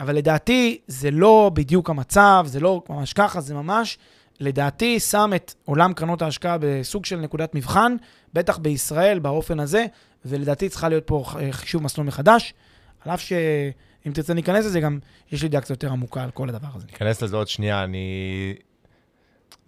אבל 0.00 0.16
לדעתי 0.16 0.78
זה 0.86 1.10
לא 1.10 1.50
בדיוק 1.54 1.90
המצב, 1.90 2.44
זה 2.48 2.60
לא 2.60 2.82
ממש 2.88 3.12
ככה, 3.12 3.40
זה 3.40 3.54
ממש, 3.54 3.98
לדעתי, 4.40 5.00
שם 5.00 5.30
את 5.36 5.54
עולם 5.64 5.92
קרנות 5.92 6.22
ההשקעה 6.22 6.56
בסוג 6.60 7.04
של 7.04 7.16
נקודת 7.16 7.54
מבחן, 7.54 7.96
בטח 8.34 8.58
בישראל, 8.58 9.18
באופן 9.18 9.60
הזה, 9.60 9.86
ולדעתי 10.24 10.68
צריכה 10.68 10.88
להיות 10.88 11.06
פה 11.06 11.24
חישוב 11.50 11.82
מסלול 11.82 12.06
מחדש, 12.06 12.54
על 13.00 13.14
אף 13.14 13.20
שאם 13.20 14.12
תרצה 14.12 14.34
להיכנס 14.34 14.64
לזה, 14.64 14.80
גם 14.80 14.98
יש 15.32 15.42
לי 15.42 15.48
דעה 15.48 15.60
קצת 15.60 15.70
יותר 15.70 15.90
עמוקה 15.90 16.24
על 16.24 16.30
כל 16.30 16.48
הדבר 16.48 16.68
הזה. 16.74 16.86
ניכנס 16.86 17.22
לזה 17.22 17.36
עוד 17.36 17.48
שנייה, 17.48 17.84
אני... 17.84 18.54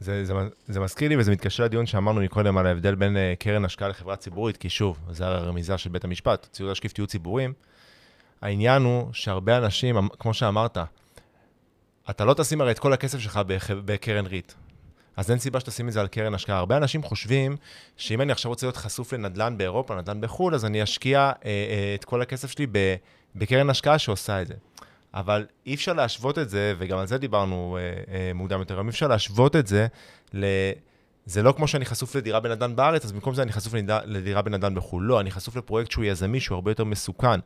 זה, 0.01 0.25
זה, 0.25 0.35
זה 0.69 0.81
מזכיר 0.81 1.09
לי 1.09 1.17
וזה 1.17 1.33
מתקשר 1.33 1.65
לדיון 1.65 1.87
שאמרנו 1.87 2.21
מקודם 2.21 2.59
על 2.59 2.67
ההבדל 2.67 2.95
בין 2.95 3.17
uh, 3.17 3.21
קרן 3.39 3.65
השקעה 3.65 3.89
לחברה 3.89 4.17
ציבורית, 4.17 4.57
כי 4.57 4.69
שוב, 4.69 4.99
זה 5.11 5.27
הרמיזה 5.27 5.79
של 5.79 5.91
בית 5.91 6.05
המשפט, 6.05 6.49
ציוד 6.53 6.71
השקיף 6.71 6.93
תהיו 6.93 7.07
ציבוריים. 7.07 7.53
העניין 8.43 8.83
הוא 8.83 9.09
שהרבה 9.13 9.59
אנשים, 9.59 10.09
כמו 10.19 10.35
שאמרת, 10.35 10.79
אתה 12.11 12.25
לא 12.25 12.35
תשים 12.35 12.61
הרי 12.61 12.71
את 12.71 12.79
כל 12.79 12.93
הכסף 12.93 13.19
שלך 13.19 13.41
בקרן 13.85 14.27
ריט. 14.27 14.53
אז 15.17 15.31
אין 15.31 15.39
סיבה 15.39 15.61
שתשים 15.61 15.89
את 15.89 15.93
זה 15.93 16.01
על 16.01 16.07
קרן 16.07 16.35
השקעה. 16.35 16.59
הרבה 16.59 16.77
אנשים 16.77 17.03
חושבים 17.03 17.57
שאם 17.97 18.21
אני 18.21 18.33
עכשיו 18.33 18.49
רוצה 18.49 18.67
להיות 18.67 18.77
חשוף 18.77 19.13
לנדל"ן 19.13 19.59
באירופה, 19.59 19.95
נדל"ן 19.95 20.21
בחו"ל, 20.21 20.55
אז 20.55 20.65
אני 20.65 20.83
אשקיע 20.83 21.21
אה, 21.21 21.33
אה, 21.45 21.95
את 21.95 22.05
כל 22.05 22.23
הכסף 22.23 22.51
שלי 22.51 22.67
בקרן 23.35 23.71
השקעה 23.71 23.99
שעושה 23.99 24.43
את 24.43 24.47
זה. 24.47 24.55
אבל 25.15 25.47
אי 25.67 25.75
אפשר 25.75 25.93
להשוות 25.93 26.39
את 26.39 26.51
זה, 26.51 26.75
וגם 26.79 26.99
על 26.99 27.07
זה 27.07 27.19
דיברנו 27.19 27.79
אה, 27.81 28.15
אה, 28.15 28.31
מוקדם 28.35 28.59
יותר, 28.59 28.81
אי 28.81 28.89
אפשר 28.89 29.09
להשוות 29.09 29.57
את 29.57 29.67
זה 29.67 29.87
ל... 30.35 30.45
זה 31.27 31.43
לא 31.43 31.53
כמו 31.53 31.69
שאני 31.69 31.85
חשוף 31.85 32.15
לדירה 32.15 32.41
בנדל"ן 32.41 32.77
בארץ, 32.77 33.05
אז 33.05 33.13
במקום 33.13 33.35
זה 33.35 33.43
אני 33.43 33.53
חשוף 33.53 33.75
לדירה 34.05 34.43
בנדל"ן 34.43 34.75
בחו"ל. 34.75 35.05
לא, 35.05 35.21
אני 35.21 35.31
חשוף 35.31 35.57
לפרויקט 35.57 35.91
שהוא 35.91 36.05
יזמי, 36.05 36.41
שהוא 36.41 36.55
הרבה 36.55 36.71
יותר 36.71 36.85
מסוכן. 36.85 37.41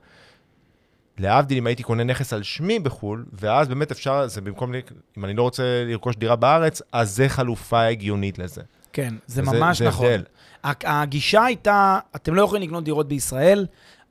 להבדיל 1.20 1.58
אם 1.58 1.66
הייתי 1.66 1.82
קונה 1.82 2.04
נכס 2.04 2.32
על 2.32 2.42
שמי 2.42 2.78
בחו"ל, 2.78 3.24
ואז 3.32 3.68
באמת 3.68 3.90
אפשר, 3.90 4.26
זה 4.26 4.40
במקום, 4.40 4.72
אם 5.18 5.24
אני 5.24 5.34
לא 5.34 5.42
רוצה 5.42 5.62
לרכוש 5.86 6.16
דירה 6.16 6.36
בארץ, 6.36 6.82
אז 6.92 7.16
זה 7.16 7.28
חלופה 7.28 7.82
הגיונית 7.82 8.38
לזה. 8.38 8.62
כן, 8.92 9.14
זה 9.26 9.42
וזה, 9.42 9.52
ממש 9.52 9.78
זה 9.78 9.88
נכון. 9.88 10.06
הבדל. 10.06 10.22
הגישה 10.64 11.44
הייתה, 11.44 11.98
אתם 12.16 12.34
לא 12.34 12.42
יכולים 12.42 12.62
לקנות 12.62 12.84
דירות 12.84 13.08
בישראל, 13.08 13.66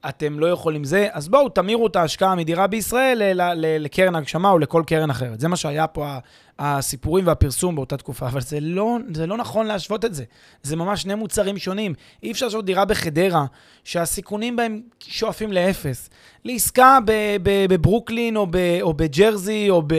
אתם 0.10 0.39
לא 0.39 0.45
יכולים 0.45 0.84
זה, 0.84 1.07
אז 1.12 1.30
בואו, 1.30 1.49
תמירו 1.49 1.88
את 1.88 1.95
ההשקעה 1.95 2.36
מדירה 2.36 2.68
בישראל 2.68 3.41
לקרן 3.55 4.16
הגשמה 4.16 4.49
או 4.49 4.60
לכל 4.60 4.84
קרן 4.88 5.10
אחרת. 5.10 5.39
זה 5.39 5.47
מה 5.47 5.55
שהיה 5.55 5.88
פה 5.88 6.18
הסיפורים 6.60 7.28
והפרסום 7.28 7.76
באותה 7.76 7.97
תקופה, 7.97 8.28
אבל 8.28 8.41
זה 8.41 8.60
לא, 8.60 8.97
זה 9.14 9.28
לא 9.28 9.38
נכון 9.38 9.66
להשוות 9.66 10.05
את 10.05 10.14
זה. 10.14 10.24
זה 10.64 10.76
ממש 10.76 11.01
שני 11.01 11.16
מוצרים 11.16 11.57
שונים. 11.57 11.93
אי 12.24 12.32
אפשר 12.32 12.45
לעשות 12.45 12.66
דירה 12.66 12.86
בחדרה, 12.86 13.45
שהסיכונים 13.84 14.55
בהם 14.55 14.82
שואפים 14.99 15.51
לאפס. 15.51 16.10
לעסקה 16.45 16.99
בברוקלין 17.43 18.38
או, 18.38 18.47
או 18.82 18.93
בג'רזי 18.93 19.70
או 19.70 19.82
ב... 19.88 19.93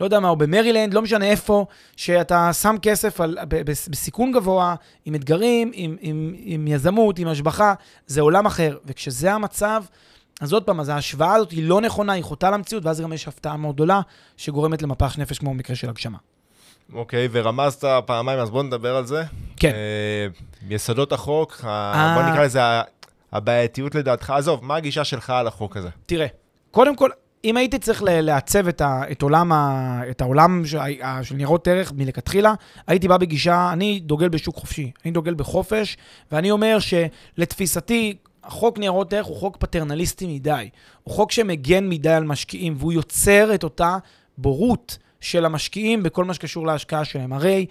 לא 0.00 0.04
יודע 0.04 0.20
מה, 0.20 0.28
או 0.28 0.36
במרילנד, 0.36 0.94
לא 0.94 1.02
משנה 1.02 1.24
איפה, 1.24 1.66
שאתה 1.96 2.52
שם 2.52 2.76
כסף 2.82 3.20
על, 3.20 3.38
בסיכון 3.90 4.32
גבוה, 4.32 4.74
עם 5.04 5.14
אתגרים, 5.14 5.70
עם, 5.74 5.96
עם, 6.00 6.34
עם 6.38 6.68
יזמות, 6.68 7.18
עם 7.18 7.28
השבחה, 7.28 7.74
זה 8.06 8.20
עולם 8.20 8.46
אחר. 8.46 8.76
וכשזה 8.86 9.32
המצב, 9.32 9.84
אז 10.40 10.52
עוד 10.52 10.64
פעם, 10.64 10.80
אז 10.80 10.88
ההשוואה 10.88 11.34
הזאת 11.34 11.50
היא 11.50 11.68
לא 11.68 11.80
נכונה, 11.80 12.12
היא 12.12 12.24
חוטאה 12.24 12.50
למציאות, 12.50 12.84
ואז 12.84 13.00
גם 13.00 13.12
יש 13.12 13.28
הפתעה 13.28 13.56
מאוד 13.56 13.74
גדולה 13.74 14.00
שגורמת 14.36 14.82
למפח 14.82 15.18
נפש 15.18 15.38
כמו 15.38 15.50
במקרה 15.50 15.76
של 15.76 15.88
הגשמה. 15.88 16.18
אוקיי, 16.92 17.26
okay, 17.26 17.28
ורמזת 17.32 17.84
פעמיים, 18.06 18.38
אז 18.38 18.50
בוא 18.50 18.62
נדבר 18.62 18.96
על 18.96 19.06
זה. 19.06 19.22
כן. 19.56 19.72
Uh, 19.72 20.64
יסודות 20.68 21.12
החוק, 21.12 21.60
ה... 21.64 22.14
בוא 22.14 22.30
נקרא 22.30 22.44
לזה 22.44 22.60
הבעייתיות 23.32 23.94
לדעתך. 23.94 24.30
עזוב, 24.30 24.64
מה 24.64 24.76
הגישה 24.76 25.04
שלך 25.04 25.30
על 25.30 25.46
החוק 25.46 25.76
הזה? 25.76 25.88
תראה, 26.06 26.26
קודם 26.70 26.96
כל, 26.96 27.10
אם 27.44 27.56
הייתי 27.56 27.78
צריך 27.78 28.02
לעצב 28.06 28.68
את, 28.68 28.80
ה, 28.80 29.02
את, 29.10 29.22
עולם, 29.22 29.52
ה, 29.52 30.00
את 30.10 30.20
העולם 30.20 30.66
של, 30.66 30.78
של 31.22 31.34
ניירות 31.34 31.68
ערך 31.68 31.92
מלכתחילה, 31.96 32.54
הייתי 32.86 33.08
בא 33.08 33.16
בגישה, 33.16 33.70
אני 33.72 34.00
דוגל 34.00 34.28
בשוק 34.28 34.56
חופשי, 34.56 34.90
אני 35.04 35.12
דוגל 35.12 35.34
בחופש, 35.34 35.96
ואני 36.32 36.50
אומר 36.50 36.78
שלתפיסתי, 36.78 38.16
החוק 38.44 38.78
ניירות 38.78 39.12
ערך 39.12 39.26
הוא 39.26 39.36
חוק 39.36 39.56
פטרנליסטי 39.56 40.26
מדי. 40.26 40.68
הוא 41.02 41.14
חוק 41.14 41.32
שמגן 41.32 41.88
מדי 41.88 42.10
על 42.10 42.24
משקיעים, 42.24 42.74
והוא 42.78 42.92
יוצר 42.92 43.54
את 43.54 43.64
אותה 43.64 43.98
בורות 44.38 44.98
של 45.20 45.44
המשקיעים 45.44 46.02
בכל 46.02 46.24
מה 46.24 46.34
שקשור 46.34 46.66
להשקעה 46.66 47.04
שלהם. 47.04 47.32
הרי 47.32 47.66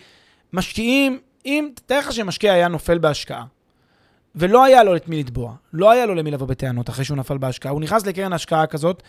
משקיעים, 0.54 1.20
אם, 1.46 1.70
תאר 1.86 2.00
לך 2.00 2.14
שמשקיע 2.14 2.54
היה 2.54 2.68
נופל 2.68 2.98
בהשקעה, 2.98 3.46
ולא 4.36 4.64
היה 4.64 4.84
לו 4.84 4.96
את 4.96 5.08
מי 5.08 5.20
לתבוע, 5.20 5.54
לא 5.74 5.92
היה 5.92 6.06
לו 6.06 6.16
למי 6.16 6.32
לבוא 6.32 6.48
בטענות 6.48 6.90
אחרי 6.90 7.06
שהוא 7.06 7.18
נפל 7.18 7.38
בהשקעה, 7.38 7.72
הוא 7.72 7.82
נכנס 7.82 8.06
לקרן 8.06 8.34
השקעה 8.34 8.68
כזאת 8.68 9.04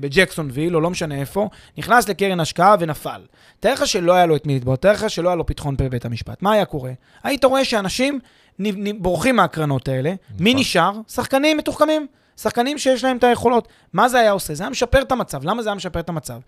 בג'קסונוויל, 0.00 0.76
או 0.76 0.80
לא 0.80 0.90
משנה 0.90 1.14
איפה, 1.14 1.48
נכנס 1.78 2.08
לקרן 2.08 2.40
השקעה 2.40 2.76
ונפל. 2.80 3.20
תאר 3.60 3.72
לך 3.72 3.86
שלא 3.86 4.12
היה 4.12 4.26
לו 4.26 4.36
את 4.36 4.46
מי 4.46 4.56
לתבוע, 4.56 4.76
תאר 4.76 4.92
לך 4.92 5.10
שלא 5.10 5.28
היה 5.28 5.36
לו 5.36 5.46
פתחון 5.46 5.76
פה 5.76 5.84
בבית 5.84 6.04
המשפט. 6.04 6.42
מה 6.42 6.52
היה 6.52 6.64
קורה? 6.64 6.92
היית 7.22 7.44
רואה 7.44 7.64
שאנשים 7.64 8.20
בורחים 8.98 9.36
מהקרנות 9.36 9.88
האלה, 9.88 10.14
מי 10.38 10.50
נכון. 10.50 10.60
נשאר? 10.60 10.92
שחקנים 11.08 11.56
מתוחכמים. 11.56 12.06
שחקנים 12.36 12.78
שיש 12.78 13.04
להם 13.04 13.16
את 13.16 13.24
היכולות. 13.24 13.68
מה 13.92 14.08
זה 14.08 14.18
היה 14.18 14.30
עושה? 14.30 14.54
זה 14.54 14.62
היה 14.62 14.70
משפר 14.70 15.02
את 15.02 15.12
המצב. 15.12 15.44
למה 15.44 15.62
זה 15.62 15.68
היה 15.68 15.74
משפר 15.74 16.00
את 16.00 16.08
המצב? 16.08 16.40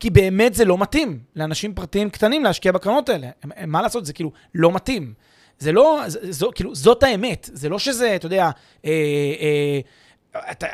כי 0.00 0.10
באמת 0.10 0.54
זה 0.54 0.64
לא 0.64 0.78
מתאים 0.78 1.18
לאנשים 1.36 1.74
פרטיים 1.74 2.10
קטנים 2.10 2.44
להשקיע 2.44 2.72
בקרנות 2.72 3.08
האלה. 3.08 3.28
מה 3.66 3.82
לעשות? 3.82 4.06
זה 4.06 4.12
כאילו 4.12 4.32
לא 4.54 4.72
מתאים. 4.72 5.12
זה 5.58 5.72
לא, 5.72 6.02
זה, 6.06 6.32
זו, 6.32 6.50
כאילו, 6.54 6.74
זאת 6.74 7.02
האמת. 7.02 7.50
זה 7.52 7.68
לא 7.68 7.78
שזה, 7.78 8.16
אתה 8.16 8.26
יודע, 8.26 8.50
אה, 8.84 8.90
אה, 9.40 9.80
אתה, 10.50 10.66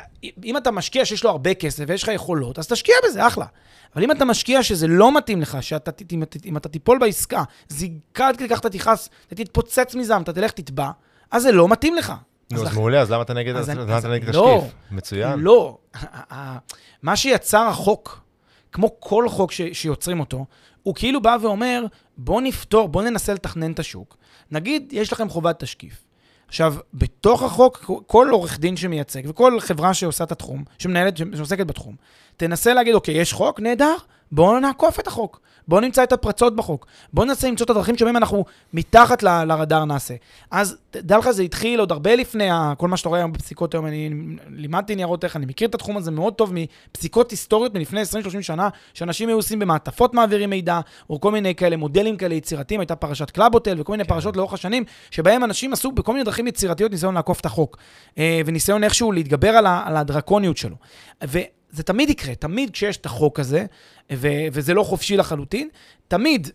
אם 0.44 0.56
אתה 0.56 0.70
משקיע 0.70 1.04
שיש 1.04 1.24
לו 1.24 1.30
הרבה 1.30 1.54
כסף 1.54 1.84
ויש 1.88 2.02
לך 2.02 2.08
יכולות, 2.08 2.58
אז 2.58 2.68
תשקיע 2.68 2.94
בזה, 3.04 3.26
אחלה. 3.26 3.46
אבל 3.94 4.04
אם 4.04 4.10
אתה 4.10 4.24
משקיע 4.24 4.62
שזה 4.62 4.86
לא 4.86 5.16
מתאים 5.16 5.40
לך, 5.40 5.62
שאתה, 5.62 5.90
אם, 6.12 6.22
אם 6.44 6.56
אתה 6.56 6.68
תיפול 6.68 6.98
בעסקה, 6.98 7.44
זיקה 7.68 8.28
עד 8.28 8.36
כדי 8.36 8.48
כך 8.48 8.60
אתה 8.60 8.70
תכעס, 8.70 9.10
אתה 9.26 9.34
תתפוצץ 9.34 9.94
מזעם, 9.94 10.22
אתה 10.22 10.32
תלך 10.32 10.50
תתבע, 10.50 10.90
אז 11.30 11.42
זה 11.42 11.52
לא 11.52 11.68
מתאים 11.68 11.94
לך. 11.94 12.12
נו, 12.52 12.66
אז 12.66 12.74
מעולה, 12.74 13.00
אז 13.00 13.10
למה 13.10 13.22
אתה 13.22 13.34
נגד 13.34 13.56
השקיף? 13.56 14.34
לא, 14.34 14.66
מצוין. 14.90 15.38
לא, 15.38 15.78
מה 17.02 17.16
שיצר 17.16 17.62
החוק, 17.62 18.20
כמו 18.72 19.00
כל 19.00 19.28
חוק 19.28 19.52
שיוצרים 19.72 20.20
אותו, 20.20 20.46
הוא 20.82 20.94
כאילו 20.94 21.22
בא 21.22 21.36
ואומר, 21.42 21.84
בוא 22.16 22.40
נפתור, 22.40 22.88
בוא 22.88 23.02
ננסה 23.02 23.34
לתכנן 23.34 23.72
את 23.72 23.78
השוק. 23.78 24.16
נגיד, 24.50 24.88
יש 24.92 25.12
לכם 25.12 25.28
חובת 25.28 25.60
תשקיף. 25.60 26.09
עכשיו, 26.50 26.74
בתוך 26.94 27.42
החוק, 27.42 27.90
כל 28.06 28.28
עורך 28.30 28.58
דין 28.58 28.76
שמייצג 28.76 29.22
וכל 29.24 29.60
חברה 29.60 29.94
שעושה 29.94 30.24
את 30.24 30.32
התחום, 30.32 30.64
שמנהלת, 30.78 31.16
שעוסקת 31.16 31.66
בתחום, 31.66 31.96
תנסה 32.36 32.74
להגיד, 32.74 32.94
אוקיי, 32.94 33.14
יש 33.14 33.32
חוק, 33.32 33.60
נהדר, 33.60 33.94
בואו 34.32 34.60
נעקוף 34.60 35.00
את 35.00 35.06
החוק. 35.06 35.40
בואו 35.68 35.80
נמצא 35.80 36.02
את 36.02 36.12
הפרצות 36.12 36.56
בחוק. 36.56 36.86
בואו 37.12 37.26
ננסה 37.26 37.48
למצוא 37.48 37.64
את 37.64 37.70
הדרכים 37.70 37.96
שבהם 37.96 38.16
אנחנו 38.16 38.44
מתחת 38.72 39.22
ל- 39.22 39.44
לרדאר 39.44 39.84
נעשה. 39.84 40.14
אז 40.50 40.76
דע 40.92 41.18
לך, 41.18 41.30
זה 41.30 41.42
התחיל 41.42 41.80
עוד 41.80 41.92
הרבה 41.92 42.14
לפני 42.16 42.48
כל 42.78 42.88
מה 42.88 42.96
שאתה 42.96 43.08
רואה 43.08 43.20
היום 43.20 43.32
בפסיקות 43.32 43.74
היום. 43.74 43.86
אני 43.86 44.10
לימדתי 44.50 44.96
ניירות 44.96 45.24
איך, 45.24 45.36
אני 45.36 45.46
מכיר 45.46 45.68
את 45.68 45.74
התחום 45.74 45.96
הזה 45.96 46.10
מאוד 46.10 46.34
טוב 46.34 46.52
מפסיקות 46.54 47.30
היסטוריות 47.30 47.74
מלפני 47.74 48.02
20-30 48.02 48.42
שנה, 48.42 48.68
שאנשים 48.94 49.28
היו 49.28 49.36
עושים 49.36 49.58
במעטפות 49.58 50.14
מעבירים 50.14 50.50
מידע, 50.50 50.80
או 51.10 51.20
כל 51.20 51.32
מיני 51.32 51.54
כאלה 51.54 51.76
מודלים 51.76 52.16
כאלה 52.16 52.34
יצירתיים, 52.34 52.80
הייתה 52.80 52.96
פרשת 52.96 53.30
קלאבוטל 53.30 53.80
וכל 53.80 53.92
מיני 53.92 54.04
כן. 54.04 54.08
פרשות 54.08 54.36
לאורך 54.36 54.52
השנים, 54.52 54.84
שבהם 55.10 55.44
אנשים 55.44 55.72
עשו 55.72 55.92
בכל 55.92 56.12
מיני 56.12 56.24
דרכים 56.24 56.46
יצירתיות 56.46 56.92
ניסיון 56.92 57.14
לעקוף 57.14 57.40
את 57.40 57.46
החוק, 57.46 57.76
אה, 58.18 58.40
וניסיון 58.46 58.84
איכשהו 58.84 59.12
להתגבר 59.12 59.50
על, 59.50 59.66
על 59.66 59.96
הדרקוניות 59.96 60.56
שלו. 60.56 60.76
זה 61.72 61.82
תמיד 61.82 62.10
יקרה, 62.10 62.34
תמיד 62.34 62.70
כשיש 62.70 62.96
את 62.96 63.06
החוק 63.06 63.40
הזה, 63.40 63.64
ו- 64.12 64.46
וזה 64.52 64.74
לא 64.74 64.82
חופשי 64.82 65.16
לחלוטין, 65.16 65.68
תמיד 66.08 66.50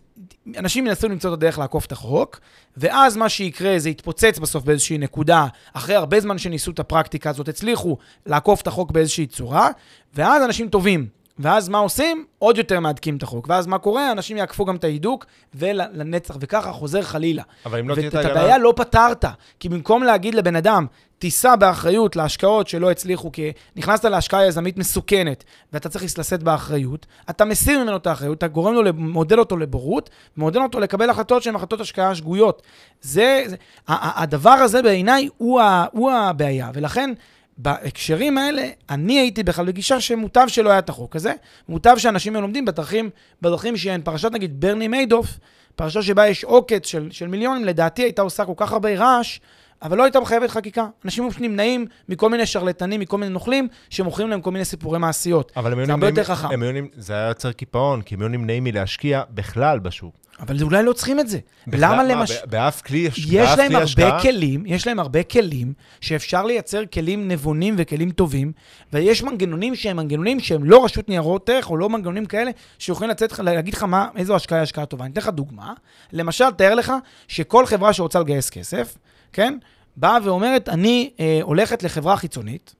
אנשים 0.56 0.86
ינסו 0.86 1.08
למצוא 1.08 1.30
את 1.30 1.34
הדרך 1.34 1.58
לעקוף 1.58 1.86
את 1.86 1.92
החוק, 1.92 2.40
ואז 2.76 3.16
מה 3.16 3.28
שיקרה 3.28 3.78
זה 3.78 3.90
יתפוצץ 3.90 4.38
בסוף 4.38 4.64
באיזושהי 4.64 4.98
נקודה, 4.98 5.46
אחרי 5.72 5.94
הרבה 5.94 6.20
זמן 6.20 6.38
שניסו 6.38 6.70
את 6.70 6.78
הפרקטיקה 6.78 7.30
הזאת, 7.30 7.48
הצליחו 7.48 7.96
לעקוף 8.26 8.62
את 8.62 8.66
החוק 8.66 8.90
באיזושהי 8.90 9.26
צורה, 9.26 9.70
ואז 10.14 10.42
אנשים 10.42 10.68
טובים 10.68 11.08
ואז 11.38 11.68
מה 11.68 11.78
עושים? 11.78 12.24
עוד 12.38 12.58
יותר 12.58 12.80
מהדקים 12.80 13.16
את 13.16 13.22
החוק. 13.22 13.46
ואז 13.48 13.66
מה 13.66 13.78
קורה? 13.78 14.12
אנשים 14.12 14.36
יעקפו 14.36 14.64
גם 14.64 14.76
את 14.76 14.84
ההידוק 14.84 15.26
ולנצח, 15.54 16.36
וככה 16.40 16.72
חוזר 16.72 17.02
חלילה. 17.02 17.42
אבל 17.66 17.78
אם 17.78 17.88
לא 17.88 17.94
תהיה 17.94 18.06
ואת 18.06 18.14
את 18.14 18.18
ההגנה... 18.18 18.40
הבעיה 18.40 18.58
לא 18.58 18.72
פתרת, 18.76 19.24
כי 19.60 19.68
במקום 19.68 20.02
להגיד 20.02 20.34
לבן 20.34 20.56
אדם, 20.56 20.86
תישא 21.18 21.56
באחריות 21.56 22.16
להשקעות 22.16 22.68
שלא 22.68 22.90
הצליחו, 22.90 23.32
כי 23.32 23.52
נכנסת 23.76 24.04
להשקעה 24.04 24.46
יזמית 24.46 24.78
מסוכנת, 24.78 25.44
ואתה 25.72 25.88
צריך 25.88 26.18
לשאת 26.18 26.42
באחריות, 26.42 27.06
אתה 27.30 27.44
מסיר 27.44 27.82
ממנו 27.82 27.96
את 27.96 28.06
האחריות, 28.06 28.38
אתה 28.38 28.46
גורם 28.48 28.74
לו, 28.74 28.82
מודד 28.94 29.38
אותו 29.38 29.56
לבורות, 29.56 30.10
ומודד 30.36 30.56
אותו 30.56 30.80
לקבל 30.80 31.10
החלטות 31.10 31.42
שהן 31.42 31.54
החלטות 31.54 31.80
השקעה 31.80 32.14
שגויות. 32.14 32.62
זה, 33.00 33.42
זה 33.46 33.56
הדבר 33.88 34.50
הזה 34.50 34.82
בעיניי 34.82 35.28
הוא, 35.36 35.60
ה- 35.60 35.86
הוא 35.92 36.12
הבעיה, 36.12 36.70
ולכן... 36.74 37.12
בהקשרים 37.58 38.38
האלה, 38.38 38.68
אני 38.90 39.18
הייתי 39.18 39.42
בכלל 39.42 39.66
בגישה 39.66 40.00
שמוטב 40.00 40.44
שלא 40.48 40.70
היה 40.70 40.78
את 40.78 40.88
החוק 40.88 41.16
הזה, 41.16 41.32
מוטב 41.68 41.94
שאנשים 41.98 42.34
לומדים 42.34 42.64
בדרכים, 42.64 43.10
בדרכים 43.42 43.76
שהן 43.76 44.00
פרשת 44.04 44.32
נגיד 44.32 44.60
ברני 44.60 44.88
מיידוף, 44.88 45.38
פרשה 45.76 46.02
שבה 46.02 46.28
יש 46.28 46.44
עוקץ 46.44 46.86
של, 46.86 47.08
של 47.10 47.26
מיליונים, 47.26 47.64
לדעתי 47.64 48.02
הייתה 48.02 48.22
עושה 48.22 48.44
כל 48.44 48.52
כך 48.56 48.72
הרבה 48.72 48.94
רעש, 48.98 49.40
אבל 49.82 49.98
לא 49.98 50.02
הייתה 50.02 50.20
מחייבת 50.20 50.50
חקיקה. 50.50 50.86
אנשים 51.04 51.30
פשוט 51.30 51.40
נמנעים 51.42 51.86
מכל 52.08 52.30
מיני 52.30 52.46
שרלטנים, 52.46 53.00
מכל 53.00 53.18
מיני 53.18 53.32
נוכלים, 53.32 53.68
שמוכרים 53.90 54.28
להם 54.30 54.40
כל 54.40 54.50
מיני 54.50 54.64
סיפורי 54.64 54.98
מעשיות. 54.98 55.52
אבל 55.56 55.72
הם 55.72 55.78
היו 55.78 55.86
זה 55.86 55.92
הרבה 55.92 56.06
נמנעים- 56.06 56.18
יותר 56.24 56.34
חכם. 56.34 56.52
נמנעים- 56.52 56.88
זה 56.96 57.12
היה 57.12 57.28
יוצר 57.28 57.52
קיפאון, 57.52 58.02
כי 58.02 58.14
הם 58.14 58.20
היו 58.20 58.28
נמנעים 58.28 58.64
מלהשקיע 58.64 59.22
בכלל 59.30 59.78
בשוק. 59.78 60.14
אבל 60.40 60.62
אולי 60.62 60.82
לא 60.82 60.92
צריכים 60.92 61.20
את 61.20 61.28
זה. 61.28 61.38
בכלל, 61.66 61.78
למה 61.84 61.96
מה, 61.96 62.02
למש... 62.04 62.32
ב- 62.32 62.50
באף 62.50 62.82
כלי 62.82 62.98
יש 62.98 63.18
יש 63.18 63.26
באף 63.34 63.58
להם 63.58 63.72
הרבה 63.72 63.84
השקעה? 63.84 64.20
כלים, 64.22 64.62
יש 64.66 64.86
להם 64.86 64.98
הרבה 64.98 65.22
כלים 65.22 65.72
שאפשר 66.00 66.44
לייצר 66.44 66.82
כלים 66.94 67.28
נבונים 67.28 67.74
וכלים 67.78 68.10
טובים, 68.10 68.52
ויש 68.92 69.22
מנגנונים 69.22 69.74
שהם 69.74 69.96
מנגנונים 69.96 70.40
שהם 70.40 70.64
לא 70.64 70.84
רשות 70.84 71.08
ניירות 71.08 71.48
ערך, 71.48 71.70
או 71.70 71.76
לא 71.76 71.88
מנגנונים 71.88 72.26
כאלה, 72.26 72.50
שיכולים 72.78 73.10
לצאת, 73.10 73.38
להגיד 73.38 73.74
לך 73.74 73.82
מה, 73.82 74.08
איזו 74.16 74.36
השקעה 74.36 74.58
היא 74.58 74.62
השקעה 74.62 74.86
טובה. 74.86 75.04
אני 75.04 75.12
אתן 75.12 75.20
לך 75.20 75.28
דוגמה. 75.28 75.72
למשל, 76.12 76.50
תאר 76.50 76.74
לך 76.74 76.92
שכל 77.28 77.66
חברה 77.66 77.92
שרוצה 77.92 78.20
לגייס 78.20 78.50
כסף, 78.50 78.96
כן, 79.32 79.58
באה 79.96 80.18
ואומרת, 80.24 80.68
אני 80.68 81.10
אה, 81.20 81.38
הולכת 81.42 81.82
לחברה 81.82 82.16
חיצונית, 82.16 82.74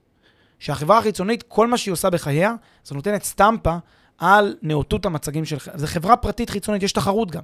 שהחברה 0.59 0.97
החיצונית, 0.97 1.43
כל 1.43 1.67
מה 1.67 1.77
שהיא 1.77 1.91
עושה 1.91 2.09
בחייה, 2.09 2.53
זה 2.83 2.95
נותנת 2.95 3.23
סטמפה 3.23 3.77
על 4.17 4.55
נאותות 4.61 5.05
המצגים 5.05 5.45
של... 5.45 5.57
זו 5.75 5.87
חברה 5.87 6.17
פרטית 6.17 6.49
חיצונית, 6.49 6.83
יש 6.83 6.91
תחרות 6.91 7.31
גם. 7.31 7.43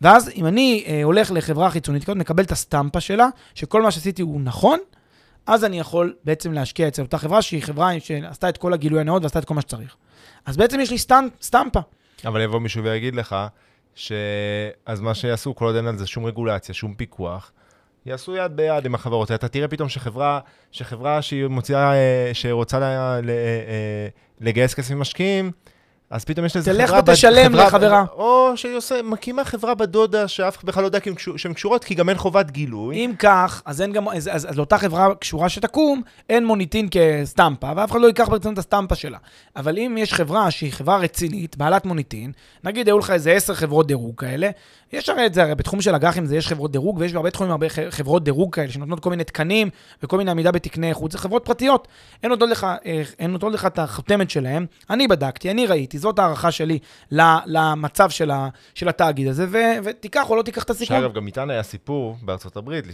ואז 0.00 0.30
אם 0.36 0.46
אני 0.46 0.84
אה, 0.86 1.02
הולך 1.02 1.30
לחברה 1.30 1.70
חיצונית 1.70 2.04
כזאת, 2.04 2.16
מקבל 2.16 2.44
את 2.44 2.52
הסטמפה 2.52 3.00
שלה, 3.00 3.28
שכל 3.54 3.82
מה 3.82 3.90
שעשיתי 3.90 4.22
הוא 4.22 4.40
נכון, 4.40 4.78
אז 5.46 5.64
אני 5.64 5.80
יכול 5.80 6.14
בעצם 6.24 6.52
להשקיע 6.52 6.88
אצל 6.88 7.02
אותה 7.02 7.18
חברה 7.18 7.42
שהיא 7.42 7.62
חברה 7.62 8.00
שעשתה 8.00 8.48
את 8.48 8.56
כל 8.56 8.72
הגילוי 8.72 9.00
הנאות 9.00 9.22
ועשתה 9.22 9.38
את 9.38 9.44
כל 9.44 9.54
מה 9.54 9.60
שצריך. 9.60 9.96
אז 10.46 10.56
בעצם 10.56 10.80
יש 10.80 10.90
לי 10.90 10.98
סטנ... 10.98 11.26
סטמפה. 11.42 11.80
אבל 12.26 12.40
יבוא 12.40 12.60
מישהו 12.60 12.84
ויגיד 12.84 13.14
לך, 13.14 13.36
שאז 13.94 15.00
מה 15.00 15.14
שיעשו, 15.14 15.54
כל 15.54 15.64
עוד 15.64 15.76
אין 15.76 15.86
על 15.86 15.98
זה 15.98 16.06
שום 16.06 16.24
רגולציה, 16.26 16.74
שום 16.74 16.94
פיקוח, 16.94 17.52
יעשו 18.08 18.36
יד 18.36 18.56
ביד 18.56 18.86
עם 18.86 18.94
החברות. 18.94 19.32
אתה 19.32 19.48
תראה 19.48 19.68
פתאום 19.68 19.88
שחברה, 19.88 20.40
שחברה 20.72 21.22
שהיא 21.22 21.46
מוציאה, 21.46 21.92
אה, 21.94 22.30
שרוצה 22.32 22.78
ל, 22.78 23.30
אה, 23.30 24.08
לגייס 24.40 24.74
כסף 24.74 24.94
ממשקיעים, 24.94 25.50
אז 26.10 26.24
פתאום 26.24 26.46
יש 26.46 26.56
לזה 26.56 26.72
תלך 26.72 26.88
חברה... 26.88 27.02
בד- 27.02 27.08
ותשלם 27.10 27.52
חברה- 27.52 27.66
לחברה. 27.66 28.04
או 28.12 28.52
שהיא 28.56 28.76
עושה, 28.76 29.02
מקימה 29.02 29.44
חברה 29.44 29.74
בדודה, 29.74 30.28
שאף 30.28 30.56
אחד 30.56 30.66
בכלל 30.66 30.82
לא 30.82 30.88
יודע 30.88 30.98
שהן 31.36 31.52
קשורות, 31.52 31.84
כי 31.84 31.94
גם 31.94 32.08
אין 32.08 32.18
חובת 32.18 32.50
גילוי. 32.50 32.96
אם 32.96 33.12
כך, 33.18 33.62
אז, 33.64 33.82
אין 33.82 33.92
גם, 33.92 34.08
אז, 34.08 34.28
אז, 34.32 34.50
אז 34.50 34.56
לאותה 34.56 34.78
חברה 34.78 35.14
קשורה 35.14 35.48
שתקום, 35.48 36.02
אין 36.28 36.46
מוניטין 36.46 36.88
כסטמפה, 36.90 37.72
ואף 37.76 37.90
אחד 37.90 38.00
לא 38.00 38.06
ייקח 38.06 38.28
ברצינות 38.28 38.52
את 38.54 38.58
הסטמפה 38.58 38.94
שלה. 38.94 39.18
אבל 39.56 39.78
אם 39.78 39.96
יש 39.98 40.14
חברה 40.14 40.50
שהיא 40.50 40.72
חברה 40.72 40.96
רצינית, 40.96 41.56
בעלת 41.56 41.86
מוניטין, 41.86 42.32
נגיד 42.64 42.86
היו 42.86 42.98
לך 42.98 43.10
איזה 43.10 43.32
עשר 43.32 43.54
חברות 43.54 43.86
דירוג 43.86 44.20
כאלה, 44.20 44.50
יש 44.92 45.08
הרי 45.08 45.26
את 45.26 45.34
זה, 45.34 45.42
הרי 45.42 45.54
בתחום 45.54 45.80
של 45.80 45.94
אג"חים 45.94 46.26
זה 46.26 46.36
יש 46.36 46.48
חברות 46.48 46.72
דירוג, 46.72 46.98
ויש 46.98 47.12
בהרבה 47.12 47.30
תחומים 47.30 47.50
הרבה 47.50 47.66
חברות 47.90 48.24
דירוג 48.24 48.54
כאלה, 48.54 48.70
שנותנות 48.70 49.00
כל 49.00 49.10
מיני 49.10 49.24
תקנים 49.24 49.68
וכל 50.02 50.18
מיני 50.18 50.30
עמידה 50.30 50.52
בתקני 50.52 50.88
איכות, 50.88 51.12
זה 51.12 51.18
חברות 51.18 51.44
פרטיות. 51.44 51.88
הן 52.22 52.30
נותנות 52.30 52.50
לך, 52.50 52.66
אה, 52.86 53.02
לך 53.52 53.66
את 53.66 53.78
החותמת 53.78 54.30
שלהם, 54.30 54.66
אני 54.90 55.08
בדקתי, 55.08 55.50
אני 55.50 55.66
ראיתי, 55.66 55.97
זאת 55.98 56.18
הערכה 56.18 56.50
שלי 56.50 56.78
למצב 57.46 58.10
של, 58.10 58.30
ה, 58.30 58.48
של 58.74 58.88
התאגיד 58.88 59.28
הזה, 59.28 59.46
ו, 59.48 59.58
ותיקח 59.84 60.30
או 60.30 60.36
לא 60.36 60.42
תיקח 60.42 60.62
את 60.62 60.70
הסיכון. 60.70 60.96
שאגב, 60.96 61.12
גם 61.12 61.26
איתן 61.26 61.50
היה 61.50 61.62
סיפור 61.62 62.16
בארצות 62.22 62.56
הברית, 62.56 62.84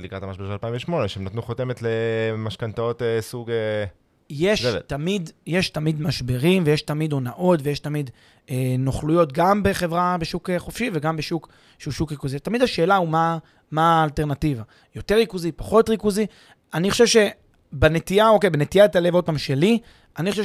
לקראת- 0.00 0.22
המשבר 0.22 0.46
של 0.46 0.52
2008, 0.52 1.08
שהם 1.08 1.24
נתנו 1.24 1.42
חותמת 1.42 1.82
למשכנתאות 1.82 3.02
אה, 3.02 3.18
סוג... 3.20 3.50
אה, 3.50 3.84
יש. 4.30 4.66
תמיד, 4.86 5.30
יש 5.46 5.70
תמיד 5.70 6.00
משברים, 6.00 6.62
ויש 6.66 6.82
תמיד 6.82 7.12
הונאות, 7.12 7.60
ויש 7.62 7.78
תמיד 7.78 8.10
אה, 8.50 8.74
נוכלויות, 8.78 9.32
גם 9.32 9.62
בחברה 9.62 10.16
בשוק 10.20 10.50
אה, 10.50 10.58
חופשי 10.58 10.90
וגם 10.92 11.16
בשוק 11.16 11.48
שהוא 11.78 11.92
שוק 11.92 12.10
ריכוזי. 12.10 12.38
תמיד 12.38 12.62
השאלה 12.62 12.96
הוא 12.96 13.08
מה, 13.08 13.38
מה 13.70 14.00
האלטרנטיבה. 14.00 14.62
יותר 14.94 15.14
ריכוזי, 15.14 15.52
פחות 15.52 15.88
ריכוזי. 15.88 16.26
אני 16.74 16.90
חושב 16.90 17.04
שבנטייה, 17.06 18.28
אוקיי, 18.28 18.50
בנטיית 18.50 18.96
הלב, 18.96 19.14
עוד 19.14 19.24
פעם, 19.24 19.38
שלי, 19.38 19.78
אני 20.18 20.30
חושב 20.30 20.44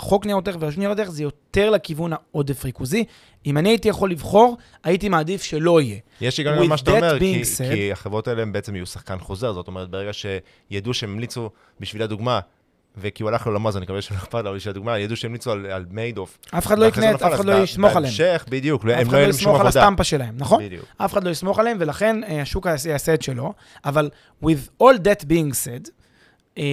שחוק 0.00 0.26
ניירות 0.26 0.48
ערך 0.48 0.56
ורשות 0.60 0.78
ניירות 0.78 0.98
ערך 0.98 1.10
זה 1.10 1.22
יותר 1.22 1.70
לכיוון 1.70 2.12
העודף 2.12 2.64
ריכוזי. 2.64 3.04
אם 3.46 3.58
אני 3.58 3.68
הייתי 3.68 3.88
יכול 3.88 4.10
לבחור, 4.10 4.56
הייתי 4.84 5.08
מעדיף 5.08 5.42
שלא 5.42 5.80
יהיה. 5.80 5.98
יש 6.20 6.38
היגיון 6.38 6.58
With 6.58 6.64
במה 6.64 6.76
שאתה 6.76 6.90
אומר, 6.90 7.18
כי, 7.18 7.42
said- 7.42 7.74
כי 7.74 7.92
החברות 7.92 8.28
האלה 8.28 8.42
הם 8.42 8.52
בעצם 8.52 8.76
יהיו 8.76 8.86
שחקן 8.86 9.18
חוזר, 9.18 9.52
זאת 9.52 9.68
אומרת, 9.68 9.90
ברגע 9.90 10.10
שידעו 10.12 10.94
שהם 10.94 11.10
המליצו, 11.10 11.50
בשביל 11.80 12.02
הדוגמה, 12.02 12.40
וכי 12.96 13.22
הוא 13.22 13.30
הלך 13.30 13.46
לעולמו, 13.46 13.68
אז 13.68 13.76
אני 13.76 13.84
מקווה 13.84 14.02
שלא 14.02 14.16
אכפת 14.16 14.44
לו, 14.44 14.54
בשביל 14.54 14.70
הדוגמה, 14.70 14.98
ידעו 14.98 15.16
שהם 15.16 15.30
המליצו 15.30 15.52
על, 15.52 15.66
על 15.66 15.84
מיידוף. 15.90 16.38
אף 16.58 16.66
אחד 16.66 16.78
לא 16.78 16.86
יקנה, 16.86 17.14
אף 17.14 17.34
אחד 17.34 17.44
לא 17.44 17.62
יסמוך 17.62 17.96
עליהם. 17.96 18.14
בהמשך, 18.18 18.44
בדיוק, 18.48 18.84
הם 18.84 19.12
לא 19.12 19.22
לא 19.22 19.28
יסמוך 19.28 19.60
על. 19.60 19.66
הסטמפה 19.66 20.04
שלהם, 20.04 20.34
נכון? 20.38 20.64
בדיוק. 20.64 20.84
אף 20.96 21.12
אחד 21.12 21.24
לא 21.24 21.30
יסמוך 21.30 21.58
עליהם, 21.58 21.76
ולכן 21.80 22.24
אה, 22.24 22.42
השוק 22.42 22.66
יעשה 22.66 22.90
יעשה 22.90 23.14
את 23.14 23.22
שלו. 23.22 23.52
אבל 23.84 24.10
with 24.44 24.82
all 24.82 24.96
that 25.04 25.24
being 25.24 25.52
said, 25.64 25.90
אה, 26.58 26.64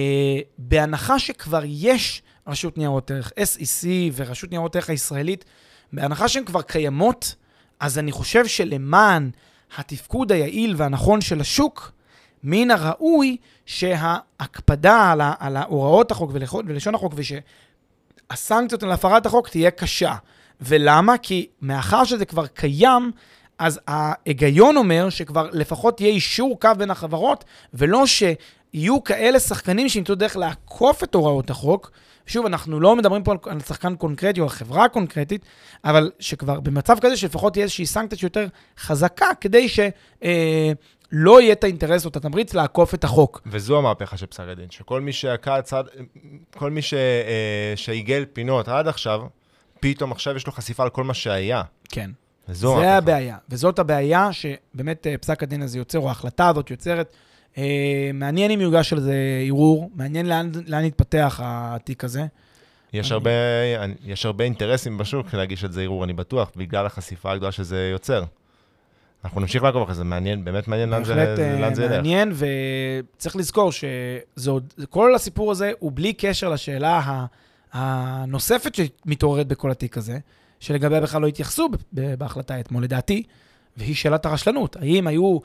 בהנחה 0.58 1.18
שכבר 1.18 1.62
יש 1.64 2.22
רשות 2.48 2.78
ניירות 2.78 3.10
ערך, 3.10 3.32
SEC 3.38 3.86
ורשות 4.14 4.50
ניירות 4.50 4.76
ערך 4.76 4.90
הישראלית, 4.90 5.44
בהנחה 5.92 6.28
שהן 6.28 6.44
כבר 6.44 6.62
קיימות, 6.62 7.34
אז 7.80 7.98
אני 7.98 8.12
חושב 8.12 8.46
שלמען 8.46 9.30
התפקוד 9.78 10.32
היעיל 10.32 10.74
והנכון 10.76 11.20
של 11.20 11.40
השוק, 11.40 11.92
מן 12.42 12.70
הראוי 12.70 13.36
שההקפדה 13.66 15.10
על, 15.12 15.20
על 15.38 15.56
הוראות 15.56 16.10
החוק 16.10 16.30
ולשון 16.66 16.94
החוק, 16.94 17.14
ושהסנקציות 17.16 18.82
על 18.82 18.92
הפרת 18.92 19.26
החוק 19.26 19.48
תהיה 19.48 19.70
קשה. 19.70 20.14
ולמה? 20.60 21.18
כי 21.18 21.46
מאחר 21.62 22.04
שזה 22.04 22.24
כבר 22.24 22.46
קיים, 22.46 23.12
אז 23.58 23.80
ההיגיון 23.86 24.76
אומר 24.76 25.10
שכבר 25.10 25.48
לפחות 25.52 26.00
יהיה 26.00 26.12
אישור 26.12 26.60
קו 26.60 26.68
בין 26.78 26.90
החברות, 26.90 27.44
ולא 27.74 28.04
שיהיו 28.06 29.04
כאלה 29.04 29.40
שחקנים 29.40 29.88
שימצאו 29.88 30.14
דרך 30.14 30.36
לעקוף 30.36 31.04
את 31.04 31.14
הוראות 31.14 31.50
החוק. 31.50 31.90
שוב, 32.28 32.46
אנחנו 32.46 32.80
לא 32.80 32.96
מדברים 32.96 33.22
פה 33.22 33.32
על, 33.32 33.38
על 33.44 33.60
שחקן 33.60 33.96
קונקרטי 33.96 34.40
או 34.40 34.44
על 34.44 34.50
חברה 34.50 34.88
קונקרטית, 34.88 35.46
אבל 35.84 36.10
שכבר 36.18 36.60
במצב 36.60 36.98
כזה 37.00 37.16
שלפחות 37.16 37.52
תהיה 37.52 37.62
איזושהי 37.62 37.86
סנקציה 37.86 38.18
שיותר 38.18 38.46
חזקה, 38.78 39.26
כדי 39.40 39.68
שלא 39.68 39.88
אה, 40.24 40.72
לא 41.12 41.40
יהיה 41.40 41.52
את 41.52 41.64
האינטרס 41.64 42.04
או 42.04 42.10
את 42.10 42.16
התמריץ 42.16 42.54
לעקוף 42.54 42.94
את 42.94 43.04
החוק. 43.04 43.42
וזו 43.46 43.78
המהפכה 43.78 44.16
של 44.16 44.26
פסק 44.26 44.44
הדין, 44.48 44.70
שכל 44.70 45.00
מי 45.00 45.12
שעקע 45.12 45.62
צד, 45.62 45.84
כל 46.56 46.70
מי 46.70 46.82
ש, 46.82 46.94
אה, 46.94 47.72
שעיגל 47.76 48.24
פינות 48.32 48.68
עד 48.68 48.88
עכשיו, 48.88 49.22
פתאום 49.80 50.12
עכשיו 50.12 50.36
יש 50.36 50.46
לו 50.46 50.52
חשיפה 50.52 50.82
על 50.82 50.90
כל 50.90 51.04
מה 51.04 51.14
שהיה. 51.14 51.62
כן. 51.88 52.10
וזו 52.48 52.68
זה 52.68 52.74
המהפכה. 52.74 52.96
הבעיה, 52.96 53.36
וזאת 53.48 53.78
הבעיה 53.78 54.30
שבאמת 54.32 55.06
אה, 55.06 55.18
פסק 55.18 55.42
הדין 55.42 55.62
הזה 55.62 55.78
יוצר, 55.78 55.98
או 55.98 56.08
ההחלטה 56.08 56.48
הזאת 56.48 56.70
יוצרת. 56.70 57.12
אה, 57.58 58.10
מעניין 58.14 58.50
אם 58.50 58.60
יוגש 58.60 58.92
על 58.92 59.00
זה 59.00 59.14
ערעור, 59.46 59.90
מעניין 59.94 60.26
לאן, 60.26 60.50
לאן 60.66 60.84
יתפתח 60.84 61.40
התיק 61.42 62.04
הזה. 62.04 62.26
יש 62.92 63.12
הרבה, 63.12 63.30
יש 64.04 64.26
הרבה 64.26 64.44
אינטרסים 64.44 64.98
בשוק 64.98 65.34
להגיש 65.34 65.64
את 65.64 65.72
זה 65.72 65.82
ערעור, 65.82 66.04
אני 66.04 66.12
בטוח, 66.12 66.50
בגלל 66.56 66.86
החשיפה 66.86 67.32
הגדולה 67.32 67.52
שזה 67.52 67.88
יוצר. 67.92 68.24
אנחנו 69.24 69.40
נמשיך 69.40 69.62
לעקוב 69.62 69.82
אחרי 69.82 69.94
זה, 69.94 70.04
מעניין, 70.04 70.44
באמת 70.44 70.68
מעניין 70.68 70.88
לאן 70.88 71.04
זה, 71.04 71.14
בהחלט 71.14 71.38
אה, 71.38 71.60
לאן 71.60 71.74
זה 71.74 71.84
ילך. 71.84 71.92
מעניין, 71.92 72.32
וצריך 73.16 73.36
לזכור 73.36 73.70
שכל 73.72 75.14
הסיפור 75.14 75.50
הזה 75.50 75.72
הוא 75.78 75.92
בלי 75.94 76.12
קשר 76.12 76.48
לשאלה 76.48 77.26
הנוספת 77.72 78.74
שמתעוררת 78.74 79.46
בכל 79.46 79.70
התיק 79.70 79.98
הזה, 79.98 80.18
שלגביה 80.60 81.00
בכלל 81.00 81.22
לא 81.22 81.26
התייחסו 81.26 81.68
בהחלטה 81.92 82.60
אתמול, 82.60 82.84
לדעתי, 82.84 83.22
והיא 83.76 83.94
שאלת 83.94 84.26
הרשלנות. 84.26 84.76
האם 84.76 85.06
היו 85.06 85.38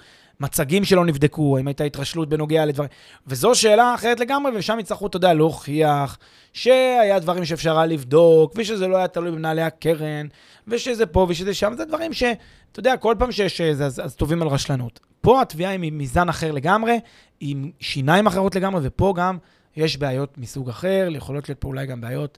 מצגים 0.43 0.83
שלא 0.85 1.05
נבדקו, 1.05 1.57
האם 1.57 1.67
הייתה 1.67 1.83
התרשלות 1.83 2.29
בנוגע 2.29 2.65
לדברים... 2.65 2.89
וזו 3.27 3.55
שאלה 3.55 3.95
אחרת 3.95 4.19
לגמרי, 4.19 4.51
ושם 4.55 4.79
יצטרכו, 4.79 5.07
אתה 5.07 5.17
יודע, 5.17 5.33
להוכיח 5.33 6.17
שהיה 6.53 7.19
דברים 7.19 7.45
שאפשר 7.45 7.77
היה 7.77 7.85
לבדוק, 7.85 8.53
ושזה 8.55 8.87
לא 8.87 8.97
היה 8.97 9.07
תלוי 9.07 9.31
במנהלי 9.31 9.61
הקרן, 9.61 10.27
ושזה 10.67 11.05
פה 11.05 11.25
ושזה 11.29 11.53
שם, 11.53 11.73
זה 11.77 11.85
דברים 11.85 12.13
ש... 12.13 12.23
אתה 12.71 12.79
יודע, 12.79 12.97
כל 12.97 13.15
פעם 13.19 13.31
שיש 13.31 13.61
זה, 13.61 13.85
אז, 13.85 14.01
אז 14.05 14.15
טובים 14.15 14.41
על 14.41 14.47
רשלנות. 14.47 14.99
פה 15.21 15.41
התביעה 15.41 15.71
היא 15.71 15.91
מזן 15.93 16.29
אחר 16.29 16.51
לגמרי, 16.51 16.99
עם 17.39 17.71
שיניים 17.79 18.27
אחרות 18.27 18.55
לגמרי, 18.55 18.81
ופה 18.83 19.13
גם 19.17 19.37
יש 19.75 19.97
בעיות 19.97 20.37
מסוג 20.37 20.69
אחר, 20.69 21.07
יכולות 21.11 21.49
להיות 21.49 21.59
פה 21.59 21.67
אולי 21.67 21.85
גם 21.85 22.01
בעיות 22.01 22.37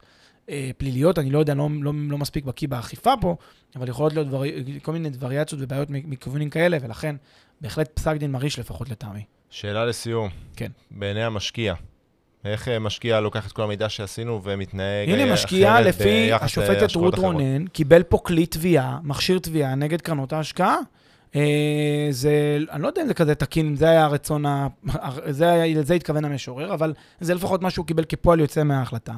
אה, 0.49 0.71
פליליות, 0.77 1.19
אני 1.19 1.29
לא 1.29 1.39
יודע, 1.39 1.53
לא, 1.53 1.69
לא, 1.81 1.91
לא 2.09 2.17
מספיק 2.17 2.45
בקיא 2.45 2.67
באכיפה 2.67 3.13
פה, 3.21 3.35
אבל 3.75 3.89
יכולות 3.89 4.13
להיות 4.13 4.27
דבר, 4.27 4.41
כל 4.81 4.91
מיני 4.91 5.09
וריאציות 5.19 5.61
ובעיות 5.63 5.89
מכיוונים 5.89 6.49
כאלה, 6.49 6.77
ולכן 6.81 7.15
בהחלט 7.65 7.89
פסק 7.93 8.15
דין 8.17 8.31
מרעיש 8.31 8.59
לפחות 8.59 8.89
לטעמי. 8.89 9.23
שאלה 9.49 9.85
לסיום. 9.85 10.29
כן. 10.55 10.71
בעיני 10.91 11.23
המשקיע, 11.23 11.73
איך 12.45 12.67
אה, 12.67 12.79
משקיע 12.79 13.19
לוקח 13.19 13.47
את 13.47 13.51
כל 13.51 13.63
המידע 13.63 13.89
שעשינו 13.89 14.41
ומתנהג 14.43 15.09
הנה, 15.09 15.33
משקיע 15.33 15.81
לפי 15.81 16.33
השופטת 16.33 16.95
רות 16.95 17.15
רונן, 17.17 17.67
קיבל 17.67 18.03
פה 18.03 18.17
כלי 18.17 18.45
תביעה, 18.45 18.99
מכשיר 19.03 19.39
תביעה 19.39 19.75
נגד 19.75 20.01
קרנות 20.01 20.33
ההשקעה. 20.33 20.77
אה, 21.35 22.07
זה, 22.11 22.57
אני 22.71 22.81
לא 22.81 22.87
יודע 22.87 23.01
אם 23.01 23.07
זה 23.07 23.13
כזה 23.13 23.35
תקין, 23.35 23.75
זה 23.75 23.89
היה 23.89 24.05
הרצון, 24.05 24.45
ה... 24.45 24.67
זה, 25.29 25.65
לזה 25.75 25.93
התכוון 25.93 26.25
המשורר, 26.25 26.73
אבל 26.73 26.93
זה 27.19 27.33
לפחות 27.33 27.61
מה 27.61 27.69
שהוא 27.69 27.85
קיבל 27.85 28.03
כפועל 28.03 28.39
יוצא 28.39 28.63
מההחלטה. 28.63 29.13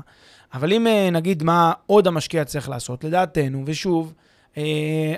אבל 0.54 0.74
אם 0.74 0.88
אה, 0.88 1.10
נגיד 1.12 1.44
מה 1.44 1.74
עוד 1.86 2.08
המשקיע 2.08 2.46
צריך 2.46 2.70
לעשות, 2.70 3.04
לדעתנו, 3.04 3.64
ושוב, 3.66 4.14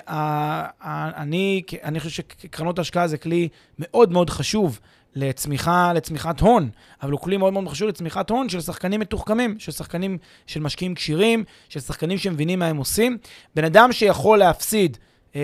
אני, 0.08 1.62
אני 1.84 2.00
חושב 2.00 2.24
שקרנות 2.42 2.80
השקעה 2.80 3.08
זה 3.08 3.18
כלי 3.18 3.48
מאוד 3.80 4.12
מאוד 4.12 4.30
חשוב 4.30 4.80
לצמיחה, 5.16 5.94
לצמיחת 5.94 6.40
הון, 6.40 6.70
אבל 7.02 7.12
הוא 7.12 7.20
כלי 7.20 7.38
מאוד 7.38 7.54
מאוד 7.54 7.68
חשוב 7.68 7.88
לצמיחת 7.88 8.30
הון 8.30 8.50
של 8.50 8.62
שחקנים 8.62 9.00
מתוחכמים, 9.00 9.60
של 9.60 9.72
שחקנים, 9.72 10.18
של 10.48 10.60
משקיעים 10.60 10.96
כשירים, 10.96 11.44
של 11.70 11.80
שחקנים 11.80 12.18
שמבינים 12.18 12.60
מה 12.60 12.68
הם 12.68 12.78
עושים. 12.78 13.18
בן 13.56 13.64
אדם 13.64 13.92
שיכול 13.92 14.40
להפסיד 14.40 14.98
אה, 15.36 15.42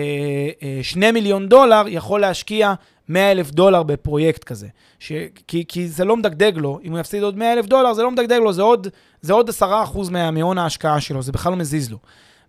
אה, 0.62 0.78
2 0.82 1.14
מיליון 1.14 1.48
דולר, 1.48 1.82
יכול 1.88 2.20
להשקיע 2.20 2.74
100 3.08 3.32
אלף 3.32 3.50
דולר 3.50 3.82
בפרויקט 3.82 4.44
כזה. 4.44 4.68
ש, 4.98 5.12
כי, 5.48 5.64
כי 5.68 5.88
זה 5.88 6.04
לא 6.04 6.16
מדגדג 6.16 6.52
לו, 6.56 6.78
אם 6.84 6.92
הוא 6.92 7.00
יפסיד 7.00 7.22
עוד 7.22 7.36
100 7.36 7.52
אלף 7.52 7.66
דולר, 7.66 7.94
זה 7.94 8.02
לא 8.02 8.10
מדגדג 8.10 8.38
לו, 8.38 8.52
זה 8.52 8.62
עוד, 8.62 8.88
זה 9.20 9.32
עוד 9.32 9.50
10% 9.50 9.62
מהון 10.32 10.58
ההשקעה 10.58 11.00
שלו, 11.00 11.22
זה 11.22 11.32
בכלל 11.32 11.52
לא 11.52 11.58
מזיז 11.58 11.90
לו. 11.90 11.98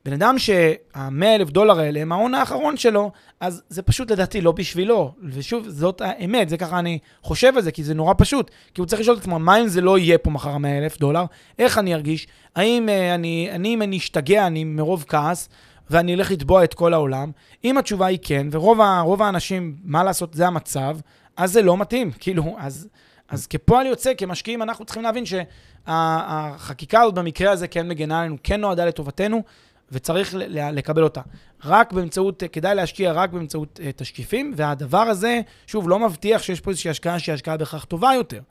בן 0.08 0.14
אדם 0.14 0.40
שה-100 0.40 1.26
אלף 1.26 1.50
דולר 1.50 1.80
האלה 1.80 2.02
הם 2.02 2.12
ההון 2.12 2.34
האחרון 2.34 2.78
שלו, 2.78 3.12
אז 3.40 3.64
זה 3.70 3.82
פשוט 3.82 4.12
לדעתי 4.12 4.42
לא 4.42 4.52
בשבילו. 4.52 5.14
ושוב, 5.24 5.70
זאת 5.70 6.02
האמת, 6.02 6.50
זה 6.50 6.58
ככה 6.58 6.80
אני 6.80 7.00
חושב 7.22 7.54
על 7.56 7.62
זה, 7.62 7.72
כי 7.72 7.84
זה 7.84 7.94
נורא 7.94 8.14
פשוט. 8.18 8.52
כי 8.74 8.82
הוא 8.82 8.88
צריך 8.88 9.02
לשאול 9.02 9.16
את 9.16 9.22
עצמו, 9.22 9.40
מה 9.40 9.62
אם 9.62 9.68
זה 9.68 9.82
לא 9.82 9.98
יהיה 9.98 10.18
פה 10.18 10.30
מחר 10.30 10.50
ה-100 10.50 10.68
אלף 10.68 11.00
דולר? 11.00 11.26
איך 11.60 11.78
אני 11.78 11.94
ארגיש? 11.94 12.28
האם 12.56 12.90
uh, 12.90 13.16
אני, 13.16 13.50
אני, 13.52 13.74
אם 13.74 13.82
אני 13.82 13.98
אשתגע, 13.98 14.48
אני 14.48 14.64
מרוב 14.64 15.06
כעס, 15.08 15.50
ואני 15.90 16.14
אלך 16.14 16.32
לתבוע 16.32 16.64
את 16.64 16.74
כל 16.74 16.94
העולם? 16.94 17.32
אם 17.64 17.78
התשובה 17.78 18.06
היא 18.06 18.20
כן, 18.22 18.48
ורוב 18.52 19.22
האנשים, 19.22 19.76
מה 19.84 20.04
לעשות, 20.04 20.34
זה 20.34 20.48
המצב, 20.48 20.98
אז 21.38 21.54
זה 21.54 21.62
לא 21.62 21.78
מתאים. 21.78 22.12
כאילו, 22.20 22.56
אז... 22.60 22.88
אז 23.30 23.48
כפועל 23.48 23.86
יוצא, 23.86 24.14
כמשקיעים, 24.18 24.62
אנחנו 24.62 24.86
צריכים 24.86 25.04
להבין 25.04 25.24
שהחקיקה 25.26 27.02
הזאת 27.02 27.14
במקרה 27.14 27.52
הזה 27.52 27.68
כן 27.68 27.88
מגנה 27.88 28.20
עלינו, 28.20 28.38
כן 28.44 28.62
נועדה 28.62 28.86
לטובתנו, 28.86 29.44
וצריך 29.92 30.36
לקבל 30.50 31.04
אותה. 31.04 31.22
רק 31.66 31.94
באמצעות, 31.94 32.44
כדאי 32.52 32.76
להשקיע 32.76 33.12
רק 33.12 33.30
באמצעות 33.30 33.80
uh, 33.84 33.92
תשקיפים, 33.96 34.54
והדבר 34.56 34.98
הזה, 34.98 35.42
שוב, 35.68 35.90
לא 35.90 36.00
מבטיח 36.00 36.42
שיש 36.42 36.62
פה 36.62 36.70
איזושהי 36.70 36.92
השקעה 36.92 37.20
שהיא 37.20 37.34
השקעה 37.34 37.58
בהכרח 37.58 37.84
טובה 37.84 38.14
יותר. 38.14 38.42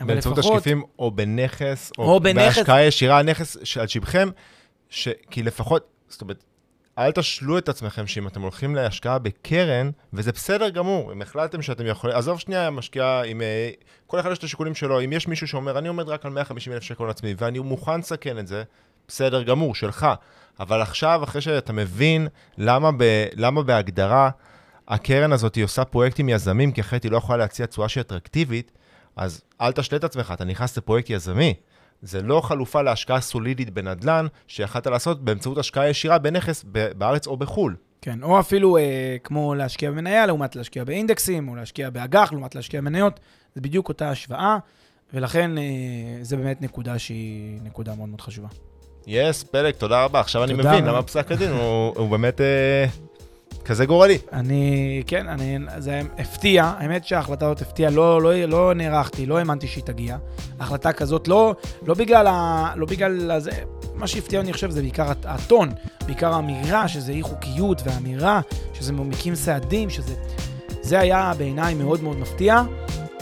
באמצעות 0.00 0.38
לפחות... 0.38 0.52
תשקיפים 0.52 0.82
או 0.98 1.10
בנכס, 1.10 1.92
או, 1.98 2.04
או 2.04 2.20
בנכס. 2.20 2.56
בהשקעה 2.56 2.84
ישירה, 2.84 3.22
נכס 3.22 3.56
על 3.80 3.86
שבכם, 3.86 4.28
ש... 4.90 5.08
כי 5.30 5.42
לפחות, 5.42 5.86
זאת 6.08 6.20
אומרת, 6.20 6.44
אל 6.98 7.12
תשלו 7.12 7.58
את 7.58 7.68
עצמכם 7.68 8.06
שאם 8.06 8.26
אתם 8.26 8.42
הולכים 8.42 8.74
להשקעה 8.74 9.18
בקרן, 9.18 9.90
וזה 10.12 10.32
בסדר 10.32 10.68
גמור, 10.68 11.12
אם 11.12 11.22
החלטתם 11.22 11.62
שאתם 11.62 11.86
יכולים, 11.86 12.16
עזוב 12.16 12.40
שנייה 12.40 12.70
משקיעה, 12.70 13.24
אם 13.24 13.42
אה, 13.42 13.70
כל 14.06 14.20
אחד 14.20 14.32
יש 14.32 14.38
את 14.38 14.44
השיקולים 14.44 14.74
שלו, 14.74 15.00
אם 15.00 15.12
יש 15.12 15.28
מישהו 15.28 15.48
שאומר, 15.48 15.78
אני 15.78 15.88
עומד 15.88 16.08
רק 16.08 16.26
על 16.26 16.32
150 16.32 16.72
אלף 16.72 16.82
שקל 16.82 17.04
לעצמי, 17.04 17.34
ואני 17.38 17.58
מוכן 17.58 17.98
לסכן 18.00 18.38
את 18.38 18.46
זה, 18.46 18.62
בסדר 19.08 19.42
גמור, 19.42 19.74
שלך. 19.74 20.06
אבל 20.60 20.82
עכשיו, 20.82 21.20
אחרי 21.24 21.40
שאתה 21.40 21.72
מבין 21.72 22.28
למה, 22.58 22.90
ב, 22.92 23.26
למה 23.34 23.62
בהגדרה 23.62 24.30
הקרן 24.88 25.32
הזאת 25.32 25.58
עושה 25.62 25.84
פרויקטים 25.84 26.28
יזמים, 26.28 26.72
כי 26.72 26.80
אחרת 26.80 27.02
היא 27.02 27.12
לא 27.12 27.16
יכולה 27.16 27.38
להציע 27.38 27.66
תשואה 27.66 27.88
שהיא 27.88 28.00
אטרקטיבית, 28.00 28.72
אז 29.16 29.42
אל 29.60 29.72
תשלה 29.72 29.98
את 29.98 30.04
עצמך, 30.04 30.30
אתה 30.34 30.44
נכנס 30.44 30.78
לפרויקט 30.78 31.10
יזמי. 31.10 31.54
זה 32.02 32.22
לא 32.22 32.40
חלופה 32.40 32.82
להשקעה 32.82 33.20
סולידית 33.20 33.70
בנדל"ן, 33.70 34.26
שיכלת 34.46 34.86
לעשות 34.86 35.24
באמצעות 35.24 35.58
השקעה 35.58 35.88
ישירה 35.88 36.18
בנכס 36.18 36.64
בארץ 36.98 37.26
או 37.26 37.36
בחו"ל. 37.36 37.76
כן, 38.02 38.22
או 38.22 38.40
אפילו 38.40 38.76
אה, 38.76 39.16
כמו 39.24 39.54
להשקיע 39.54 39.90
במניה 39.90 40.26
לעומת 40.26 40.56
להשקיע 40.56 40.84
באינדקסים, 40.84 41.48
או 41.48 41.56
להשקיע 41.56 41.90
באג"ח 41.90 42.32
לעומת 42.32 42.54
להשקיע 42.54 42.80
במניות, 42.80 43.20
זה 43.54 43.60
בדיוק 43.60 43.88
אותה 43.88 44.10
השוואה, 44.10 44.58
ולכן 45.14 45.58
אה, 45.58 45.64
זה 46.22 46.36
באמת 46.36 46.62
נקודה 46.62 46.98
שהיא 46.98 47.60
נקודה 47.62 47.94
מאוד 47.94 48.08
מאוד 48.08 48.20
חשובה. 48.20 48.48
יס, 49.06 49.42
פלג, 49.42 49.74
תודה 49.74 50.04
רבה. 50.04 50.20
עכשיו 50.20 50.44
אני 50.44 50.52
מבין 50.52 50.84
למה 50.84 51.02
פסק 51.02 51.32
הדין 51.32 51.50
הוא, 51.52 52.08
באמת 52.10 52.40
אה, 52.40 52.86
כזה 53.64 53.86
גורלי. 53.86 54.18
אני, 54.32 55.02
כן, 55.06 55.28
אני, 55.28 55.58
זה 55.78 56.00
הפתיע, 56.18 56.72
האמת 56.78 57.04
שההחלטה 57.04 57.46
הזאת 57.46 57.62
הפתיעה, 57.62 57.90
לא, 57.90 58.22
לא, 58.22 58.44
לא 58.44 58.74
נערכתי, 58.74 59.26
לא 59.26 59.38
האמנתי 59.38 59.66
שהיא 59.66 59.84
תגיע. 59.84 60.16
החלטה 60.60 60.92
כזאת, 60.92 61.28
לא, 61.28 61.54
לא 61.86 61.94
בגלל, 61.94 62.26
ה, 62.26 62.72
לא 62.76 62.86
בגלל 62.86 63.30
הזה, 63.30 63.50
מה 63.94 64.06
שהפתיע 64.06 64.40
אני 64.40 64.52
חושב 64.52 64.70
זה 64.70 64.80
בעיקר 64.80 65.12
הטון, 65.24 65.70
בעיקר 66.06 66.34
האמירה 66.34 66.88
שזה 66.88 67.12
אי 67.12 67.22
חוקיות, 67.22 67.82
והאמירה 67.84 68.40
שזה 68.74 68.92
מקים 68.92 69.34
סעדים, 69.34 69.90
שזה... 69.90 70.14
זה 70.80 71.00
היה 71.00 71.32
בעיניי 71.38 71.74
מאוד 71.74 72.02
מאוד 72.02 72.16
מפתיע, 72.16 72.62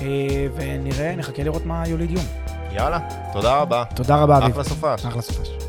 אה, 0.00 0.46
ונראה, 0.56 1.16
נחכה 1.16 1.42
לראות 1.42 1.66
מה 1.66 1.88
יוליד 1.88 2.10
יום. 2.10 2.24
יאללה, 2.72 2.98
תודה 3.32 3.56
רבה. 3.56 3.84
תודה 3.96 4.16
רבה, 4.16 4.38
אביב. 4.38 4.50
אחלה 4.50 4.64
סופש. 4.64 5.06
אחלה 5.06 5.22
סופש. 5.22 5.63